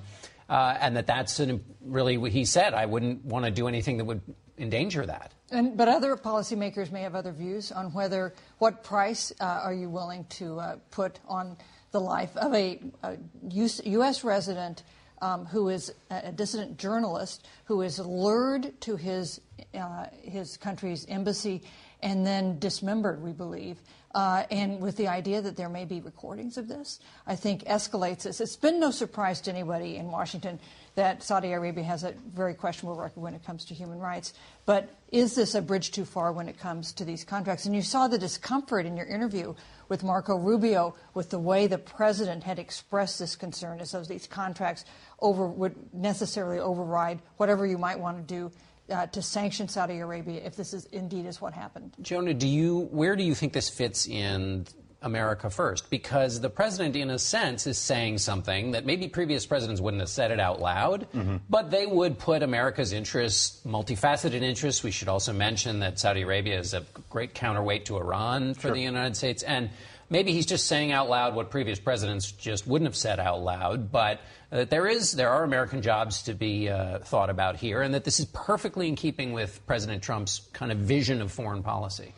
uh, 0.50 0.78
and 0.82 0.98
that 0.98 1.08
that's 1.08 1.40
an, 1.40 1.64
really 1.82 2.18
what 2.18 2.30
he 2.30 2.44
said. 2.44 2.74
I 2.74 2.86
wouldn't 2.86 3.24
want 3.24 3.46
to 3.46 3.50
do 3.50 3.68
anything 3.68 3.98
that 3.98 4.06
would 4.06 4.22
endanger 4.58 5.06
that. 5.06 5.34
And, 5.54 5.78
but 5.78 5.88
other 5.88 6.16
policymakers 6.18 6.92
may 6.92 7.02
have 7.02 7.14
other 7.14 7.32
views 7.32 7.72
on 7.72 7.94
whether 7.94 8.34
what 8.58 8.84
price 8.84 9.32
uh, 9.40 9.44
are 9.64 9.74
you 9.74 9.88
willing 9.88 10.26
to 10.32 10.60
uh, 10.60 10.76
put 10.90 11.20
on 11.28 11.58
the 11.92 12.02
life 12.02 12.36
of 12.38 12.54
a, 12.56 12.80
a 13.04 13.18
U.S. 13.52 14.24
resident 14.24 14.82
um, 15.22 15.46
who 15.46 15.70
is 15.70 15.94
a 16.10 16.32
dissident 16.32 16.78
journalist 16.78 17.48
who 17.66 17.82
is 17.82 18.00
lured 18.00 18.80
to 18.82 18.98
his 18.98 19.40
uh, 19.74 20.08
his 20.24 20.58
country's 20.58 21.06
embassy 21.06 21.62
and 22.02 22.26
then 22.26 22.60
dismembered, 22.60 23.22
we 23.22 23.32
believe. 23.32 23.78
Uh, 24.14 24.44
and 24.52 24.80
with 24.80 24.98
the 24.98 25.08
idea 25.08 25.42
that 25.42 25.56
there 25.56 25.70
may 25.70 25.86
be 25.86 26.02
recordings 26.02 26.58
of 26.58 26.68
this, 26.68 27.00
I 27.26 27.36
think 27.36 27.64
escalates 27.64 28.24
this. 28.24 28.42
It's 28.42 28.56
been 28.56 28.80
no 28.80 28.92
surprise 28.92 29.42
to 29.42 29.52
anybody 29.52 29.96
in 29.96 30.08
Washington 30.08 30.60
that 30.96 31.24
Saudi 31.24 31.52
Arabia 31.52 31.84
has 31.84 32.04
a 32.04 32.14
very 32.34 32.54
questionable 32.54 33.00
record 33.00 33.20
when 33.20 33.34
it 33.34 33.44
comes 33.44 33.66
to 33.66 33.74
human 33.74 34.00
rights. 34.00 34.34
But 34.66 34.90
is 35.12 35.36
this 35.36 35.56
a 35.56 35.62
bridge 35.62 35.92
too 35.92 36.06
far 36.06 36.32
when 36.32 36.48
it 36.48 36.60
comes 36.60 36.94
to 36.94 37.06
these 37.06 37.24
contracts? 37.24 37.66
And 37.66 37.76
you 37.76 37.82
saw 37.82 38.08
the 38.08 38.20
discomfort 38.20 38.86
in 38.86 38.96
your 38.96 39.08
interview 39.08 39.56
with 39.90 40.04
Marco 40.04 40.38
Rubio 40.38 40.96
with 41.14 41.30
the 41.30 41.40
way 41.40 41.68
the 41.68 41.78
president 41.78 42.44
had 42.44 42.60
expressed 42.60 43.20
this 43.20 43.36
concern 43.36 43.80
as 43.80 43.92
though 43.92 44.04
these 44.04 44.28
contracts 44.28 44.86
over, 45.20 45.48
would 45.48 45.76
necessarily 45.94 46.60
override 46.60 47.20
whatever 47.38 47.66
you 47.66 47.78
might 47.78 48.00
want 48.00 48.18
to 48.18 48.24
do 48.24 48.52
uh, 48.90 49.08
to 49.08 49.22
sanction 49.22 49.68
Saudi 49.68 50.00
Arabia 50.00 50.42
if 50.44 50.56
this 50.56 50.74
is 50.74 50.86
indeed 50.86 51.26
is 51.26 51.40
what 51.40 51.54
happened. 51.54 51.94
Jonah, 52.02 52.34
do 52.34 52.48
you 52.48 52.90
where 52.92 53.16
do 53.16 53.24
you 53.24 53.34
think 53.34 53.54
this 53.54 53.70
fits 53.70 54.08
in 54.08 54.66
America 55.04 55.50
first 55.50 55.90
because 55.90 56.42
the 56.42 56.50
president, 56.50 56.96
in 56.96 57.10
a 57.10 57.20
sense, 57.20 57.68
is 57.68 57.78
saying 57.78 58.18
something 58.18 58.72
that 58.72 58.86
maybe 58.86 59.08
previous 59.08 59.46
presidents 59.46 59.80
wouldn't 59.80 60.02
have 60.02 60.10
said 60.10 60.32
it 60.32 60.40
out 60.40 60.60
loud, 60.60 61.08
mm-hmm. 61.14 61.38
but 61.50 61.70
they 61.70 61.86
would 61.86 62.18
put 62.18 62.42
America's 62.42 62.94
interests, 62.94 63.62
multifaceted 63.66 64.42
interests. 64.42 64.84
We 64.84 64.92
should 64.92 65.10
also 65.10 65.34
mention 65.34 65.80
that 65.80 66.00
Saudi 66.00 66.22
Arabia 66.22 66.58
is 66.58 66.74
a 66.74 66.84
great 67.10 67.34
counterweight 67.34 67.86
to 67.86 67.98
Iran 67.98 68.54
for 68.54 68.62
sure. 68.62 68.72
the 68.72 68.82
United 68.82 69.16
States. 69.16 69.44
And 69.44 69.70
maybe 70.10 70.32
he's 70.32 70.46
just 70.46 70.68
saying 70.68 70.92
out 70.92 71.10
loud 71.10 71.36
what 71.36 71.50
previous 71.50 71.80
presidents 71.80 72.32
just 72.32 72.66
wouldn't 72.66 72.88
have 72.88 72.96
said 72.96 73.20
out 73.20 73.42
loud, 73.42 73.92
but 73.92 74.22
that 74.50 74.70
there 74.70 74.88
is 74.88 75.14
there 75.14 75.32
are 75.32 75.44
American 75.44 75.82
jobs 75.82 76.24
to 76.24 76.34
be 76.34 76.70
uh, 76.70 77.00
thought 77.00 77.30
about 77.30 77.56
here, 77.56 77.82
and 77.82 77.94
that 77.94 78.04
this 78.04 78.20
is 78.20 78.26
perfectly 78.28 78.88
in 78.88 78.96
keeping 78.96 79.34
with 79.34 79.66
President 79.66 80.04
Trump's 80.04 80.48
kind 80.54 80.72
of 80.72 80.78
vision 80.78 81.22
of 81.22 81.32
foreign 81.32 81.64
policy. 81.64 82.14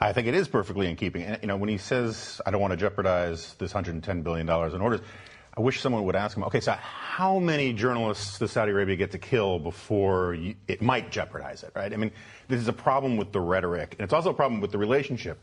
I, 0.00 0.12
think 0.12 0.26
it 0.26 0.34
is 0.34 0.48
perfectly 0.48 0.86
in 0.88 0.96
keeping. 0.96 1.22
And, 1.22 1.38
you 1.40 1.48
know, 1.48 1.56
when 1.56 1.70
he 1.70 1.78
says, 1.78 2.40
I 2.44 2.50
don't 2.50 2.60
want 2.60 2.72
to 2.72 2.76
jeopardize 2.76 3.54
this 3.54 3.72
$110 3.72 4.22
billion 4.22 4.46
in 4.46 4.80
orders, 4.80 5.00
I 5.56 5.60
wish 5.60 5.80
someone 5.80 6.04
would 6.04 6.14
ask 6.14 6.36
him, 6.36 6.44
okay, 6.44 6.60
so 6.60 6.72
how 6.72 7.38
many 7.38 7.72
journalists 7.72 8.38
does 8.38 8.52
Saudi 8.52 8.70
Arabia 8.70 8.96
get 8.96 9.12
to 9.12 9.18
kill 9.18 9.58
before 9.58 10.34
you, 10.34 10.54
it 10.68 10.82
might 10.82 11.10
jeopardize 11.10 11.62
it, 11.62 11.72
right? 11.74 11.92
I 11.92 11.96
mean, 11.96 12.10
this 12.48 12.60
is 12.60 12.68
a 12.68 12.72
problem 12.72 13.16
with 13.16 13.32
the 13.32 13.40
rhetoric, 13.40 13.94
and 13.98 14.04
it's 14.04 14.12
also 14.12 14.30
a 14.30 14.34
problem 14.34 14.60
with 14.60 14.72
the 14.72 14.78
relationship. 14.78 15.40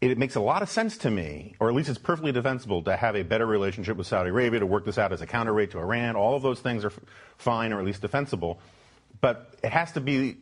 It, 0.00 0.10
it 0.10 0.18
makes 0.18 0.34
a 0.34 0.40
lot 0.40 0.62
of 0.62 0.70
sense 0.70 0.96
to 0.98 1.10
me, 1.10 1.54
or 1.60 1.68
at 1.68 1.74
least 1.74 1.88
it's 1.88 1.98
perfectly 1.98 2.32
defensible, 2.32 2.82
to 2.84 2.96
have 2.96 3.16
a 3.16 3.22
better 3.22 3.46
relationship 3.46 3.96
with 3.98 4.06
Saudi 4.06 4.30
Arabia, 4.30 4.60
to 4.60 4.66
work 4.66 4.86
this 4.86 4.98
out 4.98 5.12
as 5.12 5.20
a 5.20 5.26
counterweight 5.26 5.72
to 5.72 5.78
Iran. 5.78 6.16
All 6.16 6.34
of 6.34 6.42
those 6.42 6.60
things 6.60 6.84
are 6.84 6.92
fine, 7.36 7.72
or 7.72 7.78
at 7.78 7.84
least 7.84 8.00
defensible. 8.00 8.58
But 9.20 9.54
it 9.62 9.70
has 9.70 9.92
to 9.92 10.00
be, 10.00 10.38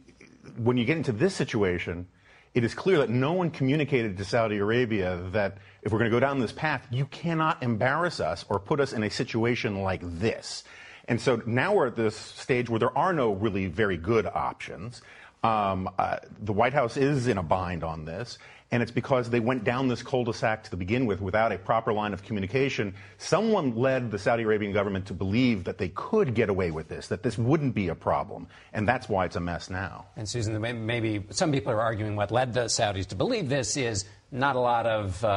when 0.56 0.76
you 0.76 0.84
get 0.84 0.96
into 0.96 1.12
this 1.12 1.34
situation, 1.34 2.06
it 2.54 2.64
is 2.64 2.74
clear 2.74 2.98
that 2.98 3.10
no 3.10 3.32
one 3.32 3.50
communicated 3.50 4.16
to 4.18 4.24
Saudi 4.24 4.58
Arabia 4.58 5.16
that 5.32 5.58
if 5.82 5.90
we're 5.90 5.98
going 5.98 6.10
to 6.10 6.14
go 6.14 6.20
down 6.20 6.38
this 6.38 6.52
path, 6.52 6.86
you 6.90 7.06
cannot 7.06 7.62
embarrass 7.62 8.20
us 8.20 8.44
or 8.48 8.58
put 8.58 8.78
us 8.80 8.92
in 8.92 9.02
a 9.02 9.10
situation 9.10 9.82
like 9.82 10.00
this. 10.02 10.64
And 11.08 11.20
so 11.20 11.42
now 11.46 11.74
we're 11.74 11.88
at 11.88 11.96
this 11.96 12.16
stage 12.16 12.68
where 12.68 12.78
there 12.78 12.96
are 12.96 13.12
no 13.12 13.32
really 13.32 13.66
very 13.66 13.96
good 13.96 14.26
options. 14.26 15.02
Um, 15.42 15.88
uh, 15.98 16.18
the 16.40 16.52
White 16.52 16.72
House 16.72 16.96
is 16.96 17.26
in 17.26 17.38
a 17.38 17.42
bind 17.42 17.82
on 17.82 18.04
this, 18.04 18.38
and 18.72 18.82
it's 18.82 18.90
because 18.90 19.28
they 19.28 19.38
went 19.38 19.64
down 19.64 19.86
this 19.86 20.02
cul-de-sac 20.02 20.64
to 20.64 20.76
begin 20.76 21.04
with 21.04 21.20
without 21.20 21.52
a 21.52 21.58
proper 21.58 21.92
line 21.92 22.14
of 22.14 22.22
communication. 22.22 22.94
Someone 23.18 23.76
led 23.76 24.10
the 24.10 24.18
Saudi 24.18 24.42
Arabian 24.42 24.72
government 24.72 25.06
to 25.06 25.14
believe 25.14 25.64
that 25.64 25.76
they 25.76 25.90
could 25.90 26.34
get 26.34 26.48
away 26.48 26.70
with 26.70 26.88
this, 26.88 27.08
that 27.08 27.22
this 27.22 27.36
wouldn't 27.36 27.74
be 27.74 27.88
a 27.88 27.94
problem, 27.94 28.48
and 28.72 28.88
that's 28.88 29.08
why 29.10 29.26
it's 29.26 29.36
a 29.36 29.40
mess 29.40 29.68
now. 29.68 30.06
And 30.16 30.26
Susan, 30.26 30.58
maybe 30.86 31.22
some 31.30 31.52
people 31.52 31.70
are 31.70 31.82
arguing 31.82 32.16
what 32.16 32.30
led 32.30 32.54
the 32.54 32.64
Saudis 32.64 33.06
to 33.08 33.14
believe 33.14 33.50
this 33.50 33.76
is 33.76 34.06
not 34.30 34.56
a 34.56 34.60
lot 34.60 34.86
of 34.86 35.22
uh, 35.22 35.28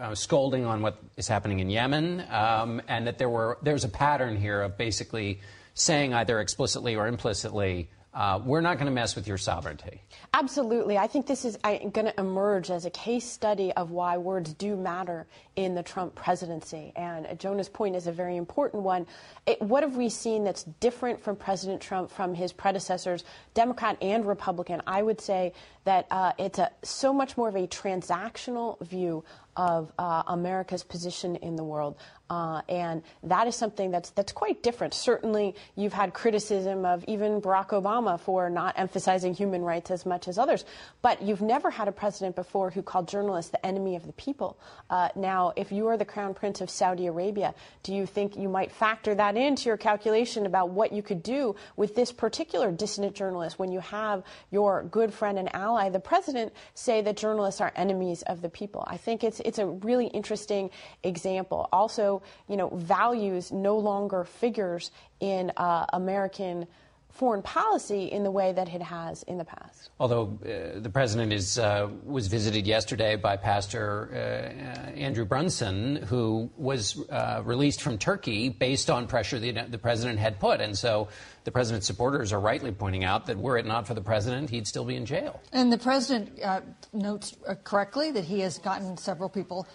uh, 0.00 0.14
scolding 0.14 0.64
on 0.64 0.80
what 0.80 1.02
is 1.16 1.26
happening 1.26 1.58
in 1.58 1.68
Yemen, 1.68 2.24
um, 2.30 2.80
and 2.86 3.08
that 3.08 3.18
there 3.18 3.28
were 3.28 3.58
there's 3.62 3.82
a 3.82 3.88
pattern 3.88 4.36
here 4.36 4.62
of 4.62 4.78
basically 4.78 5.40
saying 5.74 6.14
either 6.14 6.40
explicitly 6.40 6.94
or 6.94 7.08
implicitly 7.08 7.90
uh, 8.16 8.40
we're 8.42 8.62
not 8.62 8.78
going 8.78 8.86
to 8.86 8.92
mess 8.92 9.14
with 9.14 9.28
your 9.28 9.36
sovereignty. 9.36 10.00
Absolutely. 10.32 10.96
I 10.96 11.06
think 11.06 11.26
this 11.26 11.44
is 11.44 11.58
going 11.58 12.06
to 12.06 12.14
emerge 12.18 12.70
as 12.70 12.86
a 12.86 12.90
case 12.90 13.26
study 13.26 13.72
of 13.74 13.90
why 13.90 14.16
words 14.16 14.54
do 14.54 14.74
matter 14.74 15.26
in 15.54 15.74
the 15.74 15.82
Trump 15.82 16.14
presidency. 16.14 16.94
And 16.96 17.38
Jonah's 17.38 17.68
point 17.68 17.94
is 17.94 18.06
a 18.06 18.12
very 18.12 18.38
important 18.38 18.84
one. 18.84 19.06
It, 19.46 19.60
what 19.60 19.82
have 19.82 19.96
we 19.96 20.08
seen 20.08 20.44
that's 20.44 20.64
different 20.80 21.22
from 21.22 21.36
President 21.36 21.82
Trump 21.82 22.10
from 22.10 22.32
his 22.32 22.54
predecessors, 22.54 23.22
Democrat 23.52 23.98
and 24.00 24.26
Republican? 24.26 24.80
I 24.86 25.02
would 25.02 25.20
say 25.20 25.52
that 25.84 26.06
uh, 26.10 26.32
it's 26.38 26.58
a, 26.58 26.70
so 26.82 27.12
much 27.12 27.36
more 27.36 27.50
of 27.50 27.54
a 27.54 27.66
transactional 27.66 28.80
view 28.80 29.24
of 29.56 29.92
uh, 29.98 30.22
America's 30.26 30.82
position 30.82 31.36
in 31.36 31.56
the 31.56 31.64
world. 31.64 31.96
Uh, 32.28 32.60
and 32.68 33.02
that 33.22 33.46
is 33.46 33.54
something 33.54 33.92
that's 33.92 34.10
that's 34.10 34.32
quite 34.32 34.60
different. 34.62 34.92
Certainly, 34.92 35.54
you've 35.76 35.92
had 35.92 36.12
criticism 36.12 36.84
of 36.84 37.04
even 37.06 37.40
Barack 37.40 37.68
Obama 37.68 38.18
for 38.18 38.50
not 38.50 38.74
emphasizing 38.76 39.32
human 39.32 39.62
rights 39.62 39.92
as 39.92 40.04
much 40.04 40.26
as 40.26 40.36
others, 40.36 40.64
but 41.02 41.22
you've 41.22 41.40
never 41.40 41.70
had 41.70 41.86
a 41.86 41.92
president 41.92 42.34
before 42.34 42.70
who 42.70 42.82
called 42.82 43.06
journalists 43.06 43.52
the 43.52 43.64
enemy 43.64 43.94
of 43.94 44.06
the 44.06 44.12
people. 44.14 44.58
Uh, 44.90 45.08
now, 45.14 45.52
if 45.54 45.70
you 45.70 45.86
are 45.86 45.96
the 45.96 46.04
crown 46.04 46.34
prince 46.34 46.60
of 46.60 46.68
Saudi 46.68 47.06
Arabia, 47.06 47.54
do 47.84 47.94
you 47.94 48.06
think 48.06 48.36
you 48.36 48.48
might 48.48 48.72
factor 48.72 49.14
that 49.14 49.36
into 49.36 49.68
your 49.68 49.76
calculation 49.76 50.46
about 50.46 50.70
what 50.70 50.90
you 50.92 51.02
could 51.02 51.22
do 51.22 51.54
with 51.76 51.94
this 51.94 52.10
particular 52.10 52.72
dissident 52.72 53.14
journalist 53.14 53.56
when 53.58 53.70
you 53.70 53.78
have 53.78 54.24
your 54.50 54.82
good 54.82 55.14
friend 55.14 55.38
and 55.38 55.54
ally, 55.54 55.88
the 55.88 56.00
president, 56.00 56.52
say 56.74 57.02
that 57.02 57.16
journalists 57.16 57.60
are 57.60 57.72
enemies 57.76 58.22
of 58.22 58.42
the 58.42 58.48
people? 58.48 58.82
I 58.88 58.96
think 58.96 59.22
it's 59.22 59.40
it's 59.46 59.58
a 59.58 59.66
really 59.66 60.08
interesting 60.08 60.70
example. 61.02 61.68
Also, 61.72 62.22
you 62.48 62.56
know, 62.56 62.68
values 62.68 63.52
no 63.52 63.78
longer 63.78 64.24
figures 64.24 64.90
in 65.20 65.52
uh, 65.56 65.86
American 65.92 66.66
foreign 67.16 67.42
policy 67.42 68.04
in 68.04 68.22
the 68.22 68.30
way 68.30 68.52
that 68.52 68.68
it 68.68 68.82
has 68.82 69.22
in 69.24 69.38
the 69.38 69.44
past. 69.44 69.90
Although 69.98 70.38
uh, 70.44 70.78
the 70.80 70.90
president 70.90 71.32
is 71.32 71.58
uh, 71.58 71.88
was 72.04 72.26
visited 72.26 72.66
yesterday 72.66 73.16
by 73.16 73.36
Pastor 73.36 74.10
uh, 74.12 74.90
Andrew 74.90 75.24
Brunson, 75.24 75.96
who 75.96 76.50
was 76.56 77.02
uh, 77.08 77.42
released 77.44 77.80
from 77.80 77.96
Turkey 77.96 78.50
based 78.50 78.90
on 78.90 79.06
pressure 79.06 79.38
the, 79.38 79.52
the 79.52 79.78
president 79.78 80.18
had 80.18 80.38
put, 80.38 80.60
and 80.60 80.76
so 80.76 81.08
the 81.44 81.50
president's 81.50 81.86
supporters 81.86 82.32
are 82.32 82.40
rightly 82.40 82.72
pointing 82.72 83.04
out 83.04 83.26
that 83.26 83.38
were 83.38 83.56
it 83.56 83.64
not 83.64 83.86
for 83.86 83.94
the 83.94 84.02
president, 84.02 84.50
he'd 84.50 84.66
still 84.66 84.84
be 84.84 84.96
in 84.96 85.06
jail. 85.06 85.40
And 85.52 85.72
the 85.72 85.78
president 85.78 86.38
uh, 86.42 86.60
notes 86.92 87.36
uh, 87.48 87.54
correctly 87.64 88.10
that 88.10 88.24
he 88.24 88.40
has 88.40 88.58
gotten 88.58 88.96
several 88.96 89.28
people 89.28 89.66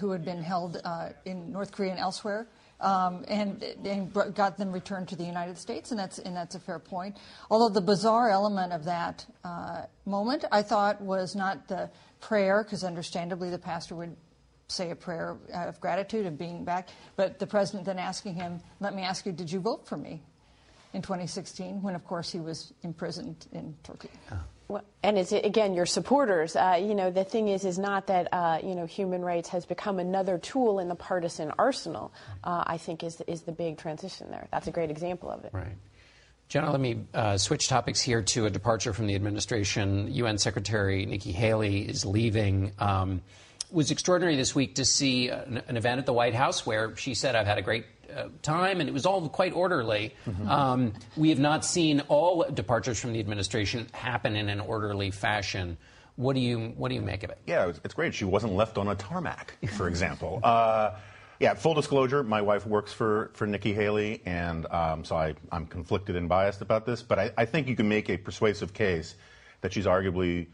who 0.00 0.10
had 0.10 0.24
been 0.24 0.42
held 0.42 0.80
in 1.24 1.52
North 1.52 1.70
Korea 1.70 1.92
and 1.92 2.00
elsewhere 2.00 2.48
um, 2.82 3.24
and, 3.28 3.62
and, 3.84 4.12
got 4.34 4.58
them 4.58 4.72
returned 4.72 5.08
to 5.08 5.16
the 5.16 5.24
United 5.24 5.56
States, 5.56 5.92
and 5.92 5.98
that's 5.98 6.18
and 6.18 6.34
that's 6.36 6.56
a 6.56 6.60
fair 6.60 6.78
point. 6.78 7.16
Although 7.50 7.72
the 7.72 7.80
bizarre 7.80 8.28
element 8.28 8.72
of 8.72 8.84
that 8.84 9.24
uh, 9.44 9.82
moment, 10.04 10.44
I 10.50 10.62
thought, 10.62 11.00
was 11.00 11.36
not 11.36 11.68
the 11.68 11.90
prayer, 12.20 12.64
because 12.64 12.82
understandably 12.82 13.50
the 13.50 13.58
pastor 13.58 13.94
would 13.94 14.16
say 14.66 14.90
a 14.90 14.96
prayer 14.96 15.36
of 15.54 15.80
gratitude 15.80 16.26
of 16.26 16.36
being 16.36 16.64
back, 16.64 16.88
but 17.16 17.38
the 17.38 17.46
president 17.46 17.86
then 17.86 17.98
asking 17.98 18.34
him, 18.34 18.60
"Let 18.80 18.94
me 18.94 19.02
ask 19.02 19.24
you, 19.24 19.32
did 19.32 19.50
you 19.50 19.60
vote 19.60 19.86
for 19.86 19.96
me?" 19.96 20.22
In 20.92 21.00
2016, 21.00 21.80
when 21.80 21.94
of 21.94 22.04
course 22.04 22.30
he 22.30 22.40
was 22.40 22.74
imprisoned 22.82 23.46
in 23.52 23.74
Turkey. 23.82 24.10
Oh. 24.30 24.40
Well, 24.72 24.84
and 25.02 25.18
it's 25.18 25.32
again 25.32 25.74
your 25.74 25.84
supporters. 25.84 26.56
Uh, 26.56 26.80
you 26.80 26.94
know, 26.94 27.10
the 27.10 27.24
thing 27.24 27.48
is, 27.48 27.66
is 27.66 27.78
not 27.78 28.06
that 28.06 28.28
uh, 28.32 28.58
you 28.62 28.74
know 28.74 28.86
human 28.86 29.22
rights 29.22 29.50
has 29.50 29.66
become 29.66 29.98
another 29.98 30.38
tool 30.38 30.78
in 30.78 30.88
the 30.88 30.94
partisan 30.94 31.52
arsenal. 31.58 32.10
Uh, 32.42 32.64
I 32.66 32.78
think 32.78 33.04
is 33.04 33.20
is 33.26 33.42
the 33.42 33.52
big 33.52 33.76
transition 33.76 34.30
there. 34.30 34.48
That's 34.50 34.68
a 34.68 34.70
great 34.70 34.90
example 34.90 35.30
of 35.30 35.44
it. 35.44 35.50
Right. 35.52 35.76
Jonah, 36.48 36.70
let 36.70 36.80
me 36.80 37.04
uh, 37.12 37.36
switch 37.36 37.68
topics 37.68 38.00
here 38.00 38.22
to 38.22 38.46
a 38.46 38.50
departure 38.50 38.94
from 38.94 39.06
the 39.06 39.14
administration. 39.14 40.12
UN 40.12 40.38
Secretary 40.38 41.04
Nikki 41.04 41.32
Haley 41.32 41.80
is 41.80 42.06
leaving. 42.06 42.72
Um, 42.78 43.20
was 43.72 43.90
extraordinary 43.90 44.36
this 44.36 44.54
week 44.54 44.76
to 44.76 44.84
see 44.84 45.28
an, 45.28 45.62
an 45.68 45.76
event 45.76 45.98
at 45.98 46.06
the 46.06 46.12
White 46.12 46.34
House 46.34 46.66
where 46.66 46.96
she 46.96 47.14
said, 47.14 47.34
"I've 47.34 47.46
had 47.46 47.58
a 47.58 47.62
great 47.62 47.86
uh, 48.14 48.28
time, 48.42 48.80
and 48.80 48.88
it 48.88 48.92
was 48.92 49.06
all 49.06 49.28
quite 49.28 49.54
orderly. 49.54 50.14
Mm-hmm. 50.26 50.48
Um, 50.48 50.92
we 51.16 51.30
have 51.30 51.38
not 51.38 51.64
seen 51.64 52.00
all 52.08 52.44
departures 52.50 53.00
from 53.00 53.12
the 53.12 53.20
administration 53.20 53.86
happen 53.92 54.36
in 54.36 54.48
an 54.48 54.60
orderly 54.60 55.10
fashion. 55.10 55.78
What 56.16 56.34
do 56.34 56.40
you 56.40 56.74
what 56.76 56.90
do 56.90 56.94
you 56.94 57.00
make 57.00 57.24
of 57.24 57.30
it? 57.30 57.38
Yeah, 57.46 57.72
it's 57.84 57.94
great. 57.94 58.14
She 58.14 58.24
wasn't 58.24 58.52
left 58.52 58.76
on 58.76 58.88
a 58.88 58.94
tarmac, 58.94 59.56
for 59.76 59.88
example. 59.88 60.40
uh, 60.44 60.96
yeah, 61.42 61.54
full 61.54 61.74
disclosure, 61.74 62.22
my 62.22 62.40
wife 62.40 62.66
works 62.66 62.92
for, 62.92 63.32
for 63.34 63.48
Nikki 63.48 63.72
Haley, 63.72 64.22
and 64.24 64.64
um, 64.66 65.04
so 65.04 65.16
I, 65.16 65.34
am 65.50 65.66
conflicted 65.66 66.14
and 66.14 66.28
biased 66.28 66.60
about 66.60 66.86
this. 66.86 67.02
But 67.02 67.18
I, 67.18 67.32
I, 67.36 67.46
think 67.46 67.66
you 67.66 67.74
can 67.74 67.88
make 67.88 68.08
a 68.08 68.16
persuasive 68.16 68.72
case 68.72 69.16
that 69.60 69.72
she's 69.72 69.86
arguably 69.86 70.46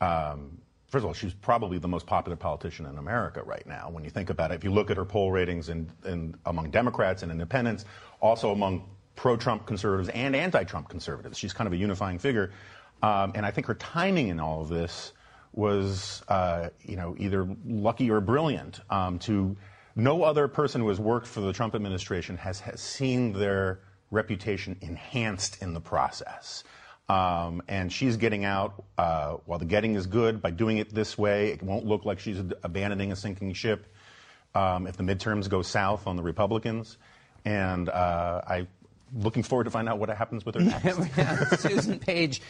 um, 0.00 0.58
first 0.94 1.02
of 1.02 1.08
all, 1.08 1.12
she's 1.12 1.34
probably 1.34 1.78
the 1.78 1.88
most 1.88 2.06
popular 2.06 2.36
politician 2.36 2.86
in 2.86 2.98
America 2.98 3.42
right 3.42 3.66
now. 3.66 3.90
When 3.90 4.04
you 4.04 4.10
think 4.10 4.30
about 4.30 4.52
it, 4.52 4.54
if 4.54 4.62
you 4.62 4.70
look 4.70 4.92
at 4.92 4.96
her 4.96 5.04
poll 5.04 5.32
ratings 5.32 5.68
in, 5.68 5.90
in 6.04 6.36
among 6.46 6.70
Democrats 6.70 7.24
and 7.24 7.32
independents, 7.32 7.84
also 8.20 8.52
among 8.52 8.88
pro-Trump 9.16 9.66
conservatives 9.66 10.08
and 10.10 10.36
anti-Trump 10.36 10.88
conservatives, 10.88 11.36
she's 11.36 11.52
kind 11.52 11.66
of 11.66 11.72
a 11.72 11.76
unifying 11.76 12.20
figure. 12.20 12.52
Um, 13.02 13.32
and 13.34 13.44
I 13.44 13.50
think 13.50 13.66
her 13.66 13.74
timing 13.74 14.28
in 14.28 14.38
all 14.38 14.62
of 14.62 14.68
this 14.68 15.12
was, 15.52 16.22
uh, 16.28 16.68
you 16.82 16.94
know, 16.94 17.16
either 17.18 17.44
lucky 17.66 18.08
or 18.08 18.20
brilliant. 18.20 18.78
Um, 18.88 19.18
to 19.20 19.56
no 19.96 20.22
other 20.22 20.46
person 20.46 20.80
who 20.80 20.88
has 20.90 21.00
worked 21.00 21.26
for 21.26 21.40
the 21.40 21.52
Trump 21.52 21.74
administration 21.74 22.36
has, 22.36 22.60
has 22.60 22.80
seen 22.80 23.32
their 23.32 23.80
reputation 24.12 24.76
enhanced 24.80 25.60
in 25.60 25.74
the 25.74 25.80
process. 25.80 26.62
Um, 27.08 27.62
and 27.68 27.92
she's 27.92 28.16
getting 28.16 28.44
out 28.44 28.82
uh, 28.96 29.36
while 29.44 29.58
the 29.58 29.66
getting 29.66 29.94
is 29.94 30.06
good 30.06 30.40
by 30.40 30.50
doing 30.50 30.78
it 30.78 30.94
this 30.94 31.18
way. 31.18 31.48
It 31.50 31.62
won't 31.62 31.84
look 31.84 32.04
like 32.04 32.18
she's 32.18 32.38
abandoning 32.62 33.12
a 33.12 33.16
sinking 33.16 33.52
ship 33.52 33.86
um, 34.54 34.86
if 34.86 34.96
the 34.96 35.02
midterms 35.02 35.48
go 35.48 35.60
south 35.62 36.06
on 36.06 36.16
the 36.16 36.22
Republicans. 36.22 36.96
And 37.44 37.90
uh, 37.90 38.40
I 38.46 38.66
looking 39.14 39.42
forward 39.42 39.64
to 39.64 39.70
find 39.70 39.88
out 39.88 39.98
what 39.98 40.08
happens 40.08 40.44
with 40.44 40.56
her 40.56 40.60
next. 40.84 41.60
Susan 41.60 41.98
Page, 41.98 42.40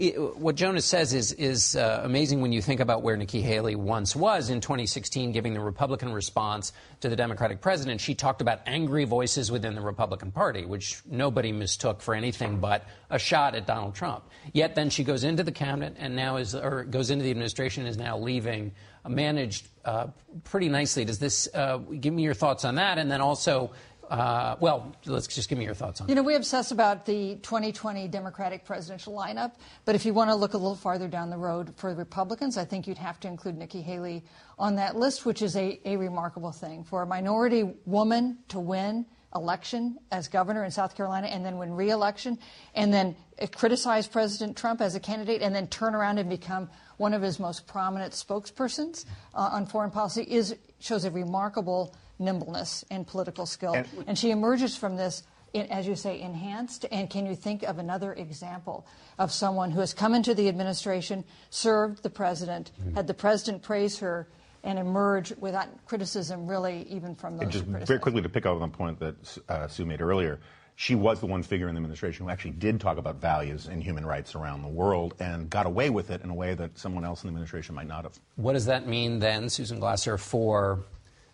what 0.00 0.54
Jonah's 0.54 0.86
says 0.86 1.12
is 1.12 1.32
is 1.32 1.76
uh, 1.76 2.00
amazing 2.04 2.40
when 2.40 2.52
you 2.52 2.62
think 2.62 2.80
about 2.80 3.02
where 3.02 3.18
Nikki 3.18 3.42
Haley 3.42 3.74
once 3.74 4.16
was 4.16 4.48
in 4.48 4.62
2016, 4.62 5.32
giving 5.32 5.52
the 5.52 5.60
Republican 5.60 6.12
response 6.12 6.72
to 7.00 7.10
the 7.10 7.16
Democratic 7.16 7.60
president. 7.60 8.00
She 8.00 8.14
talked 8.14 8.40
about 8.40 8.60
angry 8.66 9.04
voices 9.04 9.52
within 9.52 9.74
the 9.74 9.82
Republican 9.82 10.32
Party, 10.32 10.64
which 10.64 11.02
nobody 11.04 11.52
mistook 11.52 12.00
for 12.00 12.14
anything 12.14 12.60
but 12.60 12.86
a 13.10 13.18
shot 13.18 13.54
at 13.54 13.66
Donald 13.66 13.94
Trump. 13.94 14.24
Yet 14.54 14.74
then 14.74 14.88
she 14.88 15.04
goes 15.04 15.22
into 15.22 15.42
the 15.42 15.52
cabinet 15.52 15.96
and 15.98 16.16
now 16.16 16.38
is, 16.38 16.54
or 16.54 16.84
goes 16.84 17.10
into 17.10 17.24
the 17.24 17.30
administration, 17.30 17.84
is 17.86 17.98
now 17.98 18.16
leaving, 18.16 18.72
uh, 19.04 19.10
managed 19.10 19.68
uh, 19.84 20.06
pretty 20.44 20.70
nicely. 20.70 21.04
Does 21.04 21.18
this 21.18 21.46
uh, 21.54 21.78
give 21.78 22.14
me 22.14 22.22
your 22.22 22.34
thoughts 22.34 22.64
on 22.64 22.76
that? 22.76 22.96
And 22.96 23.10
then 23.10 23.20
also 23.20 23.72
uh, 24.10 24.56
well, 24.58 24.94
let's 25.06 25.28
just 25.28 25.48
give 25.48 25.56
me 25.56 25.64
your 25.64 25.74
thoughts 25.74 26.00
on 26.00 26.08
You 26.08 26.16
know, 26.16 26.22
we 26.22 26.34
obsess 26.34 26.72
about 26.72 27.06
the 27.06 27.36
2020 27.36 28.08
Democratic 28.08 28.64
presidential 28.64 29.14
lineup, 29.14 29.52
but 29.84 29.94
if 29.94 30.04
you 30.04 30.12
want 30.12 30.30
to 30.30 30.34
look 30.34 30.54
a 30.54 30.58
little 30.58 30.74
farther 30.74 31.06
down 31.06 31.30
the 31.30 31.38
road 31.38 31.72
for 31.76 31.92
the 31.92 31.96
Republicans, 31.96 32.58
I 32.58 32.64
think 32.64 32.88
you'd 32.88 32.98
have 32.98 33.20
to 33.20 33.28
include 33.28 33.56
Nikki 33.56 33.82
Haley 33.82 34.24
on 34.58 34.74
that 34.76 34.96
list, 34.96 35.24
which 35.24 35.42
is 35.42 35.56
a, 35.56 35.80
a 35.84 35.96
remarkable 35.96 36.50
thing. 36.50 36.82
For 36.82 37.02
a 37.02 37.06
minority 37.06 37.72
woman 37.86 38.38
to 38.48 38.58
win 38.58 39.06
election 39.34 39.96
as 40.10 40.26
governor 40.26 40.64
in 40.64 40.72
South 40.72 40.96
Carolina 40.96 41.28
and 41.28 41.44
then 41.44 41.56
win 41.56 41.72
re-election 41.72 42.36
and 42.74 42.92
then 42.92 43.14
criticize 43.54 44.08
President 44.08 44.56
Trump 44.56 44.80
as 44.80 44.96
a 44.96 45.00
candidate 45.00 45.40
and 45.40 45.54
then 45.54 45.68
turn 45.68 45.94
around 45.94 46.18
and 46.18 46.28
become 46.28 46.68
one 46.96 47.14
of 47.14 47.22
his 47.22 47.38
most 47.38 47.66
prominent 47.66 48.12
spokespersons 48.12 49.04
uh, 49.34 49.50
on 49.52 49.66
foreign 49.66 49.90
policy 49.90 50.22
is 50.22 50.56
shows 50.80 51.04
a 51.04 51.10
remarkable 51.10 51.94
nimbleness 52.20 52.84
and 52.90 53.06
political 53.06 53.46
skill. 53.46 53.74
And, 53.74 53.88
and 54.06 54.18
she 54.18 54.30
emerges 54.30 54.76
from 54.76 54.96
this, 54.96 55.24
as 55.54 55.86
you 55.86 55.96
say, 55.96 56.20
enhanced. 56.20 56.86
And 56.92 57.10
can 57.10 57.26
you 57.26 57.34
think 57.34 57.62
of 57.64 57.78
another 57.78 58.12
example 58.12 58.86
of 59.18 59.32
someone 59.32 59.70
who 59.70 59.80
has 59.80 59.94
come 59.94 60.14
into 60.14 60.34
the 60.34 60.48
administration, 60.48 61.24
served 61.48 62.02
the 62.02 62.10
president, 62.10 62.70
mm-hmm. 62.80 62.94
had 62.94 63.06
the 63.06 63.14
president 63.14 63.62
praise 63.62 63.98
her, 63.98 64.28
and 64.62 64.78
emerge 64.78 65.32
without 65.38 65.68
criticism, 65.86 66.46
really, 66.46 66.86
even 66.90 67.14
from 67.14 67.38
those. 67.38 67.42
And 67.44 67.52
just 67.52 67.64
very 67.64 67.98
quickly 67.98 68.20
to 68.20 68.28
pick 68.28 68.44
up 68.44 68.60
on 68.60 68.70
the 68.70 68.76
point 68.76 69.00
that 69.00 69.38
uh, 69.48 69.66
Sue 69.68 69.86
made 69.86 70.02
earlier, 70.02 70.38
she 70.76 70.94
was 70.94 71.20
the 71.20 71.26
one 71.26 71.42
figure 71.42 71.68
in 71.68 71.74
the 71.74 71.78
administration 71.78 72.24
who 72.24 72.30
actually 72.30 72.52
did 72.52 72.80
talk 72.80 72.96
about 72.96 73.16
values 73.16 73.66
and 73.66 73.82
human 73.82 74.04
rights 74.04 74.34
around 74.34 74.62
the 74.62 74.68
world 74.68 75.14
and 75.20 75.50
got 75.50 75.66
away 75.66 75.90
with 75.90 76.10
it 76.10 76.22
in 76.22 76.30
a 76.30 76.34
way 76.34 76.54
that 76.54 76.78
someone 76.78 77.04
else 77.04 77.22
in 77.22 77.28
the 77.28 77.32
administration 77.32 77.74
might 77.74 77.86
not 77.86 78.04
have. 78.04 78.18
What 78.36 78.54
does 78.54 78.66
that 78.66 78.86
mean 78.86 79.18
then, 79.18 79.48
Susan 79.48 79.78
Glasser, 79.78 80.16
for 80.16 80.80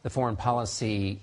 the 0.07 0.11
foreign 0.11 0.36
policy. 0.36 1.20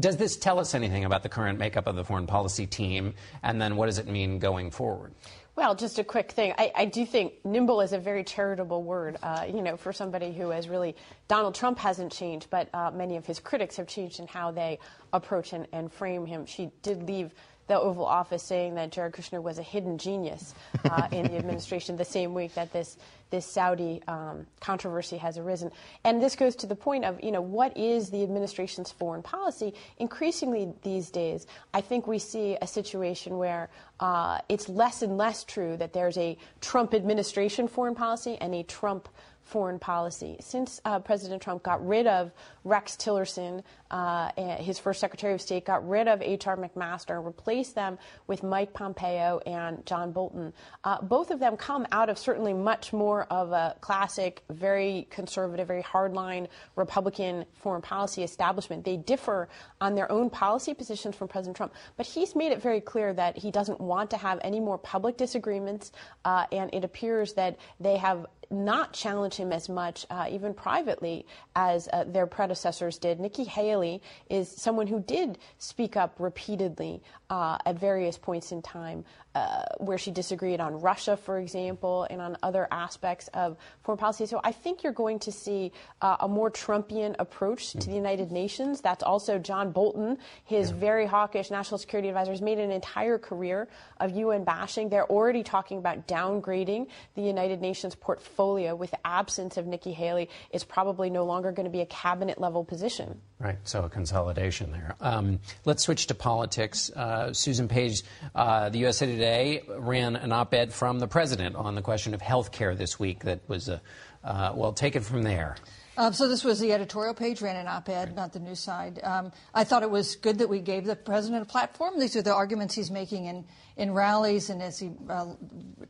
Does 0.00 0.16
this 0.16 0.38
tell 0.38 0.58
us 0.58 0.74
anything 0.74 1.04
about 1.04 1.22
the 1.22 1.28
current 1.28 1.58
makeup 1.58 1.86
of 1.86 1.94
the 1.94 2.04
foreign 2.04 2.26
policy 2.26 2.66
team? 2.66 3.12
And 3.42 3.60
then 3.60 3.76
what 3.76 3.84
does 3.84 3.98
it 3.98 4.08
mean 4.08 4.38
going 4.38 4.70
forward? 4.70 5.12
Well, 5.56 5.74
just 5.74 5.98
a 5.98 6.04
quick 6.04 6.32
thing. 6.32 6.54
I, 6.56 6.72
I 6.74 6.84
do 6.86 7.04
think 7.04 7.44
nimble 7.44 7.82
is 7.82 7.92
a 7.92 7.98
very 7.98 8.24
charitable 8.24 8.82
word, 8.82 9.18
uh, 9.22 9.44
you 9.46 9.60
know, 9.60 9.76
for 9.76 9.92
somebody 9.92 10.32
who 10.32 10.48
has 10.48 10.70
really, 10.70 10.96
Donald 11.28 11.54
Trump 11.54 11.78
hasn't 11.78 12.12
changed, 12.12 12.48
but 12.48 12.70
uh, 12.72 12.92
many 12.92 13.16
of 13.16 13.26
his 13.26 13.40
critics 13.40 13.76
have 13.76 13.88
changed 13.88 14.20
in 14.20 14.26
how 14.26 14.50
they 14.50 14.78
approach 15.12 15.52
and, 15.52 15.68
and 15.70 15.92
frame 15.92 16.24
him. 16.24 16.46
She 16.46 16.70
did 16.80 17.02
leave 17.02 17.34
the 17.66 17.78
Oval 17.78 18.04
Office 18.04 18.42
saying 18.42 18.74
that 18.76 18.90
Jared 18.90 19.12
Kushner 19.12 19.42
was 19.42 19.58
a 19.58 19.62
hidden 19.62 19.98
genius 19.98 20.54
uh, 20.84 21.08
in 21.12 21.24
the 21.24 21.36
administration 21.36 21.96
the 21.96 22.04
same 22.04 22.32
week 22.32 22.54
that 22.54 22.72
this 22.72 22.96
this 23.34 23.44
Saudi 23.44 24.00
um, 24.06 24.46
controversy 24.60 25.16
has 25.16 25.38
arisen. 25.38 25.72
And 26.04 26.22
this 26.22 26.36
goes 26.36 26.54
to 26.56 26.68
the 26.68 26.76
point 26.76 27.04
of, 27.04 27.20
you 27.20 27.32
know, 27.32 27.40
what 27.40 27.76
is 27.76 28.10
the 28.10 28.22
administration's 28.22 28.92
foreign 28.92 29.24
policy? 29.24 29.74
Increasingly 29.98 30.72
these 30.82 31.10
days, 31.10 31.48
I 31.72 31.80
think 31.80 32.06
we 32.06 32.20
see 32.20 32.56
a 32.62 32.66
situation 32.68 33.36
where 33.36 33.70
uh, 33.98 34.38
it's 34.48 34.68
less 34.68 35.02
and 35.02 35.18
less 35.18 35.42
true 35.42 35.76
that 35.78 35.92
there's 35.92 36.16
a 36.16 36.38
Trump 36.60 36.94
administration 36.94 37.66
foreign 37.66 37.96
policy 37.96 38.38
and 38.40 38.54
a 38.54 38.62
Trump 38.62 39.08
foreign 39.44 39.78
policy. 39.78 40.36
Since 40.40 40.80
uh, 40.84 40.98
President 40.98 41.42
Trump 41.42 41.62
got 41.62 41.86
rid 41.86 42.06
of 42.06 42.32
Rex 42.64 42.96
Tillerson, 42.96 43.62
uh, 43.90 44.30
his 44.58 44.78
first 44.78 45.00
Secretary 45.00 45.34
of 45.34 45.40
State, 45.40 45.66
got 45.66 45.86
rid 45.86 46.08
of 46.08 46.20
H.R. 46.22 46.56
McMaster, 46.56 47.24
replaced 47.24 47.74
them 47.74 47.98
with 48.26 48.42
Mike 48.42 48.72
Pompeo 48.72 49.40
and 49.46 49.84
John 49.86 50.12
Bolton. 50.12 50.52
Uh, 50.82 51.00
both 51.02 51.30
of 51.30 51.38
them 51.38 51.56
come 51.56 51.86
out 51.92 52.08
of 52.08 52.18
certainly 52.18 52.54
much 52.54 52.92
more 52.92 53.24
of 53.24 53.52
a 53.52 53.76
classic, 53.80 54.42
very 54.50 55.06
conservative, 55.10 55.68
very 55.68 55.82
hardline 55.82 56.48
Republican 56.76 57.44
foreign 57.54 57.82
policy 57.82 58.22
establishment. 58.22 58.84
They 58.84 58.96
differ 58.96 59.48
on 59.80 59.94
their 59.94 60.10
own 60.10 60.30
policy 60.30 60.72
positions 60.74 61.14
from 61.14 61.28
President 61.28 61.56
Trump, 61.56 61.74
but 61.96 62.06
he's 62.06 62.34
made 62.34 62.50
it 62.50 62.62
very 62.62 62.80
clear 62.80 63.12
that 63.12 63.36
he 63.36 63.50
doesn't 63.50 63.80
want 63.80 64.10
to 64.10 64.16
have 64.16 64.40
any 64.42 64.58
more 64.58 64.78
public 64.78 65.16
disagreements, 65.16 65.92
uh, 66.24 66.46
and 66.50 66.72
it 66.74 66.82
appears 66.82 67.34
that 67.34 67.58
they 67.78 67.96
have 67.98 68.26
not 68.50 68.92
challenge 68.92 69.34
him 69.34 69.52
as 69.52 69.68
much, 69.68 70.06
uh, 70.10 70.26
even 70.30 70.54
privately, 70.54 71.26
as 71.56 71.88
uh, 71.92 72.04
their 72.04 72.26
predecessors 72.26 72.98
did. 72.98 73.20
Nikki 73.20 73.44
Haley 73.44 74.02
is 74.28 74.48
someone 74.48 74.86
who 74.86 75.00
did 75.00 75.38
speak 75.58 75.96
up 75.96 76.16
repeatedly 76.18 77.02
uh, 77.30 77.58
at 77.64 77.78
various 77.78 78.18
points 78.18 78.52
in 78.52 78.62
time 78.62 79.04
uh, 79.34 79.64
where 79.78 79.98
she 79.98 80.10
disagreed 80.10 80.60
on 80.60 80.80
Russia, 80.80 81.16
for 81.16 81.38
example, 81.38 82.06
and 82.08 82.20
on 82.20 82.36
other 82.42 82.68
aspects 82.70 83.28
of 83.34 83.56
foreign 83.82 83.98
policy. 83.98 84.26
So 84.26 84.40
I 84.44 84.52
think 84.52 84.84
you're 84.84 84.92
going 84.92 85.18
to 85.20 85.32
see 85.32 85.72
uh, 86.02 86.18
a 86.20 86.28
more 86.28 86.50
Trumpian 86.50 87.16
approach 87.18 87.72
to 87.72 87.88
the 87.88 87.94
United 87.94 88.30
Nations. 88.30 88.80
That's 88.80 89.02
also 89.02 89.38
John 89.38 89.72
Bolton, 89.72 90.18
his 90.44 90.70
yeah. 90.70 90.76
very 90.76 91.06
hawkish 91.06 91.50
national 91.50 91.78
security 91.78 92.08
advisor, 92.08 92.30
has 92.30 92.42
made 92.42 92.58
an 92.58 92.70
entire 92.70 93.18
career 93.18 93.68
of 93.98 94.12
UN 94.16 94.44
bashing. 94.44 94.88
They're 94.88 95.10
already 95.10 95.42
talking 95.42 95.78
about 95.78 96.06
downgrading 96.06 96.86
the 97.16 97.22
United 97.22 97.60
Nations 97.60 97.94
portfolio 97.94 98.33
with 98.38 98.94
absence 99.04 99.56
of 99.56 99.66
Nikki 99.66 99.92
Haley. 99.92 100.28
is 100.50 100.64
probably 100.64 101.10
no 101.10 101.24
longer 101.24 101.52
going 101.52 101.64
to 101.64 101.70
be 101.70 101.80
a 101.80 101.86
cabinet 101.86 102.40
level 102.40 102.64
position. 102.64 103.20
Right, 103.38 103.58
so 103.64 103.84
a 103.84 103.88
consolidation 103.88 104.72
there. 104.72 104.96
Um, 105.00 105.40
let's 105.64 105.82
switch 105.82 106.06
to 106.08 106.14
politics. 106.14 106.90
Uh, 106.90 107.32
Susan 107.32 107.68
Page, 107.68 108.02
uh, 108.34 108.68
the 108.70 108.78
USA 108.78 109.06
Today 109.06 109.62
ran 109.68 110.16
an 110.16 110.32
op 110.32 110.54
ed 110.54 110.72
from 110.72 110.98
the 110.98 111.08
president 111.08 111.56
on 111.56 111.74
the 111.74 111.82
question 111.82 112.14
of 112.14 112.20
health 112.20 112.52
care 112.52 112.74
this 112.74 112.98
week 112.98 113.24
that 113.24 113.40
was, 113.48 113.68
uh, 113.68 113.78
uh, 114.22 114.52
well, 114.54 114.72
take 114.72 114.96
it 114.96 115.04
from 115.04 115.22
there. 115.22 115.56
Um, 115.96 116.12
so 116.12 116.26
this 116.26 116.42
was 116.42 116.58
the 116.58 116.72
editorial 116.72 117.14
page, 117.14 117.40
ran 117.40 117.54
an 117.54 117.68
op-ed, 117.68 118.16
not 118.16 118.32
the 118.32 118.40
news 118.40 118.58
side. 118.58 118.98
Um, 119.04 119.30
I 119.54 119.62
thought 119.62 119.84
it 119.84 119.90
was 119.90 120.16
good 120.16 120.38
that 120.38 120.48
we 120.48 120.58
gave 120.58 120.84
the 120.84 120.96
president 120.96 121.42
a 121.42 121.46
platform. 121.46 122.00
These 122.00 122.16
are 122.16 122.22
the 122.22 122.34
arguments 122.34 122.74
he's 122.74 122.90
making 122.90 123.26
in, 123.26 123.44
in 123.76 123.92
rallies 123.92 124.50
and 124.50 124.60
as 124.60 124.78
he 124.80 124.90
uh, 125.08 125.26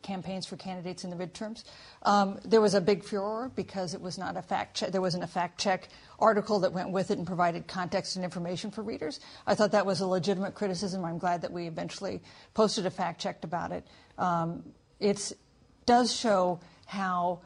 campaigns 0.03 0.45
for 0.45 0.57
candidates 0.57 1.05
in 1.05 1.11
the 1.11 1.17
midterms. 1.17 1.65
Um, 2.03 2.39
there 2.45 2.61
was 2.61 2.75
a 2.75 2.83
big 2.83 3.03
furor 3.03 3.51
because 3.57 3.95
it 3.95 4.01
was 4.01 4.19
not 4.19 4.37
a 4.37 4.43
fact 4.43 4.77
check. 4.77 4.93
There 4.93 5.01
wasn't 5.01 5.25
a 5.25 5.29
fact 5.29 5.59
check 5.59 5.89
article 6.19 6.61
that 6.61 6.73
went 6.75 6.91
with 6.91 7.11
it 7.11 7.17
and 7.17 7.27
provided 7.27 7.67
context 7.67 8.17
and 8.17 8.25
information 8.27 8.71
for 8.71 8.83
readers. 8.83 9.21
I 9.47 9.55
thought 9.55 9.73
that 9.73 9.87
was 9.87 10.01
a 10.01 10.07
legitimate 10.07 10.55
criticism. 10.55 11.03
I'm 11.03 11.19
glad 11.19 11.41
that 11.43 11.53
we 11.53 11.67
eventually 11.67 12.23
posted 12.53 12.85
a 12.85 12.91
fact 12.91 13.23
check 13.23 13.43
about 13.43 13.73
it. 13.73 13.87
Um, 14.19 14.65
it 15.01 15.33
does 15.87 16.15
show 16.15 16.61
how 16.87 17.41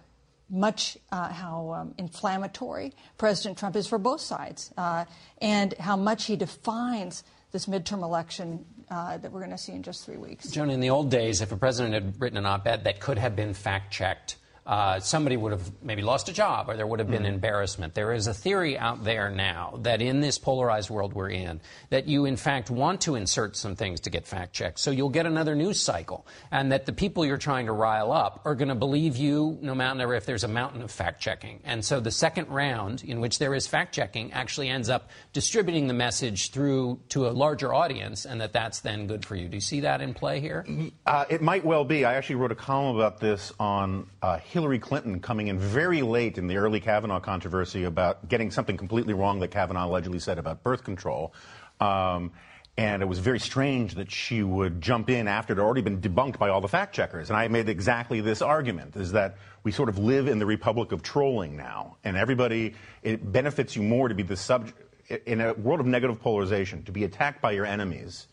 much 0.50 0.96
uh, 1.12 1.28
how 1.28 1.72
um, 1.72 1.94
inflammatory 1.98 2.92
President 3.16 3.58
Trump 3.58 3.76
is 3.76 3.86
for 3.86 3.98
both 3.98 4.20
sides, 4.20 4.72
uh, 4.76 5.04
and 5.40 5.74
how 5.74 5.96
much 5.96 6.24
he 6.24 6.36
defines 6.36 7.24
this 7.52 7.66
midterm 7.66 8.02
election 8.02 8.64
uh, 8.90 9.18
that 9.18 9.30
we're 9.32 9.40
going 9.40 9.50
to 9.50 9.58
see 9.58 9.72
in 9.72 9.82
just 9.82 10.04
three 10.04 10.16
weeks. 10.16 10.50
Jonah, 10.50 10.72
in 10.72 10.80
the 10.80 10.90
old 10.90 11.10
days, 11.10 11.40
if 11.40 11.52
a 11.52 11.56
president 11.56 11.94
had 11.94 12.20
written 12.20 12.38
an 12.38 12.46
op-ed 12.46 12.84
that 12.84 13.00
could 13.00 13.18
have 13.18 13.36
been 13.36 13.54
fact-checked 13.54 14.36
uh, 14.68 15.00
somebody 15.00 15.34
would 15.38 15.52
have 15.52 15.82
maybe 15.82 16.02
lost 16.02 16.28
a 16.28 16.32
job 16.32 16.68
or 16.68 16.76
there 16.76 16.86
would 16.86 16.98
have 16.98 17.10
been 17.10 17.22
mm. 17.22 17.28
embarrassment. 17.28 17.94
There 17.94 18.12
is 18.12 18.26
a 18.26 18.34
theory 18.34 18.78
out 18.78 19.02
there 19.02 19.30
now 19.30 19.78
that 19.82 20.02
in 20.02 20.20
this 20.20 20.36
polarized 20.36 20.90
world 20.90 21.14
we're 21.14 21.30
in, 21.30 21.62
that 21.88 22.06
you 22.06 22.26
in 22.26 22.36
fact 22.36 22.68
want 22.70 23.00
to 23.02 23.14
insert 23.14 23.56
some 23.56 23.76
things 23.76 24.00
to 24.00 24.10
get 24.10 24.26
fact 24.26 24.52
checked. 24.52 24.78
So 24.78 24.90
you'll 24.90 25.08
get 25.08 25.24
another 25.24 25.54
news 25.54 25.80
cycle, 25.80 26.26
and 26.50 26.70
that 26.72 26.84
the 26.84 26.92
people 26.92 27.24
you're 27.24 27.38
trying 27.38 27.64
to 27.64 27.72
rile 27.72 28.12
up 28.12 28.42
are 28.44 28.54
going 28.54 28.68
to 28.68 28.74
believe 28.74 29.16
you 29.16 29.56
no 29.62 29.74
matter 29.74 30.12
if 30.12 30.26
there's 30.26 30.44
a 30.44 30.48
mountain 30.48 30.82
of 30.82 30.90
fact 30.90 31.22
checking. 31.22 31.60
And 31.64 31.82
so 31.82 31.98
the 31.98 32.10
second 32.10 32.48
round, 32.48 33.02
in 33.02 33.20
which 33.20 33.38
there 33.38 33.54
is 33.54 33.66
fact 33.66 33.94
checking, 33.94 34.32
actually 34.32 34.68
ends 34.68 34.90
up 34.90 35.08
distributing 35.32 35.88
the 35.88 35.94
message 35.94 36.50
through 36.50 37.00
to 37.08 37.26
a 37.26 37.30
larger 37.30 37.72
audience, 37.72 38.26
and 38.26 38.38
that 38.42 38.52
that's 38.52 38.80
then 38.80 39.06
good 39.06 39.24
for 39.24 39.34
you. 39.34 39.48
Do 39.48 39.56
you 39.56 39.62
see 39.62 39.80
that 39.80 40.02
in 40.02 40.12
play 40.12 40.40
here? 40.40 40.66
Uh, 41.06 41.24
it 41.30 41.40
might 41.40 41.64
well 41.64 41.84
be. 41.84 42.04
I 42.04 42.16
actually 42.16 42.36
wrote 42.36 42.52
a 42.52 42.56
column 42.56 42.96
about 42.96 43.18
this 43.18 43.50
on 43.58 44.10
uh, 44.20 44.36
Hillary 44.58 44.80
Clinton 44.80 45.20
coming 45.20 45.46
in 45.46 45.56
very 45.56 46.02
late 46.02 46.36
in 46.36 46.48
the 46.48 46.56
early 46.56 46.80
Kavanaugh 46.80 47.20
controversy 47.20 47.84
about 47.84 48.28
getting 48.28 48.50
something 48.50 48.76
completely 48.76 49.14
wrong 49.14 49.38
that 49.38 49.52
Kavanaugh 49.52 49.86
allegedly 49.86 50.18
said 50.18 50.36
about 50.36 50.64
birth 50.64 50.82
control. 50.82 51.32
Um, 51.78 52.32
and 52.76 53.00
it 53.00 53.06
was 53.06 53.20
very 53.20 53.38
strange 53.38 53.94
that 53.94 54.10
she 54.10 54.42
would 54.42 54.80
jump 54.80 55.10
in 55.10 55.28
after 55.28 55.52
it 55.52 55.58
had 55.58 55.62
already 55.62 55.82
been 55.82 56.00
debunked 56.00 56.40
by 56.40 56.48
all 56.48 56.60
the 56.60 56.66
fact 56.66 56.92
checkers. 56.92 57.30
And 57.30 57.36
I 57.36 57.46
made 57.46 57.68
exactly 57.68 58.20
this 58.20 58.42
argument 58.42 58.96
is 58.96 59.12
that 59.12 59.36
we 59.62 59.70
sort 59.70 59.88
of 59.88 59.96
live 59.96 60.26
in 60.26 60.40
the 60.40 60.46
republic 60.46 60.90
of 60.90 61.04
trolling 61.04 61.56
now. 61.56 61.98
And 62.02 62.16
everybody, 62.16 62.74
it 63.04 63.30
benefits 63.30 63.76
you 63.76 63.84
more 63.84 64.08
to 64.08 64.14
be 64.16 64.24
the 64.24 64.36
subject, 64.36 64.76
in 65.24 65.40
a 65.40 65.54
world 65.54 65.78
of 65.78 65.86
negative 65.86 66.20
polarization, 66.20 66.82
to 66.82 66.90
be 66.90 67.04
attacked 67.04 67.40
by 67.40 67.52
your 67.52 67.64
enemies 67.64 68.26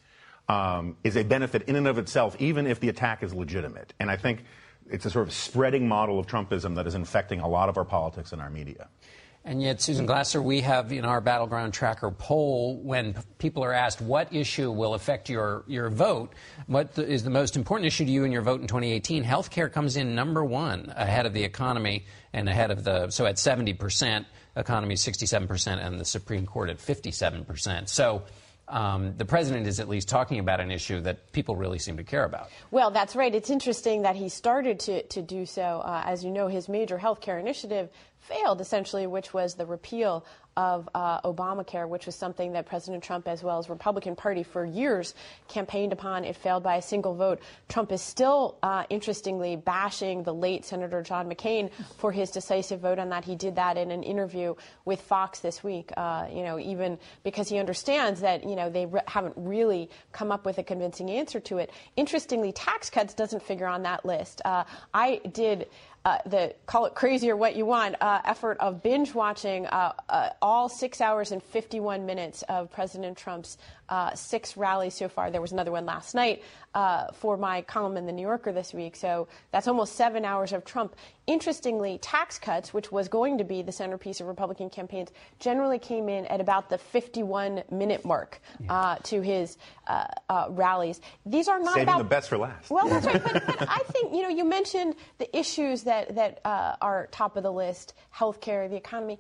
um, 0.49 0.97
is 1.03 1.17
a 1.17 1.23
benefit 1.23 1.61
in 1.67 1.75
and 1.75 1.87
of 1.87 1.99
itself, 1.99 2.35
even 2.39 2.65
if 2.65 2.79
the 2.79 2.89
attack 2.89 3.21
is 3.21 3.31
legitimate. 3.31 3.93
And 3.99 4.09
I 4.09 4.17
think 4.17 4.43
it's 4.89 5.05
a 5.05 5.09
sort 5.09 5.27
of 5.27 5.33
spreading 5.33 5.87
model 5.87 6.19
of 6.19 6.27
Trumpism 6.27 6.75
that 6.75 6.87
is 6.87 6.95
infecting 6.95 7.39
a 7.39 7.47
lot 7.47 7.69
of 7.69 7.77
our 7.77 7.85
politics 7.85 8.31
and 8.31 8.41
our 8.41 8.49
media. 8.49 8.89
And 9.47 9.61
yet, 9.61 9.79
Susan 9.79 10.07
Glasser, 10.07 10.41
we 10.41 10.61
have 10.61 10.91
in 10.91 11.05
our 11.05 11.21
Battleground 11.21 11.71
Tracker 11.71 12.09
poll, 12.09 12.81
when 12.81 13.15
people 13.37 13.63
are 13.63 13.73
asked 13.73 14.01
what 14.01 14.33
issue 14.33 14.71
will 14.71 14.95
affect 14.95 15.29
your, 15.29 15.63
your 15.67 15.91
vote, 15.91 16.33
what 16.65 16.95
the, 16.95 17.07
is 17.07 17.23
the 17.23 17.29
most 17.29 17.55
important 17.55 17.85
issue 17.85 18.05
to 18.05 18.11
you 18.11 18.23
in 18.23 18.31
your 18.31 18.41
vote 18.41 18.61
in 18.61 18.67
2018, 18.67 19.23
healthcare 19.23 19.71
comes 19.71 19.97
in 19.97 20.15
number 20.15 20.43
one 20.43 20.91
ahead 20.95 21.27
of 21.27 21.33
the 21.33 21.43
economy 21.43 22.05
and 22.33 22.49
ahead 22.49 22.71
of 22.71 22.83
the, 22.83 23.11
so 23.11 23.27
at 23.27 23.35
70%, 23.35 24.25
economy 24.55 24.95
67%, 24.95 25.85
and 25.85 25.99
the 25.99 26.05
Supreme 26.05 26.47
Court 26.47 26.71
at 26.71 26.79
57%. 26.79 27.87
So, 27.87 28.23
um, 28.67 29.13
the 29.17 29.25
president 29.25 29.67
is 29.67 29.79
at 29.79 29.87
least 29.87 30.09
talking 30.09 30.39
about 30.39 30.59
an 30.59 30.71
issue 30.71 30.99
that 31.01 31.31
people 31.31 31.55
really 31.55 31.79
seem 31.79 31.97
to 31.97 32.03
care 32.03 32.23
about. 32.23 32.49
Well, 32.71 32.91
that's 32.91 33.15
right. 33.15 33.33
It's 33.33 33.49
interesting 33.49 34.01
that 34.03 34.15
he 34.15 34.29
started 34.29 34.79
to, 34.81 35.03
to 35.03 35.21
do 35.21 35.45
so. 35.45 35.61
Uh, 35.61 36.03
as 36.05 36.23
you 36.23 36.31
know, 36.31 36.47
his 36.47 36.67
major 36.67 36.97
health 36.97 37.21
care 37.21 37.37
initiative 37.37 37.89
failed, 38.27 38.61
essentially, 38.61 39.07
which 39.07 39.33
was 39.33 39.55
the 39.55 39.65
repeal 39.65 40.25
of 40.57 40.87
uh, 40.95 41.19
Obamacare, 41.21 41.87
which 41.87 42.05
was 42.05 42.15
something 42.15 42.53
that 42.53 42.65
President 42.65 43.03
Trump, 43.03 43.27
as 43.27 43.43
well 43.43 43.59
as 43.59 43.69
Republican 43.69 44.15
Party, 44.15 44.41
for 44.41 44.65
years 44.65 45.13
campaigned 45.49 45.91
upon. 45.91 46.23
It 46.23 46.35
failed 46.35 46.63
by 46.63 46.77
a 46.77 46.81
single 46.81 47.13
vote. 47.13 47.41
Trump 47.67 47.91
is 47.91 48.01
still, 48.01 48.57
uh, 48.63 48.85
interestingly, 48.89 49.57
bashing 49.57 50.23
the 50.23 50.33
late 50.33 50.63
Senator 50.63 51.01
John 51.01 51.29
McCain 51.29 51.69
for 51.97 52.11
his 52.11 52.31
decisive 52.31 52.79
vote 52.79 52.99
on 52.99 53.09
that. 53.09 53.25
He 53.25 53.35
did 53.35 53.55
that 53.55 53.77
in 53.77 53.91
an 53.91 54.03
interview 54.03 54.55
with 54.85 55.01
Fox 55.01 55.39
this 55.39 55.61
week. 55.63 55.91
Uh, 55.97 56.27
you 56.31 56.43
know, 56.43 56.57
even 56.57 56.97
because 57.23 57.49
he 57.49 57.57
understands 57.57 58.21
that 58.21 58.43
you 58.47 58.55
know 58.55 58.69
they 58.69 58.85
re- 58.85 59.01
haven't 59.07 59.33
really 59.35 59.89
come 60.13 60.31
up 60.31 60.45
with 60.45 60.57
a 60.57 60.63
convincing 60.63 61.11
answer 61.11 61.39
to 61.41 61.57
it. 61.57 61.69
Interestingly, 61.97 62.53
tax 62.53 62.89
cuts 62.89 63.13
doesn't 63.13 63.43
figure 63.43 63.67
on 63.67 63.83
that 63.83 64.05
list. 64.05 64.41
Uh, 64.45 64.63
I 64.93 65.19
did 65.33 65.67
uh, 66.05 66.19
the 66.27 66.53
call 66.67 66.85
it 66.85 66.93
crazy 66.93 67.29
or 67.31 67.35
what 67.35 67.55
you 67.55 67.65
want 67.65 67.95
uh, 67.99 68.21
effort 68.25 68.57
of 68.59 68.83
binge 68.83 69.13
watching 69.15 69.65
uh, 69.67 69.91
uh 70.07 70.29
all 70.41 70.69
six 70.69 71.01
hours 71.01 71.31
and 71.31 71.41
51 71.41 72.05
minutes 72.05 72.43
of 72.43 72.71
President 72.71 73.17
Trump's 73.17 73.57
uh, 73.89 74.13
six 74.15 74.57
rallies 74.57 74.93
so 74.93 75.07
far. 75.07 75.31
There 75.31 75.41
was 75.41 75.51
another 75.51 75.71
one 75.71 75.85
last 75.85 76.15
night 76.15 76.43
uh, 76.73 77.11
for 77.13 77.37
my 77.37 77.61
column 77.61 77.97
in 77.97 78.05
the 78.05 78.11
New 78.11 78.21
Yorker 78.21 78.51
this 78.51 78.73
week. 78.73 78.95
So 78.95 79.27
that's 79.51 79.67
almost 79.67 79.95
seven 79.95 80.25
hours 80.25 80.53
of 80.53 80.65
Trump. 80.65 80.95
Interestingly, 81.27 81.97
tax 81.99 82.37
cuts, 82.37 82.73
which 82.73 82.91
was 82.91 83.07
going 83.07 83.37
to 83.37 83.43
be 83.43 83.61
the 83.61 83.71
centerpiece 83.71 84.19
of 84.19 84.27
Republican 84.27 84.69
campaigns, 84.69 85.09
generally 85.39 85.79
came 85.79 86.09
in 86.09 86.25
at 86.27 86.41
about 86.41 86.69
the 86.69 86.77
51 86.77 87.63
minute 87.71 88.05
mark 88.05 88.41
uh, 88.69 88.97
to 89.03 89.21
his 89.21 89.57
uh, 89.87 90.05
uh, 90.29 90.47
rallies. 90.49 90.99
These 91.25 91.47
are 91.47 91.59
not 91.59 91.73
Saving 91.75 91.89
about 91.89 91.97
the 91.99 92.03
best 92.03 92.29
for 92.29 92.37
last. 92.37 92.69
Well, 92.69 92.89
that's 92.89 93.05
right. 93.05 93.23
but, 93.23 93.45
but, 93.45 93.61
I 93.69 93.79
think 93.91 94.13
you 94.13 94.21
know 94.21 94.29
you 94.29 94.45
mentioned 94.45 94.95
the 95.17 95.35
issues 95.37 95.83
that 95.83 96.15
that 96.15 96.41
uh, 96.45 96.75
are 96.81 97.07
top 97.11 97.37
of 97.37 97.43
the 97.43 97.51
list: 97.51 97.93
healthcare, 98.13 98.69
the 98.69 98.75
economy 98.75 99.19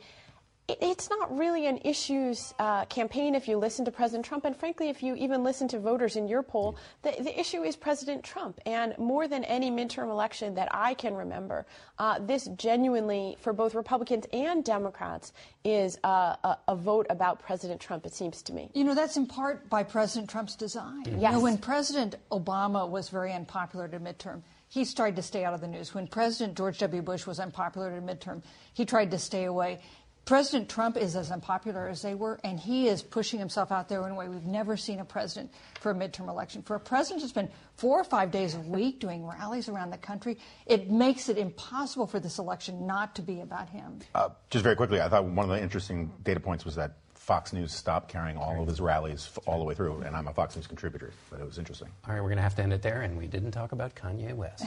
it's 0.67 1.09
not 1.09 1.37
really 1.37 1.67
an 1.67 1.79
issues 1.83 2.53
uh, 2.57 2.85
campaign 2.85 3.35
if 3.35 3.47
you 3.47 3.57
listen 3.57 3.85
to 3.85 3.91
President 3.91 4.25
Trump. 4.25 4.45
And 4.45 4.55
frankly, 4.55 4.89
if 4.89 5.03
you 5.03 5.15
even 5.15 5.43
listen 5.43 5.67
to 5.69 5.79
voters 5.79 6.15
in 6.15 6.27
your 6.27 6.41
poll, 6.41 6.75
the, 7.03 7.11
the 7.19 7.39
issue 7.39 7.63
is 7.63 7.75
President 7.75 8.23
Trump. 8.23 8.59
And 8.65 8.97
more 8.97 9.27
than 9.27 9.43
any 9.43 9.69
midterm 9.69 10.09
election 10.09 10.55
that 10.55 10.69
I 10.71 10.95
can 10.95 11.13
remember, 11.13 11.65
uh, 11.99 12.19
this 12.19 12.45
genuinely, 12.57 13.37
for 13.39 13.53
both 13.53 13.75
Republicans 13.75 14.25
and 14.33 14.63
Democrats, 14.63 15.33
is 15.63 15.99
a, 16.03 16.57
a, 16.67 16.75
vote 16.75 17.05
about 17.09 17.39
President 17.39 17.79
Trump, 17.79 18.05
it 18.05 18.13
seems 18.13 18.41
to 18.43 18.53
me. 18.53 18.69
You 18.73 18.83
know, 18.83 18.95
that's 18.95 19.17
in 19.17 19.27
part 19.27 19.69
by 19.69 19.83
President 19.83 20.29
Trump's 20.29 20.55
design. 20.55 21.03
Yes. 21.05 21.15
You 21.15 21.31
know, 21.31 21.39
when 21.41 21.57
President 21.57 22.15
Obama 22.31 22.89
was 22.89 23.09
very 23.09 23.33
unpopular 23.33 23.85
at 23.85 23.93
a 23.93 23.99
midterm, 23.99 24.41
he 24.67 24.83
tried 24.85 25.15
to 25.15 25.21
stay 25.21 25.45
out 25.45 25.53
of 25.53 25.61
the 25.61 25.67
news. 25.67 25.93
When 25.93 26.07
President 26.07 26.57
George 26.57 26.79
W. 26.79 27.01
Bush 27.01 27.25
was 27.25 27.39
unpopular 27.39 27.91
at 27.91 27.97
a 27.97 28.01
midterm, 28.01 28.41
he 28.73 28.83
tried 28.83 29.11
to 29.11 29.17
stay 29.17 29.45
away. 29.45 29.79
President 30.25 30.67
Trump 30.67 30.97
is 30.97 31.15
as 31.15 31.29
unpopular 31.29 31.87
as 31.87 32.01
they 32.01 32.15
were, 32.15 32.39
and 32.43 32.59
he 32.59 32.87
is 32.87 33.03
pushing 33.03 33.37
himself 33.37 33.71
out 33.71 33.87
there 33.87 34.03
in 34.07 34.11
a 34.11 34.15
way 34.15 34.27
we've 34.27 34.45
never 34.45 34.75
seen 34.75 34.99
a 34.99 35.05
president 35.05 35.53
for 35.79 35.91
a 35.91 35.93
midterm 35.93 36.27
election. 36.29 36.63
For 36.63 36.75
a 36.75 36.79
president 36.79 37.21
to 37.21 37.29
spend 37.29 37.49
four 37.75 38.01
or 38.01 38.03
five 38.03 38.31
days 38.31 38.55
a 38.55 38.59
week 38.59 38.99
doing 38.99 39.23
rallies 39.23 39.69
around 39.69 39.91
the 39.91 39.99
country, 39.99 40.39
it 40.65 40.89
makes 40.89 41.29
it 41.29 41.37
impossible 41.37 42.07
for 42.07 42.19
this 42.19 42.39
election 42.39 42.87
not 42.87 43.13
to 43.15 43.21
be 43.21 43.41
about 43.41 43.69
him. 43.69 43.99
Uh, 44.15 44.29
just 44.49 44.63
very 44.63 44.75
quickly, 44.75 44.99
I 44.99 45.09
thought 45.09 45.25
one 45.25 45.47
of 45.47 45.55
the 45.55 45.61
interesting 45.61 46.11
data 46.23 46.39
points 46.39 46.65
was 46.65 46.73
that 46.73 46.97
Fox 47.13 47.53
News 47.53 47.71
stopped 47.71 48.07
carrying 48.07 48.37
all 48.37 48.61
of 48.61 48.67
his 48.67 48.79
rallies 48.79 49.31
all 49.45 49.59
the 49.59 49.65
way 49.65 49.75
through, 49.75 50.01
and 50.01 50.15
I'm 50.15 50.27
a 50.27 50.33
Fox 50.33 50.55
News 50.55 50.65
contributor, 50.65 51.11
but 51.29 51.39
it 51.39 51.45
was 51.45 51.59
interesting. 51.59 51.87
All 52.07 52.13
right, 52.13 52.21
we're 52.21 52.29
going 52.29 52.37
to 52.37 52.43
have 52.43 52.55
to 52.55 52.63
end 52.63 52.73
it 52.73 52.81
there, 52.81 53.01
and 53.01 53.15
we 53.17 53.27
didn't 53.27 53.51
talk 53.51 53.73
about 53.73 53.95
Kanye 53.95 54.33
West. 54.33 54.65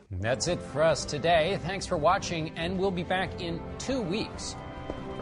That's 0.10 0.48
it 0.48 0.60
for 0.60 0.82
us 0.82 1.04
today. 1.04 1.58
Thanks 1.62 1.86
for 1.86 1.96
watching, 1.96 2.50
and 2.56 2.78
we'll 2.78 2.90
be 2.90 3.04
back 3.04 3.40
in 3.40 3.60
two 3.78 4.00
weeks. 4.00 4.56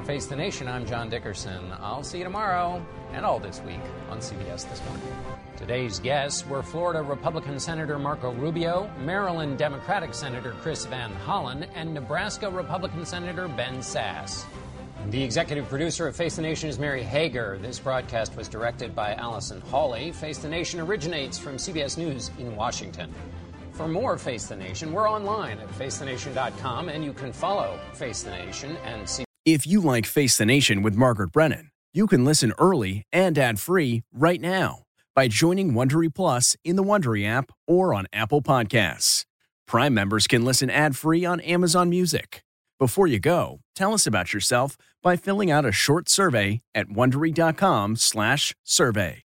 Face 0.05 0.27
the 0.27 0.37
Nation, 0.37 0.69
I'm 0.69 0.85
John 0.85 1.09
Dickerson. 1.09 1.73
I'll 1.81 2.03
see 2.03 2.19
you 2.19 2.25
tomorrow 2.25 2.85
and 3.15 3.25
all 3.25 3.39
this 3.39 3.63
week 3.63 3.81
on 4.11 4.19
CBS 4.19 4.69
This 4.69 4.83
Morning. 4.85 5.09
Today's 5.57 5.99
guests 5.99 6.47
were 6.47 6.63
Florida 6.63 7.03
Republican 7.03 7.59
Senator 7.59 7.99
Marco 7.99 8.31
Rubio, 8.35 8.91
Maryland 9.01 9.57
Democratic 9.57 10.13
Senator 10.13 10.55
Chris 10.61 10.85
Van 10.85 11.11
Hollen, 11.27 11.67
and 11.75 11.95
Nebraska 11.95 12.51
Republican 12.51 13.07
Senator 13.07 13.49
Ben 13.49 13.79
Sasse. 13.79 14.45
The 15.09 15.23
executive 15.23 15.71
producer 15.71 16.07
of 16.07 16.15
Face 16.15 16.37
the 16.37 16.43
Nation 16.43 16.69
is 16.69 16.79
Mary 16.79 17.03
Hager. 17.03 17.59
This 17.63 17.79
broadcast 17.79 18.37
was 18.37 18.47
directed 18.47 18.95
by 18.95 19.15
Allison 19.15 19.63
Hawley. 19.63 20.13
Face 20.13 20.37
the 20.37 20.51
Nation 20.51 20.81
originates 20.81 21.39
from 21.39 21.57
CBS 21.57 21.97
News 21.97 22.31
in 22.39 22.55
Washington. 22.55 23.11
For 23.73 23.89
more 23.89 24.19
Face 24.19 24.49
the 24.49 24.57
Nation, 24.57 24.93
we're 24.93 25.11
online 25.11 25.59
at 25.61 25.71
facethenation.com, 25.71 26.91
and 26.91 27.03
you 27.03 27.15
can 27.15 27.33
follow 27.33 27.81
Face 27.95 28.23
the 28.23 28.33
Nation 28.33 28.77
and 28.85 29.09
see. 29.09 29.25
If 29.47 29.67
you 29.67 29.83
like 29.83 30.07
Face 30.07 30.39
the 30.39 30.47
Nation 30.47 30.81
with 30.81 30.97
Margaret 30.97 31.31
Brennan, 31.31 31.71
you 31.93 32.07
can 32.07 32.25
listen 32.25 32.55
early 32.59 33.03
and 33.13 33.37
ad-free 33.37 34.03
right 34.11 34.41
now 34.41 34.85
by 35.15 35.29
joining 35.29 35.75
Wondery 35.75 36.09
Plus 36.15 36.57
in 36.65 36.77
the 36.77 36.83
Wondery 36.83 37.29
app 37.29 37.53
or 37.67 37.93
on 37.93 38.07
Apple 38.11 38.41
Podcasts. 38.41 39.27
Prime 39.67 39.93
members 39.93 40.27
can 40.27 40.47
listen 40.47 40.71
ad-free 40.71 41.27
on 41.27 41.41
Amazon 41.41 41.91
Music. 41.91 42.43
Before 42.79 43.07
you 43.07 43.21
go, 43.21 43.61
tell 43.77 43.93
us 43.93 44.07
about 44.07 44.33
yourself 44.33 44.79
by 45.03 45.15
filling 45.15 45.51
out 45.51 45.67
a 45.67 45.73
short 45.73 46.09
survey 46.09 46.63
at 46.75 46.89
wondery.com/survey. 46.89 49.25